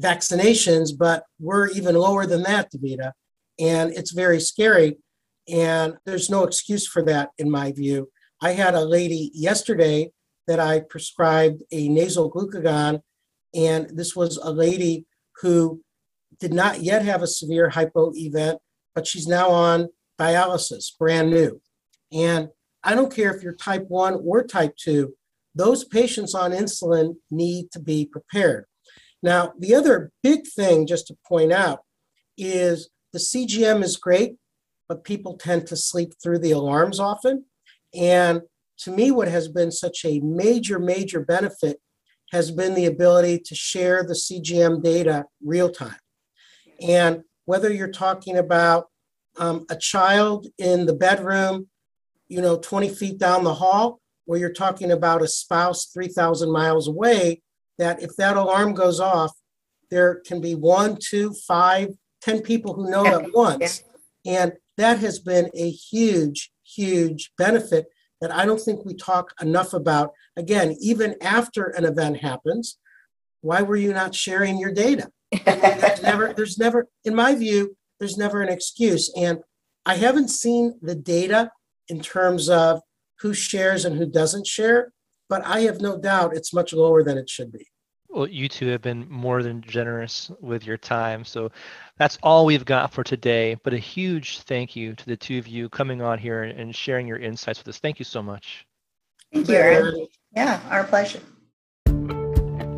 vaccinations, 0.00 0.96
but 0.96 1.24
we're 1.40 1.68
even 1.68 1.94
lower 1.94 2.24
than 2.26 2.42
that, 2.44 2.70
Davida 2.72 3.12
and 3.58 3.92
it's 3.92 4.12
very 4.12 4.40
scary. 4.40 4.98
And 5.48 5.94
there's 6.04 6.30
no 6.30 6.44
excuse 6.44 6.86
for 6.86 7.02
that, 7.04 7.30
in 7.38 7.50
my 7.50 7.72
view. 7.72 8.10
I 8.40 8.52
had 8.52 8.74
a 8.74 8.84
lady 8.84 9.30
yesterday 9.34 10.10
that 10.46 10.60
I 10.60 10.80
prescribed 10.80 11.62
a 11.72 11.88
nasal 11.88 12.30
glucagon, 12.30 13.00
and 13.54 13.90
this 13.90 14.14
was 14.14 14.36
a 14.36 14.50
lady 14.50 15.06
who 15.40 15.82
did 16.38 16.52
not 16.52 16.82
yet 16.82 17.04
have 17.04 17.22
a 17.22 17.26
severe 17.26 17.70
hypo 17.70 18.12
event, 18.14 18.58
but 18.94 19.06
she's 19.06 19.26
now 19.26 19.50
on 19.50 19.88
dialysis, 20.18 20.96
brand 20.98 21.30
new. 21.30 21.60
And 22.12 22.48
I 22.82 22.94
don't 22.94 23.14
care 23.14 23.34
if 23.34 23.42
you're 23.42 23.54
type 23.54 23.86
1 23.88 24.20
or 24.24 24.44
type 24.44 24.76
2, 24.76 25.14
those 25.54 25.84
patients 25.84 26.34
on 26.34 26.52
insulin 26.52 27.16
need 27.30 27.70
to 27.72 27.80
be 27.80 28.06
prepared. 28.06 28.66
Now, 29.22 29.52
the 29.58 29.74
other 29.74 30.12
big 30.22 30.46
thing, 30.46 30.86
just 30.86 31.08
to 31.08 31.16
point 31.26 31.52
out, 31.52 31.80
is 32.36 32.88
the 33.12 33.18
CGM 33.18 33.82
is 33.82 33.96
great, 33.96 34.36
but 34.88 35.04
people 35.04 35.36
tend 35.36 35.66
to 35.68 35.76
sleep 35.76 36.14
through 36.22 36.38
the 36.38 36.52
alarms 36.52 37.00
often. 37.00 37.44
And 37.94 38.42
to 38.78 38.90
me, 38.90 39.10
what 39.10 39.28
has 39.28 39.48
been 39.48 39.72
such 39.72 40.04
a 40.04 40.20
major, 40.20 40.78
major 40.78 41.20
benefit 41.20 41.80
has 42.32 42.50
been 42.50 42.74
the 42.74 42.86
ability 42.86 43.38
to 43.38 43.54
share 43.54 44.02
the 44.02 44.14
CGM 44.14 44.82
data 44.82 45.24
real 45.42 45.70
time. 45.70 45.96
And 46.80 47.22
whether 47.46 47.72
you're 47.72 47.88
talking 47.90 48.36
about 48.36 48.88
um, 49.38 49.64
a 49.70 49.76
child 49.76 50.46
in 50.58 50.86
the 50.86 50.92
bedroom, 50.92 51.68
you 52.28 52.42
know, 52.42 52.58
20 52.58 52.90
feet 52.90 53.18
down 53.18 53.44
the 53.44 53.54
hall, 53.54 54.00
or 54.26 54.36
you're 54.36 54.52
talking 54.52 54.90
about 54.90 55.22
a 55.22 55.28
spouse 55.28 55.86
3,000 55.86 56.52
miles 56.52 56.86
away, 56.86 57.40
that 57.78 58.02
if 58.02 58.14
that 58.16 58.36
alarm 58.36 58.74
goes 58.74 59.00
off, 59.00 59.32
there 59.90 60.16
can 60.26 60.40
be 60.40 60.54
one, 60.54 60.98
two, 61.00 61.32
five, 61.32 61.88
10 62.22 62.42
people 62.42 62.74
who 62.74 62.90
know 62.90 63.06
at 63.06 63.32
once. 63.34 63.84
And 64.26 64.52
that 64.76 64.98
has 64.98 65.18
been 65.18 65.50
a 65.54 65.70
huge, 65.70 66.50
huge 66.64 67.32
benefit 67.38 67.86
that 68.20 68.32
I 68.32 68.44
don't 68.44 68.60
think 68.60 68.84
we 68.84 68.94
talk 68.94 69.32
enough 69.40 69.72
about. 69.72 70.12
Again, 70.36 70.76
even 70.80 71.16
after 71.22 71.64
an 71.66 71.84
event 71.84 72.18
happens, 72.18 72.78
why 73.40 73.62
were 73.62 73.76
you 73.76 73.92
not 73.92 74.14
sharing 74.14 74.58
your 74.58 74.72
data? 74.72 75.10
there's 75.44 76.02
never, 76.02 76.32
there's 76.36 76.58
never, 76.58 76.88
in 77.04 77.14
my 77.14 77.34
view, 77.34 77.76
there's 77.98 78.16
never 78.16 78.42
an 78.42 78.48
excuse. 78.48 79.12
And 79.16 79.40
I 79.86 79.96
haven't 79.96 80.28
seen 80.28 80.78
the 80.82 80.94
data 80.94 81.50
in 81.88 82.00
terms 82.00 82.48
of 82.48 82.80
who 83.20 83.34
shares 83.34 83.84
and 83.84 83.96
who 83.96 84.06
doesn't 84.06 84.46
share, 84.46 84.92
but 85.28 85.44
I 85.44 85.60
have 85.60 85.80
no 85.80 85.98
doubt 85.98 86.36
it's 86.36 86.52
much 86.52 86.72
lower 86.72 87.02
than 87.02 87.18
it 87.18 87.28
should 87.28 87.52
be. 87.52 87.66
Well, 88.18 88.26
you 88.26 88.48
two 88.48 88.66
have 88.66 88.82
been 88.82 89.08
more 89.08 89.44
than 89.44 89.62
generous 89.62 90.28
with 90.40 90.66
your 90.66 90.76
time. 90.76 91.24
So 91.24 91.52
that's 91.98 92.18
all 92.20 92.46
we've 92.46 92.64
got 92.64 92.92
for 92.92 93.04
today. 93.04 93.54
But 93.62 93.74
a 93.74 93.78
huge 93.78 94.40
thank 94.40 94.74
you 94.74 94.94
to 94.94 95.06
the 95.06 95.16
two 95.16 95.38
of 95.38 95.46
you 95.46 95.68
coming 95.68 96.02
on 96.02 96.18
here 96.18 96.42
and 96.42 96.74
sharing 96.74 97.06
your 97.06 97.18
insights 97.18 97.60
with 97.60 97.68
us. 97.68 97.78
Thank 97.78 98.00
you 98.00 98.04
so 98.04 98.20
much. 98.20 98.66
Thank 99.32 99.48
you. 99.48 100.08
Yeah, 100.34 100.60
our 100.68 100.82
pleasure. 100.82 101.20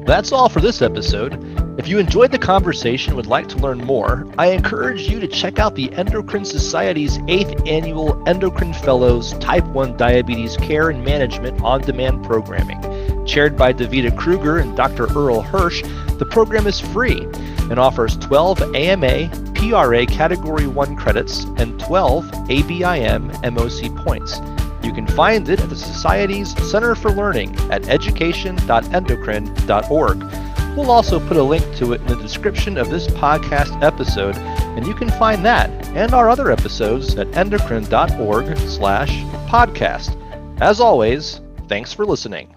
That's 0.05 0.31
all 0.31 0.51
for 0.51 0.61
this 0.61 0.83
episode. 0.83 1.43
If 1.79 1.89
you 1.89 1.99
enjoyed 1.99 2.33
the 2.33 2.39
conversation 2.39 3.13
and 3.13 3.17
would 3.17 3.25
like 3.25 3.49
to 3.49 3.57
learn 3.57 3.79
more, 3.79 4.31
I 4.37 4.49
encourage 4.49 5.09
you 5.09 5.21
to 5.21 5.27
check 5.27 5.59
out 5.59 5.75
the 5.75 5.91
Endocrine 5.95 6.45
Society's 6.45 7.17
8th 7.17 7.67
Annual 7.67 8.29
Endocrine 8.29 8.75
Fellows 8.75 9.33
Type 9.39 9.65
1 9.69 9.97
Diabetes 9.97 10.59
Care 10.59 10.91
and 10.91 11.03
Management 11.03 11.63
on 11.63 11.81
Demand 11.81 12.25
programming. 12.25 12.90
Chaired 13.31 13.57
by 13.57 13.73
Davida 13.73 14.15
Kruger 14.19 14.59
and 14.59 14.77
Dr. 14.77 15.07
Irl 15.07 15.45
Hirsch, 15.45 15.83
the 16.19 16.27
program 16.27 16.67
is 16.67 16.81
free 16.81 17.29
and 17.71 17.79
offers 17.79 18.17
12 18.17 18.75
AMA 18.75 19.31
PRA 19.55 20.05
Category 20.05 20.67
1 20.67 20.97
credits 20.97 21.45
and 21.59 21.79
12 21.79 22.25
ABIM 22.25 23.31
MOC 23.45 24.05
points. 24.05 24.41
You 24.83 24.93
can 24.93 25.07
find 25.07 25.49
it 25.49 25.61
at 25.61 25.69
the 25.69 25.77
Society's 25.77 26.61
Center 26.69 26.97
for 26.97 27.13
Learning 27.13 27.55
at 27.71 27.89
education.endocrine.org. 27.89 30.19
We'll 30.77 30.91
also 30.91 31.25
put 31.29 31.37
a 31.37 31.43
link 31.45 31.77
to 31.77 31.93
it 31.93 32.01
in 32.01 32.09
the 32.09 32.17
description 32.17 32.77
of 32.77 32.91
this 32.91 33.07
podcast 33.07 33.81
episode, 33.81 34.35
and 34.39 34.85
you 34.85 34.95
can 34.95 35.09
find 35.09 35.45
that 35.45 35.71
and 35.91 36.15
our 36.15 36.29
other 36.29 36.51
episodes 36.51 37.15
at 37.15 37.29
endocrine.org 37.37 38.59
slash 38.59 39.13
podcast. 39.49 40.17
As 40.61 40.81
always, 40.81 41.41
thanks 41.69 41.93
for 41.93 42.05
listening. 42.05 42.53